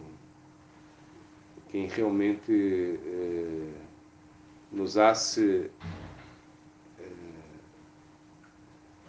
quem 1.68 1.86
realmente 1.88 2.98
é, 3.04 3.72
nos 4.72 4.96
hace 4.96 5.70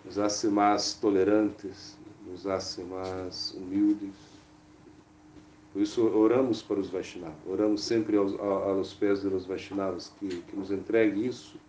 nos 0.09 0.17
hace 0.17 0.47
mais 0.47 0.95
tolerantes, 0.95 1.95
nos 2.25 2.47
hace 2.47 2.81
mais 2.81 3.53
humildes. 3.53 4.15
Por 5.71 5.83
isso 5.83 6.03
oramos 6.03 6.63
para 6.63 6.79
os 6.79 6.89
Vaishnavas, 6.89 7.37
oramos 7.45 7.83
sempre 7.83 8.17
aos, 8.17 8.33
aos 8.39 8.91
pés 8.91 9.21
dos 9.21 9.45
Vaishnavas 9.45 10.11
que, 10.19 10.27
que 10.27 10.55
nos 10.55 10.71
entregue 10.71 11.27
isso, 11.27 11.59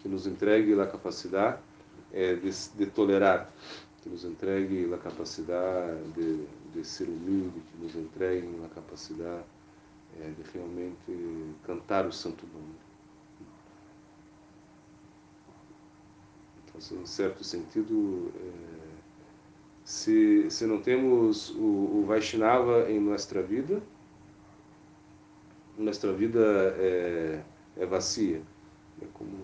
que 0.00 0.08
nos 0.08 0.26
entregue 0.26 0.72
a 0.80 0.86
capacidade 0.86 1.58
é, 2.14 2.34
de, 2.34 2.50
de, 2.50 2.86
tolerar, 2.86 3.52
que 4.02 4.08
nos 4.08 4.24
entregue 4.24 4.92
a 4.92 4.98
capacidade 4.98 6.02
de, 6.14 6.44
de 6.74 6.84
ser 6.84 7.08
humilde, 7.08 7.60
que 7.60 7.82
nos 7.82 7.94
entregue 7.94 8.48
a 8.64 8.68
capacidade 8.74 9.44
é, 10.20 10.28
de 10.30 10.42
realmente 10.52 11.54
cantar 11.64 12.06
o 12.06 12.12
santo 12.12 12.44
nome. 12.52 12.74
Assim, 16.76 17.00
em 17.00 17.06
certo 17.06 17.44
sentido, 17.44 18.32
é, 18.34 18.82
se, 19.84 20.50
se 20.50 20.66
não 20.66 20.80
temos 20.80 21.50
o, 21.50 22.00
o 22.00 22.04
Vaishnava 22.06 22.90
em 22.90 22.98
nossa 22.98 23.42
vida, 23.42 23.80
nossa 25.78 26.12
vida 26.12 26.40
é, 26.78 27.42
é 27.76 27.86
vazia. 27.86 28.42
É 29.00 29.06
como, 29.12 29.36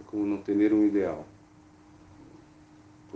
é 0.00 0.02
como 0.06 0.26
não 0.26 0.38
ter 0.38 0.72
um 0.72 0.84
ideal. 0.84 1.26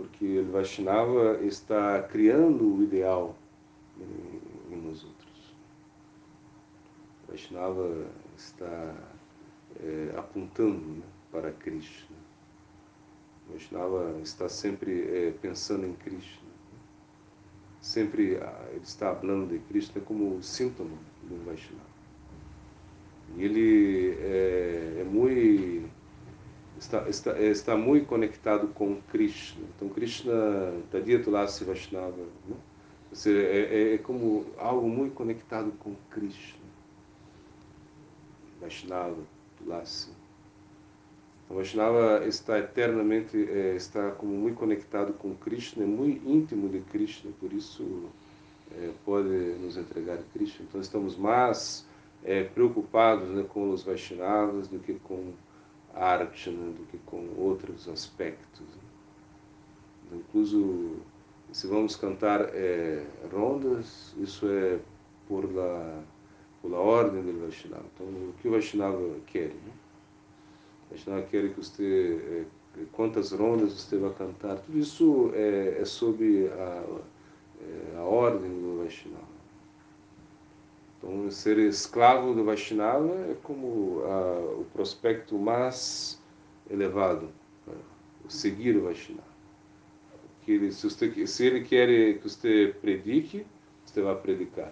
Porque 0.01 0.39
o 0.39 0.51
Vaishnava 0.51 1.39
está 1.43 2.01
criando 2.01 2.75
o 2.75 2.83
ideal 2.83 3.35
em, 3.99 4.81
nós 4.81 5.03
outros. 5.03 5.53
O 7.23 7.27
Vaishnava 7.27 8.07
está 8.35 8.95
é, 9.79 10.11
apontando 10.17 10.87
né, 10.87 11.03
para 11.31 11.51
Krishna. 11.51 12.17
Vaishnava 13.47 14.19
está 14.23 14.49
sempre 14.49 15.27
é, 15.27 15.31
pensando 15.39 15.85
em 15.85 15.93
Krishna. 15.93 16.49
Sempre 17.79 18.37
ah, 18.37 18.69
ele 18.71 18.83
está 18.83 19.15
falando 19.15 19.49
de 19.49 19.59
Krishna 19.59 20.01
como 20.01 20.41
síntoma 20.41 20.97
do 21.21 21.45
Vaishnava. 21.45 21.91
E 23.37 23.43
ele 23.43 24.17
é, 24.19 25.01
é 25.01 25.03
muito 25.03 25.91
está, 26.81 27.07
está, 27.07 27.39
está 27.39 27.77
muito 27.77 28.07
conectado 28.07 28.67
com 28.69 28.99
Krishna. 29.11 29.63
Então 29.75 29.87
Krishna 29.89 30.33
está 30.85 30.99
dito 30.99 31.29
lá 31.29 31.47
se 31.47 31.63
Vaishnava, 31.63 32.17
né? 32.47 32.55
Seja, 33.13 33.41
é, 33.41 33.59
é, 33.59 33.93
é, 33.95 33.97
como 33.97 34.45
algo 34.57 34.87
muito 34.87 35.13
conectado 35.13 35.71
com 35.79 35.95
Krishna. 36.09 36.59
Vaishnava, 38.59 39.17
Tulasi. 39.57 40.11
O 41.49 41.55
Vaishnava 41.55 42.25
está 42.25 42.57
eternamente, 42.57 43.37
é, 43.37 43.75
está 43.75 44.11
como 44.11 44.33
muito 44.33 44.57
conectado 44.57 45.13
com 45.13 45.35
Krishna, 45.35 45.83
é 45.83 45.87
muito 45.87 46.27
íntimo 46.27 46.69
de 46.69 46.79
Krishna, 46.79 47.31
por 47.39 47.51
isso 47.51 48.09
é, 48.71 48.91
pode 49.05 49.27
nos 49.27 49.77
entregar 49.77 50.19
Krishna. 50.33 50.65
Então 50.67 50.79
estamos 50.79 51.17
mais 51.17 51.85
é, 52.23 52.43
preocupados 52.43 53.27
né, 53.29 53.43
com 53.43 53.69
os 53.71 53.83
Vaishnavas 53.83 54.69
do 54.69 54.79
que 54.79 54.93
com 54.93 55.33
a 55.95 56.13
Archana, 56.13 56.71
do 56.71 56.85
que 56.87 56.97
com 57.05 57.27
outros 57.37 57.87
aspectos. 57.87 58.67
Incluso, 60.11 60.97
se 61.51 61.67
vamos 61.67 61.95
cantar 61.95 62.41
é, 62.53 63.05
rondas, 63.31 64.13
isso 64.17 64.47
é 64.47 64.79
por 65.27 65.45
la, 65.53 66.03
por 66.61 66.71
la 66.71 66.79
ordem 66.79 67.21
do 67.21 67.39
Vaishnava. 67.39 67.85
Então, 67.95 68.07
o 68.07 68.33
que 68.41 68.47
o 68.47 68.51
Vaishnava 68.51 69.15
quer? 69.27 69.49
Né? 69.49 69.71
Vaishnava 70.89 71.21
quer 71.23 71.53
que 71.53 71.61
você, 71.61 72.45
é, 72.77 72.83
quantas 72.91 73.31
rondas 73.31 73.73
você 73.73 73.97
vai 73.97 74.13
cantar, 74.13 74.59
tudo 74.59 74.77
isso 74.77 75.31
é, 75.33 75.77
é 75.79 75.85
sob 75.85 76.49
a, 76.49 76.83
é, 77.61 77.97
a 77.97 78.01
ordem 78.01 78.49
do 78.49 78.79
Vaishnava. 78.79 79.30
Então, 81.01 81.31
ser 81.31 81.57
escravo 81.57 82.35
do 82.35 82.45
Vaishnava 82.45 83.11
é 83.31 83.35
como 83.41 84.03
a, 84.03 84.59
o 84.59 84.65
prospecto 84.71 85.37
mais 85.37 86.21
elevado, 86.69 87.29
né? 87.65 87.73
seguir 88.29 88.77
o 88.77 88.83
Vaishnava. 88.83 89.31
Que 90.43 90.51
ele, 90.51 90.71
se, 90.71 90.87
você, 90.87 91.27
se 91.27 91.45
ele 91.45 91.61
quer 91.61 92.19
que 92.19 92.29
você 92.29 92.75
predique, 92.79 93.45
você 93.83 94.01
vai 94.01 94.15
predicar. 94.15 94.71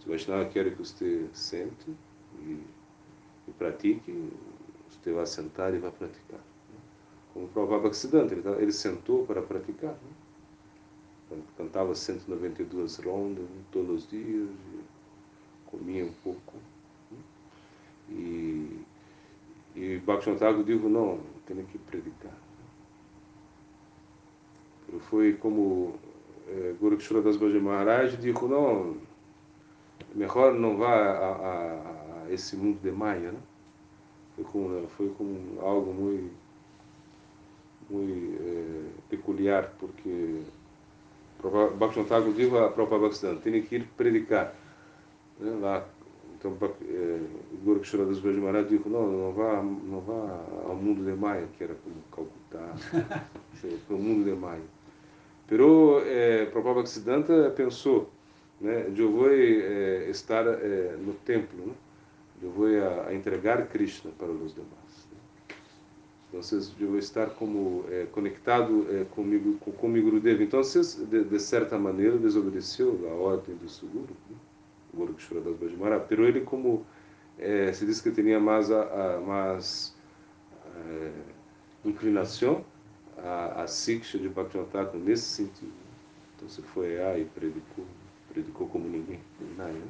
Se 0.00 0.06
o 0.06 0.10
Vaishnava 0.10 0.44
quer 0.46 0.70
que 0.74 0.82
você 0.82 1.26
sente 1.32 1.96
e, 2.40 2.60
e 3.46 3.52
pratique, 3.56 4.32
você 4.88 5.12
vai 5.12 5.26
sentar 5.26 5.72
e 5.72 5.78
vai 5.78 5.92
praticar. 5.92 6.40
Como 7.32 7.46
o 7.46 7.48
Prabhupada 7.48 7.82
Bhaktisiddhanta, 7.82 8.34
ele, 8.34 8.62
ele 8.62 8.72
sentou 8.72 9.24
para 9.24 9.40
praticar. 9.40 9.92
Né? 11.30 11.38
Cantava 11.56 11.94
192 11.94 12.96
rondas 12.96 13.44
todos 13.70 14.04
os 14.04 14.10
dias, 14.10 14.48
comia 15.70 16.04
um 16.04 16.12
pouco. 16.24 16.54
Né? 17.10 17.18
E, 18.10 18.80
e 19.76 19.98
Bhaktivinoda 19.98 20.62
disse, 20.64 20.86
não, 20.86 21.20
tem 21.46 21.64
que 21.64 21.78
predicar. 21.78 22.36
Foi 25.00 25.34
como 25.34 25.94
é, 26.48 26.74
Guru 26.80 26.96
Kishore 26.96 27.22
Das 27.22 27.36
Bhajan 27.36 27.60
Maharaj 27.60 28.16
disse, 28.16 28.44
não, 28.44 28.96
melhor 30.14 30.54
não 30.54 30.76
vá 30.78 30.94
a, 30.94 31.32
a, 31.32 32.24
a 32.24 32.32
esse 32.32 32.56
mundo 32.56 32.80
de 32.82 32.90
Maya, 32.90 33.32
né? 33.32 33.38
Foi 34.34 34.44
como, 34.44 34.88
foi 34.88 35.08
como 35.10 35.60
algo 35.60 35.92
muito, 35.92 36.32
muito 37.90 38.42
é, 38.42 38.90
peculiar, 39.10 39.74
porque 39.78 40.42
Bhaktivinoda 41.78 42.32
disse 42.32 42.56
a 42.56 42.68
própria 42.68 42.98
Bhaktivedanta, 42.98 43.42
tem 43.42 43.62
que 43.62 43.76
ir 43.76 43.88
predicar. 43.96 44.54
Né, 45.38 45.58
lá, 45.60 45.86
então, 46.38 46.56
é, 46.82 47.20
Guru 47.64 47.80
Kishore 47.80 48.06
Das 48.06 48.20
Bhajan 48.20 48.40
Maharaj 48.40 48.68
disse, 48.68 48.88
não, 48.88 49.10
não 49.10 49.32
vá, 49.32 49.62
não 49.62 50.00
vá 50.00 50.44
ao 50.68 50.76
mundo 50.76 51.04
de 51.04 51.12
Maya, 51.12 51.48
que 51.56 51.64
era 51.64 51.74
como 51.74 51.96
Calcutá, 52.12 53.26
foi 53.54 53.96
o 53.96 53.98
mundo 53.98 54.24
de 54.24 54.32
Maya. 54.36 54.62
Pero 55.48 56.00
eh, 56.04 56.46
Prabhupada 56.46 56.76
Bhaktisiddhanta 56.76 57.50
pensou, 57.56 58.10
né, 58.60 58.92
eu 58.96 59.10
vou 59.10 59.30
eh, 59.30 60.08
estar 60.10 60.46
eh, 60.46 60.96
no 61.00 61.14
templo, 61.14 61.66
né? 61.66 61.74
eu 62.42 62.50
vou 62.50 62.66
a, 62.66 63.08
a, 63.08 63.14
entregar 63.14 63.66
Krishna 63.66 64.12
para 64.16 64.28
os 64.28 64.54
demais. 64.54 65.08
Né? 65.10 65.56
Então, 66.28 66.40
eu 66.78 66.88
vou 66.88 66.98
estar 66.98 67.30
como 67.30 67.84
eh, 67.88 68.06
conectado 68.12 68.86
eh, 68.90 69.06
comigo, 69.10 69.58
com, 69.58 69.72
com 69.72 69.88
meu 69.88 70.02
Gurudev. 70.02 70.42
Então, 70.42 70.60
de, 70.60 71.24
de, 71.24 71.40
certa 71.40 71.78
maneira, 71.78 72.16
desobedeceu 72.18 73.08
a 73.10 73.14
ordem 73.14 73.56
do 73.56 73.68
Suguru, 73.68 74.14
né? 74.30 74.36
Guru 74.98 75.14
Kishore 75.14 75.40
Das 75.40 75.56
Bhajamara, 75.56 76.00
pero 76.00 76.26
ele 76.26 76.40
como 76.42 76.84
eh, 77.38 77.72
se 77.72 77.86
diz 77.86 78.00
que 78.00 78.10
tinha 78.10 78.40
mais, 78.40 78.70
a, 78.70 79.16
a 79.16 79.20
mais 79.20 79.96
inclinação 81.84 82.64
a, 83.22 83.62
a 83.62 83.66
Siksha 83.66 84.18
de 84.18 84.28
Bhaktivinoda 84.28 84.92
nesse 84.94 85.24
sentido. 85.24 85.72
Então 86.36 86.48
você 86.48 86.62
foi 86.62 86.96
lá 86.98 87.18
e 87.18 87.24
predicou, 87.24 87.84
predicou 88.32 88.68
como 88.68 88.88
ninguém, 88.88 89.20
né? 89.56 89.82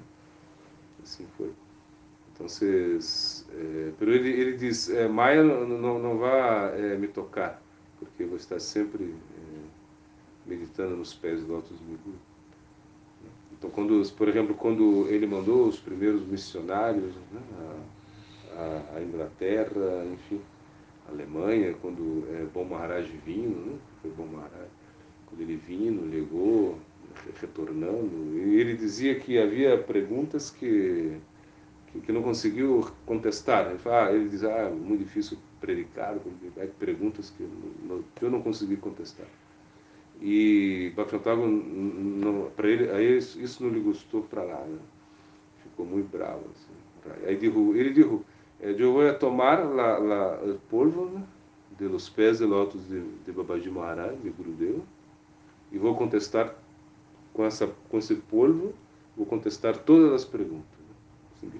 Assim 1.02 1.26
foi. 1.36 1.52
Então 2.32 2.48
vocês, 2.48 3.46
é, 3.52 3.92
ele, 4.00 4.28
ele 4.30 4.56
diz, 4.56 4.88
é, 4.88 5.08
Maia 5.08 5.42
não, 5.42 5.98
não, 5.98 6.18
vá 6.18 6.70
é, 6.74 6.96
me 6.96 7.08
tocar, 7.08 7.60
porque 7.98 8.22
eu 8.22 8.28
vou 8.28 8.36
estar 8.36 8.60
sempre 8.60 9.14
é, 9.36 10.48
meditando 10.48 10.96
nos 10.96 11.12
pés 11.12 11.44
do 11.44 11.54
Altos 11.54 11.80
Migu. 11.80 12.14
Então, 13.58 13.68
quando, 13.70 14.00
por 14.12 14.28
exemplo, 14.28 14.54
quando 14.54 15.08
ele 15.08 15.26
mandou 15.26 15.66
os 15.66 15.78
primeiros 15.78 16.24
missionários 16.24 17.12
né, 17.32 17.40
a 18.94 19.02
Inglaterra, 19.02 20.04
enfim, 20.12 20.40
Alemanha, 21.08 21.74
quando 21.80 22.26
é, 22.30 22.44
Bom 22.52 22.64
Maharaj 22.64 23.10
vindo, 23.24 23.66
né? 23.66 23.78
foi 24.02 24.10
Bom 24.12 24.26
Maharaj, 24.26 24.68
quando 25.26 25.40
ele 25.40 25.56
vindo, 25.56 26.06
ligou, 26.08 26.78
retornando, 27.40 28.38
e 28.38 28.60
ele 28.60 28.76
dizia 28.76 29.18
que 29.18 29.38
havia 29.38 29.78
perguntas 29.78 30.50
que, 30.50 31.16
que, 31.92 32.00
que 32.00 32.12
não 32.12 32.22
conseguiu 32.22 32.86
contestar. 33.06 33.70
Ele, 33.70 33.78
fala, 33.78 34.08
ah, 34.08 34.12
ele 34.12 34.28
diz, 34.28 34.44
ah, 34.44 34.50
é 34.50 34.70
muito 34.70 35.04
difícil 35.04 35.38
predicar, 35.60 36.14
há 36.14 36.66
perguntas 36.78 37.30
que 37.30 37.42
eu 38.22 38.30
não 38.30 38.42
consegui 38.42 38.76
contestar. 38.76 39.26
E 40.20 40.92
Bhaktivinoda 40.96 42.50
para 42.56 42.68
ele, 42.68 42.90
aí 42.90 43.18
isso, 43.18 43.40
isso 43.40 43.62
não 43.62 43.70
lhe 43.70 43.80
gostou 43.80 44.22
para 44.22 44.42
lá, 44.42 44.64
né? 44.64 44.78
ficou 45.62 45.86
muito 45.86 46.10
bravo. 46.10 46.42
Assim. 46.50 47.24
Aí 47.24 47.36
ele 47.36 47.90
disse, 47.92 48.24
Eh, 48.60 48.74
yo 48.76 48.92
voy 48.92 49.06
a 49.06 49.18
tomar 49.18 49.64
la, 49.64 49.98
la, 49.98 50.40
el 50.42 50.54
polvo 50.68 51.10
de 51.78 51.88
los 51.88 52.10
pés 52.10 52.40
de 52.40 52.46
lótus 52.46 52.88
de, 52.88 53.02
de 53.24 53.32
Babaji 53.32 53.70
Maharaj, 53.70 54.16
de 54.20 54.30
Gurudev, 54.30 54.82
e 55.70 55.78
vou 55.78 55.94
contestar 55.94 56.54
com, 57.32 57.44
essa, 57.44 57.68
com 57.88 57.98
esse 57.98 58.16
polvo, 58.16 58.74
vou 59.16 59.26
contestar 59.26 59.78
todas 59.78 60.12
as 60.12 60.24
perguntas. 60.24 60.78
Né? 61.42 61.50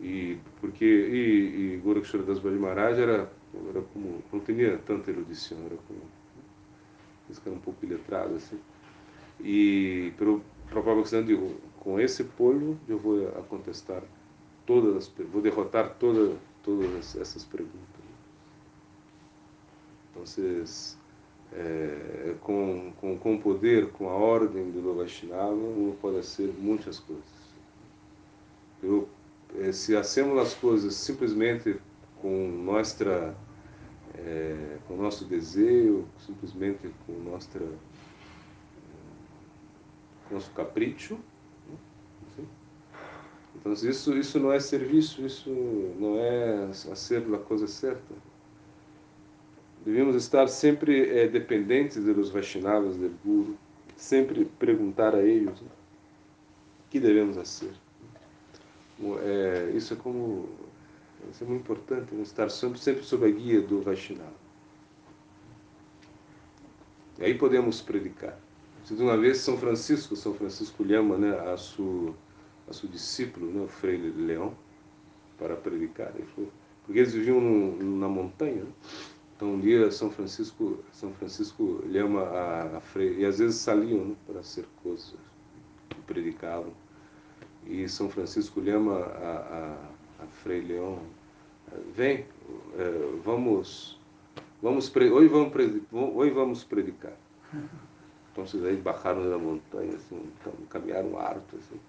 E 0.00 0.38
porque 0.60 0.86
e, 0.86 1.74
e 1.74 1.76
Gorakshara 1.84 2.22
Das 2.24 2.40
Maharaj 2.40 2.98
era, 2.98 3.30
era 3.68 3.82
como, 3.92 4.22
não 4.32 4.40
tinha 4.40 4.78
tanta 4.78 5.10
erudição, 5.10 5.58
era 5.66 5.76
como, 5.86 6.00
isso 7.30 7.42
era 7.44 7.54
um 7.54 7.60
pouco 7.60 7.84
iletrado 7.84 8.34
assim. 8.34 8.58
E 9.40 10.12
pelo 10.16 10.42
Prabhupada 10.68 11.22
digo, 11.22 11.56
com 11.80 12.00
esse 12.00 12.24
polvo 12.24 12.78
eu 12.88 12.98
vou 12.98 13.26
contestar 13.48 14.02
todas 14.66 14.96
as, 14.96 15.26
vou 15.30 15.40
derrotar 15.40 15.94
toda, 15.98 16.36
todas 16.62 17.16
essas 17.16 17.44
perguntas. 17.44 17.78
Então, 20.10 20.24
é, 21.52 22.34
com, 22.42 22.92
com, 23.00 23.18
com 23.18 23.34
o 23.36 23.38
poder, 23.40 23.90
com 23.92 24.08
a 24.08 24.12
ordem 24.12 24.70
do 24.70 24.94
Vaishnava, 24.94 25.52
uno 25.52 25.94
pode 26.00 26.16
fazer 26.16 26.52
muitas 26.58 26.98
coisas. 26.98 27.24
Eu, 28.82 29.08
é, 29.58 29.72
se 29.72 29.96
hacemos 29.96 30.38
as 30.38 30.54
coisas 30.54 30.94
simplesmente 30.94 31.80
com 32.20 32.48
nossa 32.48 33.34
é, 34.18 34.78
com 34.86 34.96
nosso 34.96 35.24
desejo, 35.24 36.04
simplesmente 36.18 36.90
com 37.06 37.12
nossa 37.30 37.58
é, 37.58 37.68
nosso 40.30 40.50
capricho, 40.50 41.18
então, 43.60 43.72
isso, 43.72 44.16
isso 44.16 44.38
não 44.38 44.52
é 44.52 44.60
serviço, 44.60 45.24
isso 45.26 45.50
não 45.98 46.18
é 46.18 46.72
fazer 46.72 47.34
a 47.34 47.38
coisa 47.38 47.66
certa. 47.66 48.14
Devemos 49.84 50.14
estar 50.14 50.46
sempre 50.48 51.18
é, 51.18 51.26
dependentes 51.26 52.02
dos 52.02 52.30
Vaishnavas, 52.30 52.96
do 52.96 53.10
Guru, 53.24 53.56
sempre 53.96 54.44
perguntar 54.58 55.14
a 55.14 55.22
eles 55.22 55.60
né, 55.60 55.68
o 56.86 56.90
que 56.90 57.00
devemos 57.00 57.36
fazer. 57.36 57.72
É, 59.22 59.72
isso 59.74 59.94
é 59.94 59.96
como 59.96 60.48
isso 61.30 61.44
é 61.44 61.46
muito 61.46 61.62
importante, 61.62 62.14
né, 62.14 62.22
estar 62.22 62.48
sempre, 62.50 62.78
sempre 62.78 63.02
sob 63.04 63.26
a 63.26 63.30
guia 63.30 63.60
do 63.60 63.82
Vaishnava. 63.82 64.48
E 67.18 67.24
aí 67.24 67.34
podemos 67.34 67.80
predicar. 67.80 68.38
De 68.84 69.02
uma 69.02 69.16
vez 69.18 69.38
São 69.38 69.58
Francisco, 69.58 70.16
São 70.16 70.34
Francisco 70.34 70.82
Lhama, 70.82 71.18
né, 71.18 71.38
a 71.52 71.56
sua 71.56 72.14
a 72.68 72.72
seu 72.72 72.88
discípulo, 72.88 73.50
né, 73.50 73.62
o 73.62 73.68
Frei 73.68 73.96
Leão, 73.96 74.54
para 75.38 75.56
predicar. 75.56 76.12
Falou, 76.34 76.50
porque 76.84 77.00
eles 77.00 77.12
viviam 77.12 77.40
no, 77.40 77.98
na 77.98 78.08
montanha. 78.08 78.62
Né? 78.62 78.72
Então 79.36 79.54
um 79.54 79.60
dia 79.60 79.90
São 79.90 80.10
Francisco, 80.10 80.82
São 80.92 81.12
Francisco 81.14 81.82
lhama 81.86 82.22
a, 82.22 82.76
a 82.78 82.80
Frei, 82.80 83.18
e 83.18 83.24
às 83.24 83.38
vezes 83.38 83.56
saliam 83.56 84.04
né, 84.04 84.16
para 84.26 84.42
ser 84.42 84.66
coisas, 84.82 85.14
predicavam. 86.06 86.72
E 87.66 87.88
São 87.88 88.08
Francisco 88.08 88.60
lhama 88.60 88.96
a, 88.96 89.32
a, 89.32 89.90
a 90.18 90.26
Frei 90.26 90.60
Leão, 90.60 90.98
vem, 91.94 92.26
é, 92.76 93.18
vamos, 93.24 93.98
vamos, 94.62 94.94
hoje 94.94 95.28
vamos, 95.28 95.52
hoje 95.92 96.30
vamos 96.30 96.64
predicar. 96.64 97.12
Então, 98.32 98.46
vocês 98.46 98.64
aí 98.64 98.76
baixaram 98.76 99.28
da 99.28 99.38
montanha, 99.38 99.94
assim, 99.96 100.30
então, 100.40 100.52
caminharam 100.70 101.18
harto, 101.18 101.56
assim. 101.56 101.80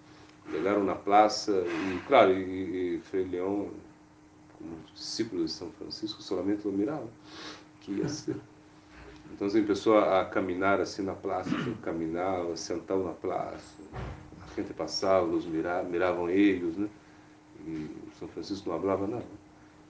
Chegaram 0.52 0.84
na 0.84 0.96
praça 0.96 1.52
e, 1.52 2.00
claro, 2.08 2.34
e, 2.34 2.96
e 2.96 3.00
Frei 3.02 3.26
Leão, 3.26 3.70
como 4.58 4.78
discípulo 4.96 5.46
de 5.46 5.52
São 5.52 5.70
Francisco, 5.72 6.24
solamente 6.24 6.68
o 6.68 6.72
mirava, 6.72 7.08
que 7.82 7.92
ia 7.92 8.10
ser. 8.10 8.36
Então, 9.32 9.46
assim, 9.46 9.62
começou 9.62 10.00
a 10.00 10.26
caminhar 10.26 10.82
assim 10.82 11.04
na 11.04 11.14
praça, 11.14 11.56
assim, 11.56 11.76
caminhava, 11.84 12.58
sentava 12.58 13.04
na 13.04 13.14
praça, 13.14 13.76
a 13.94 14.56
gente 14.56 14.74
passava, 14.74 15.28
os 15.28 15.46
mirava, 15.46 15.88
miravam 15.88 16.30
eles, 16.30 16.76
né? 16.78 16.90
E 17.70 17.88
São 18.18 18.28
Francisco 18.28 18.70
não 18.70 18.80
falava 18.80 19.06
nada. 19.06 19.26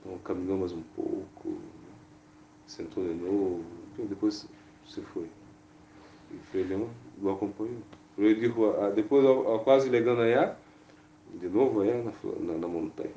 Então, 0.00 0.18
caminhou 0.18 0.58
mais 0.58 0.72
um 0.72 0.82
pouco, 0.94 1.58
sentou 2.66 3.04
de 3.04 3.14
novo, 3.14 3.64
depois 4.08 4.46
se 4.86 5.00
foi. 5.00 5.26
E 6.30 6.38
Frei 6.50 6.64
Leão 6.64 6.88
o 7.22 7.30
acompanhou. 7.30 7.82
Ele 8.18 8.34
disse, 8.34 8.54
depois, 8.94 9.24
quase 9.64 9.88
chegando 9.88 10.20
aí, 10.22 10.34
de 11.38 11.48
novo 11.48 11.82
é 11.82 12.02
na, 12.02 12.12
na, 12.40 12.58
na 12.58 12.68
montanha. 12.68 13.10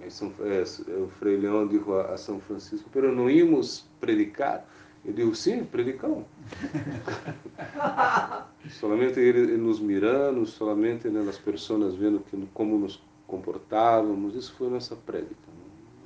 Aí 0.00 0.10
São, 0.10 0.32
é, 0.40 0.62
o 0.98 1.08
Frei 1.08 1.36
Leão 1.36 1.66
disse 1.68 1.88
a, 1.90 2.14
a 2.14 2.16
São 2.16 2.40
Francisco, 2.40 2.88
pero 2.92 3.14
não 3.14 3.30
íamos 3.30 3.86
predicar. 4.00 4.66
Eu 5.04 5.12
digo, 5.12 5.34
sim, 5.34 5.64
predicamos. 5.64 6.24
solamente 8.70 9.18
ele, 9.18 9.40
ele, 9.40 9.56
nos 9.56 9.80
mirando, 9.80 10.46
solamente 10.46 11.08
né, 11.08 11.28
as 11.28 11.38
pessoas 11.38 11.94
vendo 11.94 12.20
que, 12.20 12.36
como 12.54 12.78
nos 12.78 13.02
comportávamos, 13.32 14.34
isso 14.34 14.52
foi 14.52 14.68
nossa 14.68 14.94
prédica. 14.94 15.40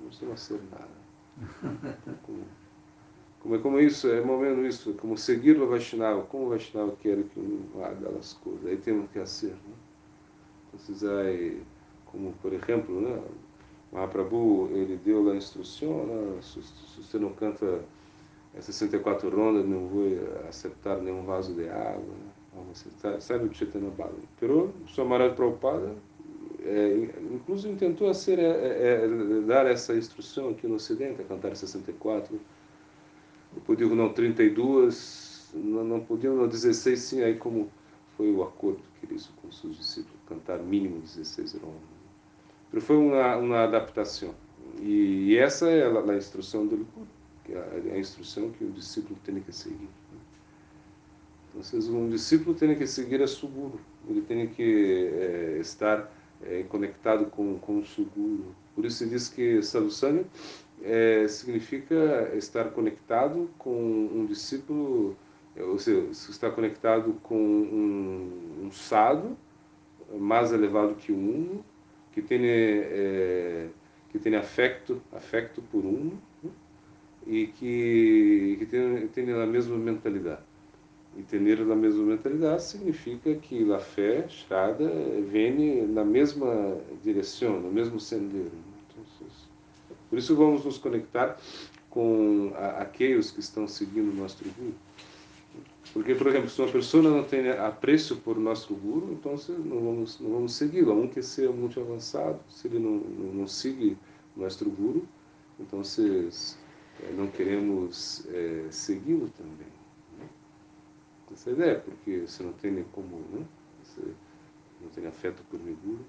Não 0.01 0.07
precisamos 0.07 0.41
ser 0.41 0.61
nada. 0.71 0.97
Como, 2.25 2.45
como, 3.41 3.55
é 3.55 3.59
como 3.59 3.81
isso, 3.81 4.09
é 4.09 4.21
mais 4.21 4.31
ou 4.31 4.41
menos 4.41 4.75
isso, 4.75 4.95
como 4.95 5.17
seguir 5.17 5.61
o 5.61 5.69
Vaishnava, 5.69 6.23
como 6.23 6.47
o 6.47 6.49
Vaishnava 6.49 6.97
quer 7.01 7.23
que 7.23 7.39
um 7.39 7.85
haga 7.85 8.09
as 8.19 8.33
coisas, 8.33 8.67
aí 8.67 8.77
temos 8.77 9.09
que 9.11 9.19
fazer. 9.21 9.51
Né? 9.51 9.75
Então, 10.75 11.19
aí, 11.19 11.63
como 12.07 12.33
por 12.43 12.53
exemplo, 12.53 13.01
né, 13.01 13.23
Mahaprabhu, 13.93 14.69
ele 14.73 14.97
deu 14.97 15.31
a 15.31 15.37
instrução, 15.37 16.07
né, 16.07 16.43
se, 16.43 16.61
se 16.61 17.03
você 17.03 17.19
não 17.19 17.35
canta 17.35 17.85
64 18.59 19.29
rondas, 19.31 19.65
não 19.65 19.87
vou 19.87 20.07
aceitar 20.49 20.99
nenhum 20.99 21.23
vaso 21.23 21.55
de 21.55 21.69
água, 21.69 22.01
né? 22.03 22.65
você 22.75 23.21
sai 23.21 23.39
do 23.39 23.55
Chaitanya 23.55 23.91
Bala. 23.91 24.15
Pero, 24.41 24.73
Swamaraj 24.89 25.37
Prabhupada, 25.37 25.95
é, 26.67 27.09
inclusive 27.33 27.77
tentou 27.77 28.13
ser, 28.13 28.39
é, 28.39 29.05
é, 29.05 29.09
dar 29.47 29.67
essa 29.67 29.95
instrução 29.95 30.51
aqui 30.51 30.67
no 30.67 30.75
Ocidente, 30.75 31.23
a 31.23 31.25
cantar 31.25 31.55
64, 31.55 32.39
podiam 33.65 33.95
não 33.95 34.13
32, 34.13 35.51
não, 35.55 35.85
não 35.85 36.01
podiam 36.01 36.35
não 36.35 36.49
16, 36.49 36.99
sim, 36.99 37.23
aí 37.23 37.37
como 37.37 37.71
foi 38.17 38.33
o 38.33 38.43
acordo 38.43 38.81
que 38.99 39.07
eles 39.07 39.31
com 39.41 39.51
seus 39.51 39.77
discípulos, 39.77 40.19
cantar 40.29 40.59
mínimo 40.59 41.01
16 41.01 41.55
rondas. 41.55 41.81
Pero 42.71 42.83
foi 42.83 42.97
uma, 42.97 43.37
uma 43.37 43.63
adaptação. 43.63 44.35
E, 44.81 45.31
e 45.31 45.39
essa 45.39 45.69
é 45.69 45.85
a, 45.87 46.01
a 46.01 46.17
instrução 46.17 46.67
do 46.67 46.77
Guru 46.77 47.07
é 47.53 47.95
a 47.95 47.99
instrução 47.99 48.51
que 48.51 48.65
o 48.65 48.71
discípulo 48.71 49.17
tem 49.25 49.41
que 49.41 49.53
seguir. 49.53 49.89
Então, 51.55 51.95
um 51.95 52.09
discípulo 52.09 52.55
tem 52.55 52.75
que 52.75 52.87
seguir 52.87 53.23
a 53.23 53.27
Suguru, 53.27 53.81
ele 54.09 54.21
tem 54.23 54.47
que 54.49 55.11
é, 55.13 55.59
estar 55.61 56.13
é, 56.43 56.63
conectado 56.65 57.27
com, 57.27 57.59
com 57.59 57.79
o 57.79 57.85
Suguru. 57.85 58.55
Por 58.75 58.85
isso 58.85 58.99
se 58.99 59.09
diz 59.09 59.29
que 59.29 59.63
Sadhusanga 59.63 60.25
é, 60.83 61.27
significa 61.29 62.31
estar 62.35 62.71
conectado 62.71 63.51
com 63.59 63.71
um 63.71 64.27
discípulo, 64.27 65.17
é, 65.55 65.63
ou 65.63 65.79
seja, 65.79 66.07
estar 66.11 66.51
conectado 66.51 67.15
com 67.23 67.37
um, 67.37 68.67
um 68.67 68.71
sado 68.71 69.37
mais 70.19 70.53
elevado 70.53 70.95
que 70.95 71.13
o 71.13 71.17
uno, 71.17 71.65
que 72.13 72.23
tem, 72.23 72.41
é, 72.45 73.69
que 74.11 74.19
tem 74.19 74.37
afeto, 74.37 75.03
afeto 75.13 75.63
por 75.63 75.85
uno, 75.85 76.21
e 77.27 77.49
que, 77.49 78.57
que 78.59 78.67
tenham, 78.67 79.09
tenham 79.09 79.41
a 79.41 79.47
mesma 79.47 79.77
mentalidade. 79.77 80.43
E 81.17 81.23
ter 81.23 81.39
a 81.39 81.75
mesma 81.75 82.05
mentalidade 82.05 82.63
significa 82.63 83.35
que 83.37 83.73
a 83.73 83.79
fé, 83.79 84.29
Shraddha, 84.29 84.91
vem 85.31 85.87
na 85.87 86.05
mesma 86.05 86.77
direção, 87.03 87.59
no 87.59 87.73
mesmo 87.73 87.99
sendeiro. 87.99 88.51
Então, 88.91 89.27
por 90.11 90.19
isso 90.19 90.37
vamos 90.37 90.65
nos 90.65 90.77
conectar 90.77 91.39
com 91.89 92.53
aqueles 92.79 93.31
que 93.31 93.41
estão 93.41 93.67
seguindo 93.67 94.13
o 94.13 94.15
nosso 94.15 94.45
guru. 94.45 94.75
Porque, 95.95 96.15
por 96.15 96.27
exemplo, 96.27 96.51
se 96.51 96.61
uma 96.61 96.71
pessoa 96.71 97.03
não 97.03 97.25
tem 97.25 97.49
apreço 97.49 98.17
por 98.17 98.39
nosso 98.39 98.75
guru, 98.75 99.15
então 99.19 99.35
não 99.65 99.81
vamos, 99.81 100.21
não 100.21 100.31
vamos 100.31 100.53
segui-lo. 100.53 100.93
Um 100.93 101.09
que 101.09 101.23
seja 101.23 101.51
muito 101.51 101.81
avançado, 101.81 102.39
se 102.51 102.69
ele 102.69 102.79
não, 102.79 102.99
não, 102.99 103.33
não 103.33 103.47
segue 103.47 103.97
nosso 104.37 104.69
guru, 104.69 105.09
então 105.59 105.81
é, 105.81 107.13
não 107.17 107.29
queremos 107.29 108.27
é, 108.29 108.67
segui-lo 108.71 109.31
também. 109.31 109.76
Essa 111.33 111.51
ideia, 111.51 111.79
porque 111.81 112.21
você 112.27 112.43
não 112.43 112.53
tem 112.53 112.71
nem 112.71 112.85
como, 112.85 113.19
né? 113.33 113.45
você 113.83 114.03
não 114.81 114.89
tem 114.91 115.07
afeto 115.07 115.43
por 115.51 115.61
Meguro. 115.61 116.05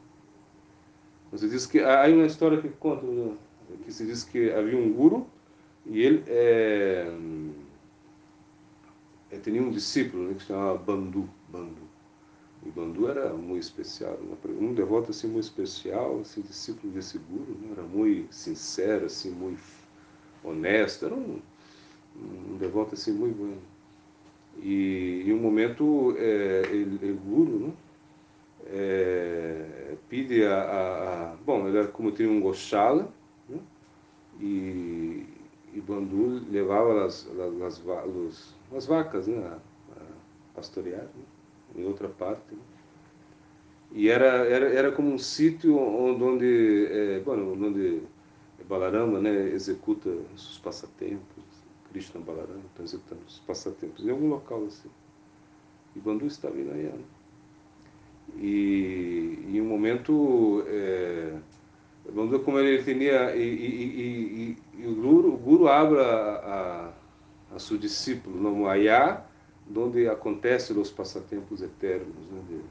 Você 1.32 1.49
diz 1.49 1.65
que 1.65 1.80
há 1.80 2.07
uma 2.07 2.26
história 2.26 2.61
que 2.61 2.70
conta, 2.70 3.05
né? 3.05 3.36
que 3.84 3.91
se 3.91 4.05
diz 4.05 4.24
que 4.24 4.51
havia 4.51 4.78
um 4.78 4.93
guru 4.93 5.28
e 5.86 6.01
ele 6.01 6.24
é, 6.28 7.11
é, 9.32 9.38
tinha 9.39 9.61
um 9.61 9.72
discípulo 9.72 10.28
né, 10.28 10.34
que 10.36 10.41
se 10.41 10.47
chamava 10.47 10.78
Bandu. 10.78 11.30
Bandu. 11.49 11.88
E 12.65 12.70
Bandu 12.70 13.07
era 13.07 13.34
muito 13.34 13.63
especial, 13.63 14.20
um 14.59 14.74
devoto 14.74 15.11
assim 15.11 15.28
muito 15.28 15.45
especial, 15.45 16.20
assim, 16.22 16.41
discípulo 16.41 16.91
desse 16.91 17.18
guru, 17.18 17.57
né? 17.61 17.70
era 17.72 17.84
muito 17.84 18.34
sincero, 18.34 19.05
assim, 19.05 19.32
muito 19.32 19.61
honesto, 20.43 21.05
era 21.05 21.15
um, 21.15 21.39
um 22.15 22.57
devoto 22.57 22.95
assim 22.95 23.11
muito 23.11 23.38
bom. 23.38 23.57
E 24.62 25.24
em 25.26 25.34
um 25.34 25.39
momento, 25.39 26.16
é, 26.18 26.64
guru, 27.26 27.68
né? 27.68 27.74
É, 28.70 29.95
pede 30.10 30.43
a, 30.43 30.55
a, 30.55 31.32
a, 31.32 31.36
Bom, 31.45 31.68
ele 31.68 31.78
era 31.78 31.88
como 31.88 32.12
tinha 32.12 32.30
um 32.30 32.41
goshala, 32.41 33.10
né? 33.47 33.60
e, 34.41 35.26
e 35.74 35.82
Bandu 35.82 36.43
levava 36.51 37.05
as, 37.05 37.28
as, 37.62 37.82
as, 37.88 38.55
as 38.76 38.86
vacas 38.86 39.28
né? 39.28 39.38
a, 39.38 39.58
a 39.93 40.03
pastorear 40.53 41.03
né? 41.03 41.24
em 41.78 41.86
outra 41.86 42.10
parte. 42.10 42.53
Né? 42.53 42.60
E 43.93 44.10
era, 44.10 44.26
era, 44.26 44.68
era 44.68 44.91
como 44.91 45.14
um 45.14 45.18
sítio 45.18 45.78
onde, 45.78 46.24
onde, 46.24 46.88
é, 46.91 47.24
onde 47.26 48.01
Balarama 48.68 49.20
né, 49.20 49.49
executa 49.49 50.10
os 50.36 50.58
passatempos, 50.60 51.43
Krishna 51.92 52.22
Balarama 52.22 52.64
está 52.72 52.84
executando 52.84 53.22
os 53.28 53.40
passatempos 53.40 54.06
em 54.06 54.12
algum 54.12 54.30
local 54.30 54.66
assim. 54.66 54.90
E 55.96 56.00
Bandu 56.00 56.26
estava 56.26 56.58
em 56.58 56.66
Nayana. 56.66 57.18
E 58.36 59.40
em 59.48 59.62
um 59.62 59.66
momento, 59.66 60.64
é, 60.68 61.34
Bandu, 62.12 62.40
como 62.42 62.60
ele 62.60 62.84
tinha, 62.84 63.36
e, 63.36 63.42
e, 63.42 64.58
e, 64.78 64.82
e, 64.82 64.88
o, 64.88 64.96
guru, 64.96 65.38
Guru 65.38 65.68
abre 65.68 66.00
a, 66.00 66.94
a, 67.52 67.56
a 67.56 67.60
seu 67.60 67.78
discípulo 67.78 68.38
no 68.38 68.68
Ayá, 68.68 69.26
onde 69.76 70.08
acontecem 70.08 70.78
os 70.78 70.92
passatempos 70.92 71.62
eternos 71.62 72.16
né, 72.32 72.61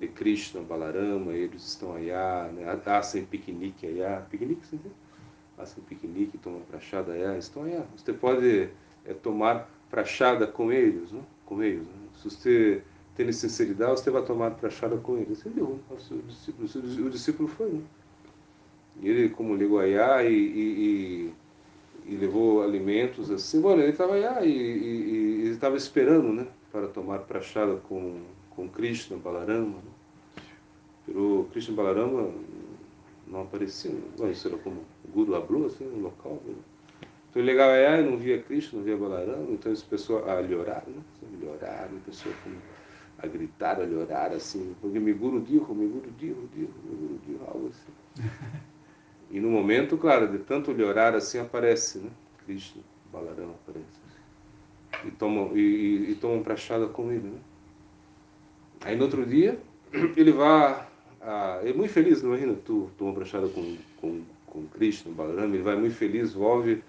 de, 0.00 0.08
Krishna, 0.08 0.60
Balarama, 0.60 1.32
eles 1.32 1.66
estão 1.66 1.94
ayá, 1.94 2.50
né, 2.52 2.64
hacem 2.84 3.24
piquenique 3.24 3.86
ayá. 3.86 4.26
Piquenique, 4.30 4.66
você 4.66 4.76
entende? 4.76 4.94
Fazem 5.56 5.82
piquenique, 5.84 6.38
tomam 6.38 6.60
prachada 6.60 7.16
é, 7.16 7.38
estão 7.38 7.64
aí. 7.64 7.82
Você 7.96 8.12
pode 8.12 8.68
é, 9.04 9.14
tomar 9.14 9.68
prachada 9.90 10.46
com 10.46 10.70
eles, 10.70 11.10
né? 11.10 11.22
com 11.44 11.62
eles. 11.62 11.86
Né? 11.86 11.94
Se 12.14 12.30
você 12.30 12.82
tem 13.16 13.32
sinceridade, 13.32 14.00
você 14.00 14.10
vai 14.10 14.22
tomar 14.22 14.50
prachada 14.52 14.96
com 14.96 15.16
eles. 15.16 15.38
Você 15.38 15.48
deu, 15.48 15.80
o 15.90 16.22
discípulo, 16.26 17.06
o 17.06 17.10
discípulo 17.10 17.48
foi. 17.48 17.70
Né? 17.70 17.82
Ele, 19.02 19.28
como 19.30 19.54
ligou 19.54 19.78
Ayá 19.78 20.22
e, 20.24 20.32
e, 20.32 21.32
e, 22.06 22.12
e, 22.12 22.16
levou 22.16 22.62
alimentos 22.62 23.30
assim, 23.30 23.60
bom, 23.60 23.72
ele 23.72 23.90
estava 23.90 24.14
aí 24.14 24.48
e, 24.48 25.40
ele 25.42 25.50
estava 25.50 25.76
esperando, 25.76 26.32
né, 26.32 26.46
para 26.72 26.88
tomar 26.88 27.20
prachada 27.20 27.76
com, 27.76 28.20
com 28.50 28.68
Krishna, 28.68 29.16
Balarama. 29.18 29.76
Né? 29.76 30.42
Pero 31.04 31.46
Krishna 31.52 31.74
Balarama 31.74 32.30
não 33.26 33.42
aparecia, 33.42 33.92
não, 34.18 34.30
isso 34.30 34.48
era 34.48 34.56
como 34.58 34.80
o 34.95 34.95
Guru 35.12 35.34
Ablu, 35.34 35.66
assim, 35.66 35.84
no 35.84 36.00
local. 36.00 36.40
Né? 36.44 36.54
Então 37.30 37.42
ele 37.42 37.52
ligava 37.52 37.72
aí, 37.72 38.04
não 38.04 38.16
via 38.16 38.42
Cristo, 38.42 38.76
não 38.76 38.82
via 38.82 38.96
Balarama, 38.96 39.50
então 39.50 39.72
esse 39.72 39.84
pessoal 39.84 40.28
a 40.28 40.40
llorar, 40.40 40.84
né? 40.86 41.02
Llorar, 41.42 41.88
a 41.92 42.00
pessoa 42.04 42.34
como 42.42 42.56
a 43.18 43.26
gritar, 43.26 43.80
a 43.80 43.84
llorar, 43.84 44.32
assim, 44.32 44.74
porque 44.80 44.98
me 44.98 45.12
Guru 45.12 45.40
dijo, 45.40 45.74
me 45.74 45.86
Guru 45.86 46.10
dijo, 46.18 46.48
dijo, 46.54 46.70
me 46.84 46.96
Guru 46.96 47.20
dijo, 47.26 47.40
algo 47.46 47.68
assim. 47.68 48.22
E 49.28 49.40
no 49.40 49.50
momento, 49.50 49.98
claro, 49.98 50.28
de 50.28 50.38
tanto 50.38 50.70
llorar 50.70 51.12
assim, 51.16 51.40
aparece, 51.40 51.98
né? 51.98 52.10
Cristo, 52.44 52.78
Balarama 53.12 53.54
aparece. 53.54 55.04
E 55.04 55.10
tomam, 55.10 55.50
e, 55.56 56.12
e, 56.12 56.14
tomam 56.14 56.44
prachada 56.44 56.86
com 56.86 57.10
ele, 57.10 57.28
né? 57.28 57.38
Aí 58.82 58.94
no 58.94 59.02
outro 59.02 59.26
dia, 59.26 59.58
ele 60.16 60.30
vai 60.30 60.86
ah, 61.26 61.60
é 61.64 61.72
muito 61.72 61.92
feliz, 61.92 62.22
não 62.22 62.30
imagina, 62.30 62.54
tu 62.64 62.88
toma 62.96 63.12
brachada 63.12 63.48
com, 63.48 63.76
com, 64.00 64.22
com 64.56 64.66
Krishna, 64.68 65.12
Balarama, 65.12 65.54
ele 65.54 65.62
vai 65.62 65.76
muito 65.76 65.94
feliz, 65.94 66.32
volve 66.32 66.82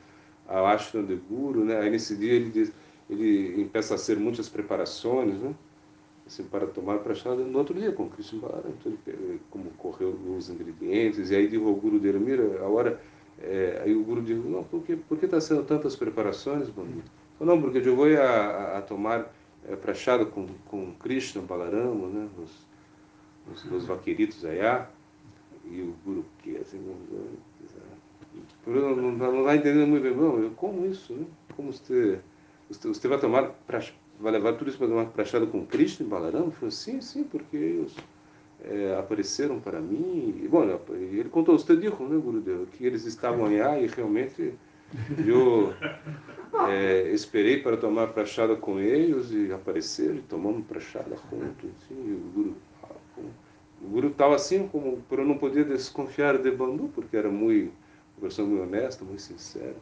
ao 0.47 0.65
ashram 0.65 1.03
de 1.03 1.15
Guru, 1.15 1.65
né? 1.65 1.79
Aí 1.79 1.89
nesse 1.89 2.15
dia 2.15 2.31
ele, 2.31 2.49
diz, 2.49 2.71
ele 3.09 3.65
começa 3.65 3.95
a 3.95 3.97
ser 3.97 4.17
muitas 4.17 4.47
preparações, 4.47 5.37
né? 5.41 5.53
Assim, 6.25 6.43
para 6.45 6.65
tomar 6.67 6.99
prachada 6.99 7.43
no 7.43 7.57
outro 7.57 7.73
dia 7.73 7.91
com 7.91 8.07
Krishna 8.07 8.39
Balarama. 8.39 8.73
Então 8.79 8.93
ele 9.05 9.41
como 9.49 9.69
correu 9.71 10.17
os 10.37 10.49
ingredientes, 10.49 11.29
e 11.29 11.35
aí 11.35 11.47
diz 11.49 11.59
o 11.59 11.73
Guru 11.73 11.99
dele, 11.99 12.19
mira, 12.19 12.61
a 12.61 12.67
hora... 12.67 13.01
É, 13.39 13.83
aí 13.83 13.95
o 13.95 14.03
Guru 14.03 14.23
diz, 14.23 14.43
não, 14.43 14.63
por 14.63 14.81
que 14.81 14.95
por 14.95 15.23
está 15.23 15.39
sendo 15.39 15.63
tantas 15.63 15.95
preparações, 15.95 16.69
Bandu? 16.69 17.03
Não, 17.39 17.61
porque 17.61 17.77
eu 17.77 17.95
vou 17.95 18.07
a, 18.07 18.23
a, 18.23 18.77
a 18.79 18.81
tomar 18.81 19.31
é, 19.69 20.25
com, 20.25 20.47
com 20.65 20.93
Krishna, 20.93 21.43
Balarama, 21.43 22.07
né? 22.07 22.27
Os, 22.41 22.67
os, 23.51 23.71
os 23.71 23.85
vaqueritos 23.85 24.43
allá, 24.43 24.89
e 25.69 25.81
o 25.81 25.93
Guru 26.03 26.25
que 26.39 26.57
assim, 26.57 26.79
não, 28.65 28.95
não, 28.95 29.11
não 29.11 29.43
vai 29.43 29.57
entendendo 29.57 29.87
muito 29.87 30.03
bem, 30.03 30.15
não, 30.15 30.49
como 30.51 30.85
isso, 30.85 31.13
né? 31.13 31.25
Como 31.55 31.71
você, 31.71 32.19
você, 32.69 32.87
você 32.87 33.07
vai 33.07 33.19
tomar, 33.19 33.55
vai 34.19 34.31
levar 34.31 34.53
tudo 34.53 34.69
isso 34.69 34.77
para 34.77 34.87
tomar 34.87 35.05
prachada 35.05 35.45
com 35.45 35.65
Krishna 35.65 36.05
e 36.05 36.09
Balaram? 36.09 36.45
Eu 36.45 36.51
falei, 36.51 36.71
sim, 36.71 37.01
sim, 37.01 37.23
porque 37.23 37.57
eles 37.57 37.95
é, 38.63 38.97
apareceram 38.99 39.59
para 39.59 39.79
mim, 39.79 40.41
e, 40.43 40.47
bom, 40.47 40.63
ele 40.91 41.29
contou, 41.29 41.57
você 41.57 41.75
disse, 41.75 42.01
né, 42.03 42.17
Gurudev, 42.17 42.65
que 42.71 42.85
eles 42.85 43.05
estavam 43.05 43.45
lá 43.45 43.79
e 43.79 43.87
realmente 43.87 44.53
eu 45.25 45.73
é, 46.69 47.11
esperei 47.11 47.61
para 47.61 47.75
tomar 47.77 48.07
prachada 48.07 48.55
com 48.55 48.79
eles 48.79 49.31
e 49.31 49.51
apareceram 49.51 50.15
e 50.15 50.21
tomamos 50.21 50.65
prachada 50.65 51.15
juntos. 51.29 51.69
Assim, 51.83 51.95
o 51.95 52.31
Guru 52.33 52.55
Guru 53.81 54.07
estava 54.07 54.35
assim, 54.35 54.67
como 54.67 54.97
para 55.09 55.23
não 55.23 55.37
poder 55.37 55.65
desconfiar 55.65 56.37
de 56.37 56.49
Bandu, 56.51 56.89
porque 56.93 57.15
era 57.15 57.29
muito, 57.29 57.71
uma 58.17 58.27
pessoa 58.27 58.47
muito 58.47 58.63
honesta, 58.63 59.05
muito 59.05 59.21
sincera. 59.21 59.75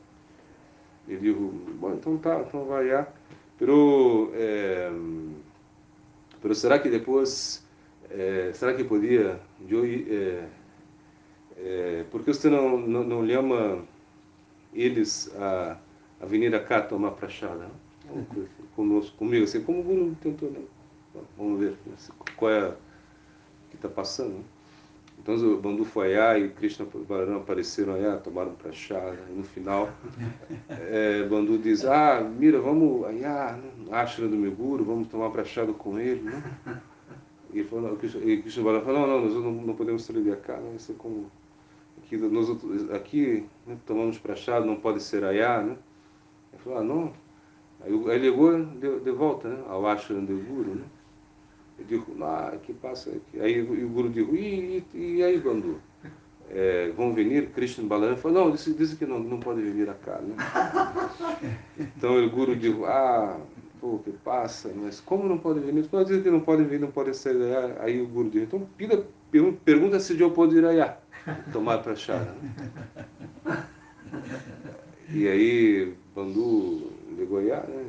Ele 1.07 1.19
disse, 1.19 1.39
bom, 1.79 1.93
então 1.93 2.17
tá, 2.17 2.41
então 2.41 2.65
vai 2.65 2.89
lá. 2.89 3.07
Pero, 3.57 4.31
é, 4.33 4.91
pero 6.41 6.53
será 6.53 6.79
que 6.79 6.89
depois, 6.89 7.65
é, 8.09 8.51
será 8.53 8.73
que 8.73 8.83
podia, 8.83 9.39
eu, 9.69 9.85
é, 9.85 10.49
é, 11.57 12.05
porque 12.11 12.33
você 12.33 12.49
não, 12.49 12.77
não, 12.77 13.03
não 13.03 13.27
chama 13.27 13.85
eles 14.73 15.33
a, 15.37 15.77
a 16.19 16.25
vir 16.25 16.65
cá 16.65 16.81
tomar 16.81 17.11
prachada? 17.11 17.69
Conosco, 18.75 19.15
comigo, 19.17 19.45
assim, 19.45 19.63
como 19.63 19.79
o 19.79 19.83
Guru 19.83 20.17
tentou, 20.21 20.51
né? 20.51 20.61
Vamos 21.37 21.59
ver 21.59 21.77
qual 22.35 22.51
é 22.51 22.75
que 23.69 23.77
está 23.77 23.87
passando. 23.87 24.43
Então 25.26 25.35
o 25.38 25.57
Bandu 25.57 25.84
foi 25.84 26.15
aí 26.15 26.45
e 26.45 26.49
Krishna 26.49 26.85
Balaram 27.10 27.38
apareceram 27.38 27.95
aí, 27.95 28.19
tomaram 28.19 28.53
para 28.53 28.72
chá, 28.72 29.11
e 29.27 29.34
no 29.34 29.43
final 29.43 29.89
é, 30.69 31.23
Bandu 31.23 31.57
diz, 31.57 31.84
ah, 31.84 32.22
mira, 32.22 32.61
vamos 32.61 33.03
aí, 33.06 33.26
ah, 33.26 33.60
ashram 33.91 34.30
do 34.30 34.38
Meguro, 34.38 34.85
vamos 34.85 35.07
tomar 35.07 35.31
para 35.31 35.43
chá 35.43 35.65
com 35.65 35.97
ele, 35.97 36.22
né? 36.22 36.43
E, 37.52 37.64
falou, 37.64 37.97
e 38.23 38.38
Krishna 38.38 38.64
Balaram 38.64 38.85
falou, 38.85 39.07
não, 39.07 39.07
não, 39.07 39.26
nós 39.26 39.34
não, 39.34 39.52
não 39.52 39.73
podemos 39.73 40.03
sair 40.03 40.38
cá, 40.41 40.57
não, 40.57 40.76
isso 40.76 40.91
é 40.91 40.95
como 40.95 41.31
aqui, 42.03 42.18
nós, 42.18 42.47
aqui 42.91 43.45
né, 43.65 43.77
tomamos 43.84 44.19
para 44.19 44.35
chá, 44.35 44.60
não 44.60 44.76
pode 44.76 45.02
ser 45.02 45.23
ayá, 45.23 45.60
né? 45.60 45.76
Ele 46.53 46.61
falou, 46.61 46.77
ah, 46.77 46.84
não. 46.84 47.14
Aí, 47.81 47.91
ele 47.91 48.30
ligou 48.30 48.64
de, 48.64 48.99
de 48.99 49.11
volta 49.11 49.49
né, 49.49 49.64
ao 49.68 49.88
ashram 49.88 50.23
do 50.23 50.38
Guru, 50.38 50.76
né? 50.76 50.85
Eu 51.77 51.85
digo, 51.85 52.23
ah, 52.23 52.57
que 52.61 52.73
passa 52.73 53.10
aqui. 53.10 53.39
Aí 53.39 53.61
o 53.61 53.89
Guru 53.89 54.10
diz, 54.10 54.27
e, 54.30 54.84
e, 54.93 55.15
e 55.18 55.23
aí, 55.23 55.39
Bandu? 55.39 55.80
É, 56.49 56.91
vão 56.95 57.11
vir 57.11 57.49
Krishna 57.49 57.88
Balaram 57.88 58.15
falou, 58.18 58.45
não, 58.45 58.52
disse 58.52 58.95
que 58.95 59.06
não, 59.06 59.19
não 59.19 59.39
pode 59.39 59.61
vir 59.61 59.91
cá, 59.95 60.19
né? 60.22 60.35
Então 61.97 62.23
o 62.23 62.30
Guru 62.30 62.56
diz, 62.56 62.76
ah, 62.84 63.39
pô, 63.81 63.99
que 63.99 64.11
passa, 64.11 64.72
mas 64.76 64.99
como 65.02 65.27
não 65.27 65.38
pode 65.38 65.60
vir? 65.60 65.73
Não, 65.91 66.03
diz 66.03 66.22
que 66.22 66.30
não 66.30 66.39
pode 66.39 66.64
vir, 66.64 66.80
não 66.80 66.91
pode 66.91 67.15
sair. 67.15 67.38
Aí 67.80 68.02
o 68.02 68.07
Guru 68.07 68.30
diz, 68.30 68.43
então 68.43 68.61
pida, 68.77 69.03
pergunta 69.65 69.99
se 69.99 70.19
eu 70.19 70.31
posso 70.31 70.56
ir 70.56 70.65
aí, 70.65 70.80
tomar 71.52 71.80
para 71.80 71.95
chá. 71.95 72.19
Né? 72.19 73.65
E 75.10 75.27
aí 75.27 75.93
Bandu 76.15 76.91
ligou 77.18 77.39
aí, 77.39 77.47
né? 77.47 77.85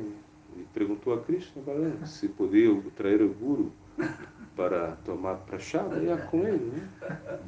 Perguntou 0.77 1.15
a 1.15 1.21
Krishna 1.21 1.63
se 2.05 2.27
podia 2.27 2.69
trazer 2.95 3.23
o 3.23 3.29
guru 3.29 3.71
para 4.55 4.91
tomar 5.03 5.37
prachada, 5.37 5.97
ia 5.97 6.15
com 6.17 6.47
ele. 6.47 6.71
Né? 6.71 7.39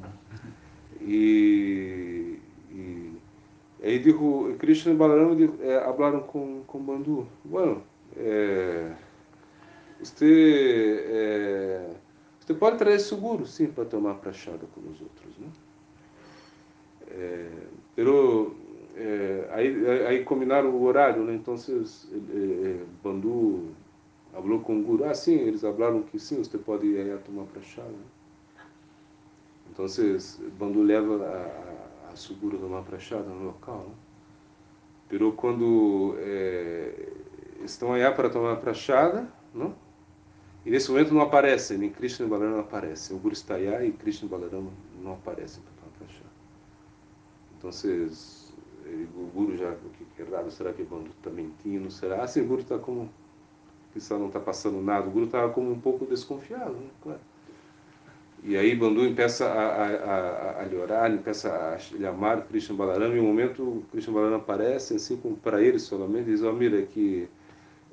E, 0.99 2.39
e 2.71 3.13
aí 3.83 3.99
dijo, 3.99 4.55
Krishna 4.57 4.93
e 4.93 4.95
Balaram 4.95 5.37
é, 5.61 5.79
falaram 5.79 6.21
com, 6.21 6.63
com 6.65 6.79
Bandu, 6.79 7.27
bueno, 7.45 7.83
é, 8.17 8.93
você, 9.99 11.05
é, 11.07 11.89
você 12.39 12.53
pode 12.55 12.79
trazer 12.79 12.99
seguro, 12.99 13.45
sim, 13.45 13.67
para 13.67 13.85
tomar 13.85 14.15
prachada 14.15 14.65
com 14.73 14.81
os 14.89 14.99
outros, 15.01 15.37
né? 15.37 15.47
É, 17.11 17.49
pero 17.95 18.55
é, 18.99 19.49
aí, 19.51 20.05
aí 20.07 20.23
combinaram 20.25 20.69
o 20.71 20.83
horário, 20.83 21.23
né? 21.23 21.33
Então, 21.33 21.55
é, 21.55 22.83
Bandu 23.01 23.69
falou 24.33 24.59
com 24.59 24.77
o 24.77 24.83
guru. 24.83 25.05
Ah, 25.05 25.13
sim, 25.13 25.35
eles 25.35 25.61
falaram 25.61 26.03
que 26.03 26.19
sim, 26.19 26.43
você 26.43 26.57
pode 26.57 26.85
ir 26.85 27.17
tomar 27.19 27.45
para 27.45 27.61
chá. 27.61 27.81
Né? 27.81 28.03
Então, 29.71 29.85
Bandu 30.57 30.83
leva 30.83 31.25
a, 31.25 32.09
a, 32.09 32.11
a 32.11 32.15
segura 32.17 32.57
tomar 32.57 32.81
para 32.81 32.99
chá 32.99 33.19
no 33.19 33.45
local. 33.45 33.85
Né? 33.87 33.95
Pero 35.07 35.31
quando 35.31 36.15
é, 36.19 37.13
estão 37.63 37.93
aí 37.93 38.11
para 38.11 38.29
tomar 38.29 38.57
prachada, 38.57 39.31
não? 39.53 39.73
e 40.65 40.69
nesse 40.69 40.91
momento 40.91 41.13
não 41.13 41.21
aparece, 41.21 41.77
nem 41.77 41.89
Krishna 41.89 42.25
e 42.25 42.29
Balaram 42.29 42.51
não 42.51 42.59
aparecem. 42.59 43.15
O 43.15 43.19
Guru 43.19 43.33
está 43.33 43.55
aí 43.55 43.87
e 43.87 43.91
Krishna 43.93 44.27
e 44.27 44.29
Balaram 44.29 44.71
não 45.01 45.13
aparecem 45.13 45.63
para 45.63 45.71
tomar 45.73 45.97
prachada. 45.97 46.29
Então, 47.57 47.71
o 49.15 49.31
Guru 49.33 49.57
já, 49.57 49.69
o 49.69 49.89
que 49.91 50.21
é 50.21 50.25
errado, 50.25 50.51
será 50.51 50.73
que 50.73 50.81
o 50.81 50.85
Bandu 50.85 51.11
está 51.17 51.29
mentindo? 51.29 51.89
Será? 51.91 52.23
Assim, 52.23 52.41
o 52.41 52.47
Guru 52.47 52.61
está 52.61 52.77
como, 52.77 53.09
que 53.93 53.99
só 53.99 54.17
não 54.17 54.27
está 54.27 54.39
passando 54.39 54.81
nada, 54.81 55.07
o 55.07 55.11
Guru 55.11 55.25
estava 55.25 55.51
como 55.51 55.71
um 55.71 55.79
pouco 55.79 56.05
desconfiado, 56.05 56.73
né? 56.73 56.89
claro. 57.01 57.19
E 58.41 58.55
aí 58.55 58.73
Bandu 58.73 59.01
começa 59.09 59.45
a, 59.45 59.83
a, 59.83 60.59
a, 60.59 60.61
a 60.61 61.07
lhe 61.09 61.17
começa 61.17 61.53
a 61.53 61.77
chamar 61.77 62.45
Krishna 62.47 62.75
Balaram, 62.75 63.15
e 63.15 63.19
um 63.19 63.25
momento 63.25 63.83
Krishna 63.91 64.13
Balaram 64.13 64.37
aparece, 64.37 64.95
assim, 64.95 65.17
para 65.43 65.61
ele 65.61 65.77
solamente, 65.77 66.25
diz, 66.25 66.41
ó, 66.41 66.51
oh, 66.51 66.53
mira, 66.53 66.81
que 66.83 67.27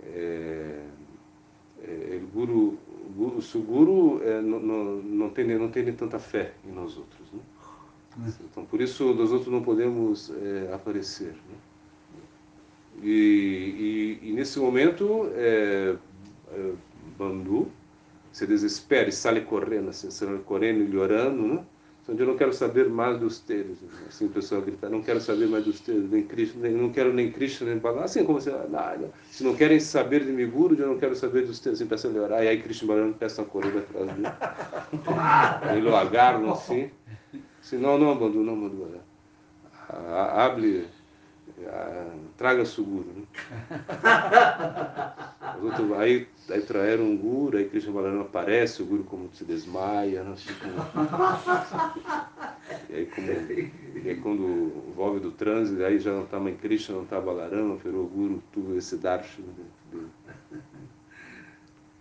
é, 0.04 0.84
é, 1.82 2.20
o 2.22 2.26
Guru, 2.28 2.78
o 2.88 3.12
Guru, 3.16 3.38
o 3.38 3.62
Guru 3.62 4.22
é, 4.22 4.40
não, 4.40 4.60
não, 4.60 4.84
não, 4.96 5.30
tem, 5.30 5.46
não 5.58 5.68
tem 5.68 5.92
tanta 5.92 6.18
fé 6.18 6.52
em 6.64 6.70
nós 6.70 6.96
outros, 6.96 7.32
né? 7.32 7.40
Então, 8.50 8.64
por 8.64 8.80
isso, 8.80 9.12
nós 9.14 9.30
outros 9.30 9.52
não 9.52 9.62
podemos 9.62 10.30
é, 10.30 10.72
aparecer. 10.72 11.32
Né? 11.32 11.56
E, 13.02 14.18
e, 14.22 14.28
e, 14.30 14.32
nesse 14.32 14.58
momento, 14.58 15.30
é, 15.34 15.94
é, 16.52 16.72
Bandu 17.18 17.68
se 18.32 18.46
desespera 18.46 19.08
e 19.08 19.12
sai 19.12 19.40
correndo, 19.42 19.90
assim, 19.90 20.10
sai 20.10 20.38
correndo 20.44 20.82
e 20.82 20.96
orando, 20.96 21.42
né? 21.42 21.64
Então, 22.08 22.14
eu 22.16 22.26
não 22.26 22.36
quero 22.36 22.52
saber 22.52 22.88
mais 22.88 23.18
dos 23.18 23.40
teus. 23.40 23.78
Assim, 24.06 24.26
o 24.26 24.28
pessoal 24.28 24.62
grita, 24.62 24.88
não 24.88 25.02
quero 25.02 25.20
saber 25.20 25.48
mais 25.48 25.64
dos 25.64 25.80
teus, 25.80 26.08
nem 26.08 26.22
Cristo, 26.22 26.56
nem, 26.56 26.70
não 26.70 26.90
quero 26.90 27.12
nem 27.12 27.32
Cristo, 27.32 27.64
nem 27.64 27.78
Balaram. 27.78 28.04
Assim 28.04 28.24
como 28.24 28.40
se, 28.40 28.48
nada. 28.70 29.10
se 29.28 29.42
não 29.42 29.56
querem 29.56 29.80
saber 29.80 30.24
de 30.24 30.30
Miguru, 30.30 30.76
eu 30.76 30.86
não 30.86 30.98
quero 30.98 31.16
saber 31.16 31.44
dos 31.44 31.58
teus. 31.58 31.74
Assim, 31.74 31.86
começa 31.86 32.06
a 32.06 32.22
orar. 32.22 32.44
E 32.44 32.48
aí 32.48 32.62
Cristo 32.62 32.86
Balaram 32.86 33.12
começa 33.12 33.42
a 33.42 33.44
correr 33.44 33.76
atrás 33.76 34.06
dele. 34.12 34.28
Ele 35.76 35.88
o 35.88 35.96
agarram 35.96 36.52
assim. 36.52 36.90
Se 37.66 37.76
não, 37.76 37.98
não 37.98 38.16
Bandu, 38.16 38.44
não 38.44 38.54
Bandu. 38.54 39.00
Hable, 39.88 40.86
traga 42.36 42.64
seguro. 42.64 43.08
Né? 43.12 43.24
Outros, 45.60 45.92
aí, 45.98 46.28
aí 46.48 46.60
traíram 46.60 47.06
um 47.06 47.16
guru, 47.16 47.58
aí 47.58 47.68
Krishna 47.68 47.90
Balarama 47.90 48.22
aparece, 48.22 48.82
o 48.82 48.86
guru 48.86 49.02
como 49.02 49.28
se 49.32 49.44
desmaia, 49.44 50.22
né? 50.22 50.34
assim, 50.34 50.52
e 52.88 52.94
aí, 52.94 53.06
como, 53.06 53.26
e 53.32 54.10
aí 54.10 54.16
quando 54.20 54.92
volve 54.94 55.18
do 55.18 55.32
trânsito, 55.32 55.82
aí 55.82 55.98
já 55.98 56.12
não 56.12 56.22
está 56.22 56.38
mais 56.38 56.56
Krishna, 56.60 56.94
não 56.94 57.02
está 57.02 57.20
Balarama, 57.20 57.74
virou 57.74 58.04
o 58.04 58.08
guru, 58.08 58.40
tudo 58.52 58.78
esse 58.78 58.96
darshan 58.96 59.42
dele. 59.42 60.06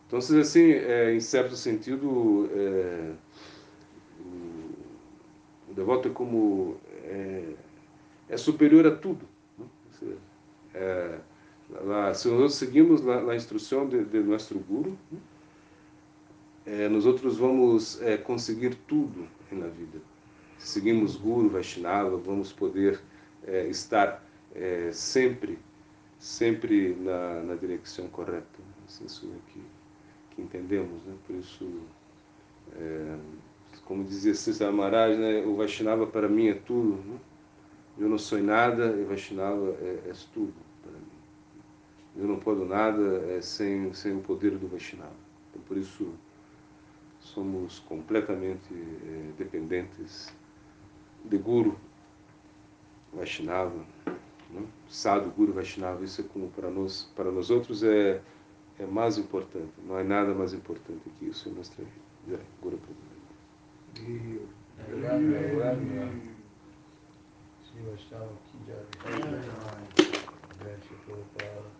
Então, 0.06 0.20
assim, 0.20 0.74
é, 0.74 1.12
em 1.16 1.20
certo 1.20 1.56
sentido, 1.56 2.48
é, 2.54 3.14
devoto 5.76 6.08
é 6.08 6.12
como 6.12 6.78
é, 7.04 7.54
é 8.30 8.38
superior 8.38 8.88
a 8.88 8.96
tudo. 8.96 9.28
Né? 9.58 10.16
É, 10.74 11.20
lá, 11.70 12.14
se 12.14 12.28
nós 12.30 12.56
seguimos 12.56 13.08
a, 13.08 13.36
instrução 13.36 13.88
de, 13.88 14.04
de 14.06 14.20
nosso 14.22 14.58
guru, 14.60 14.98
né? 15.12 15.20
é, 16.66 16.90
nós 16.90 17.06
outros 17.06 17.38
vamos 17.38 18.02
é, 18.02 18.18
conseguir 18.18 18.76
tudo 18.88 19.28
na 19.52 19.68
vida. 19.68 20.00
Se 20.58 20.74
seguimos 20.74 21.16
guru, 21.16 21.50
Vaishnava, 21.50 22.18
vamos 22.18 22.52
poder 22.52 23.00
é, 23.46 23.68
estar 23.68 24.24
é, 24.56 24.90
sempre, 24.92 25.60
sempre 26.18 26.96
na, 26.96 27.42
na 27.44 27.56
direção 27.56 28.08
correta. 28.08 28.46
Isso 28.88 29.28
é 29.28 29.52
que, 29.52 29.62
que 30.32 30.42
entendemos, 30.42 31.04
né? 31.04 31.14
Por 31.26 31.36
isso 31.36 31.82
é, 32.74 33.18
como 33.86 34.03
dizia 34.03 34.34
César 34.34 34.72
Maharaj, 34.72 35.18
né, 35.18 35.45
o 35.45 35.56
Vaishnava 35.56 36.06
para 36.07 36.28
mim 36.28 36.48
é 36.48 36.53
tudo. 36.53 36.98
Né? 37.07 37.18
Eu 37.98 38.10
não 38.10 38.18
sou 38.18 38.41
nada 38.41 38.88
e 38.88 39.03
Vaishnava 39.03 39.76
é, 39.82 40.10
é 40.10 40.14
tudo 40.34 40.53
para 40.82 40.91
mim. 40.91 41.07
Eu 42.18 42.28
não 42.28 42.40
posso 42.40 42.66
nada 42.66 43.02
é, 43.30 43.41
sem, 43.41 43.94
sem 43.94 44.16
o 44.16 44.22
poder 44.22 44.57
do 44.57 44.68
Vaishnava. 44.68 45.14
Então, 45.49 45.62
por 45.68 45.78
isso, 45.78 46.14
somos 47.20 47.80
completamente 47.80 48.74
eh, 48.74 49.32
dependentes 49.38 50.34
de 51.24 51.38
Guru 51.38 51.76
Vaishnava, 53.14 53.86
né? 54.52 54.64
Sadhu 54.88 55.32
Guru 55.32 55.53
Vaishnava. 55.53 56.03
Isso 56.03 56.22
é 56.22 56.24
como 56.26 56.49
para 56.49 56.70
nós, 56.70 57.10
para 57.16 57.32
nós 57.32 57.49
outros 57.49 57.84
é 57.84 58.22
é 58.80 58.86
mais 58.86 59.18
importante. 59.18 59.72
Não 59.86 59.95
há 59.95 60.03
nada 60.03 60.34
mais 60.34 60.53
importante 60.53 61.10
que 61.18 61.26
isso 61.26 61.49
em 61.49 61.53
nossa 61.53 61.82
vida. 62.28 62.44
Guru 62.62 62.78
Siwa 67.66 67.98
sawa 68.10 68.36
Father. 71.36 71.75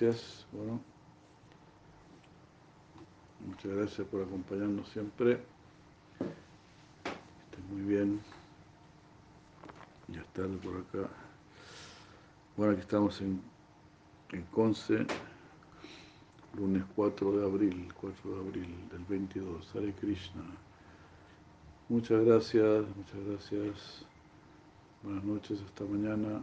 Gracias. 0.00 0.46
Bueno, 0.50 0.80
muchas 3.46 3.72
gracias 3.72 4.06
por 4.08 4.22
acompañarnos 4.22 4.88
siempre. 4.88 5.40
Estén 7.44 7.70
muy 7.70 7.82
bien. 7.82 8.20
Ya 10.08 10.24
tarde 10.32 10.56
por 10.56 10.78
acá. 10.78 11.08
Bueno, 12.56 12.72
aquí 12.72 12.80
estamos 12.80 13.20
en, 13.20 13.40
en 14.32 14.42
Conce, 14.46 15.06
lunes 16.54 16.82
4 16.96 17.38
de 17.38 17.44
abril, 17.44 17.92
4 18.00 18.34
de 18.34 18.48
abril 18.48 18.88
del 18.90 19.04
22. 19.04 19.76
Hare 19.76 19.92
Krishna. 19.92 20.42
Muchas 21.88 22.24
gracias, 22.24 22.84
muchas 22.96 23.24
gracias. 23.26 24.06
Buenas 25.04 25.24
noches, 25.24 25.60
hasta 25.62 25.84
mañana. 25.84 26.42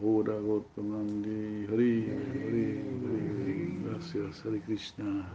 Ora 0.00 0.38
Gautamandi, 0.40 1.66
Hari, 1.68 2.06
Hari, 2.06 2.66
Hari, 3.02 3.80
gracias, 3.82 4.46
Hare 4.46 4.60
Krishna. 4.60 5.26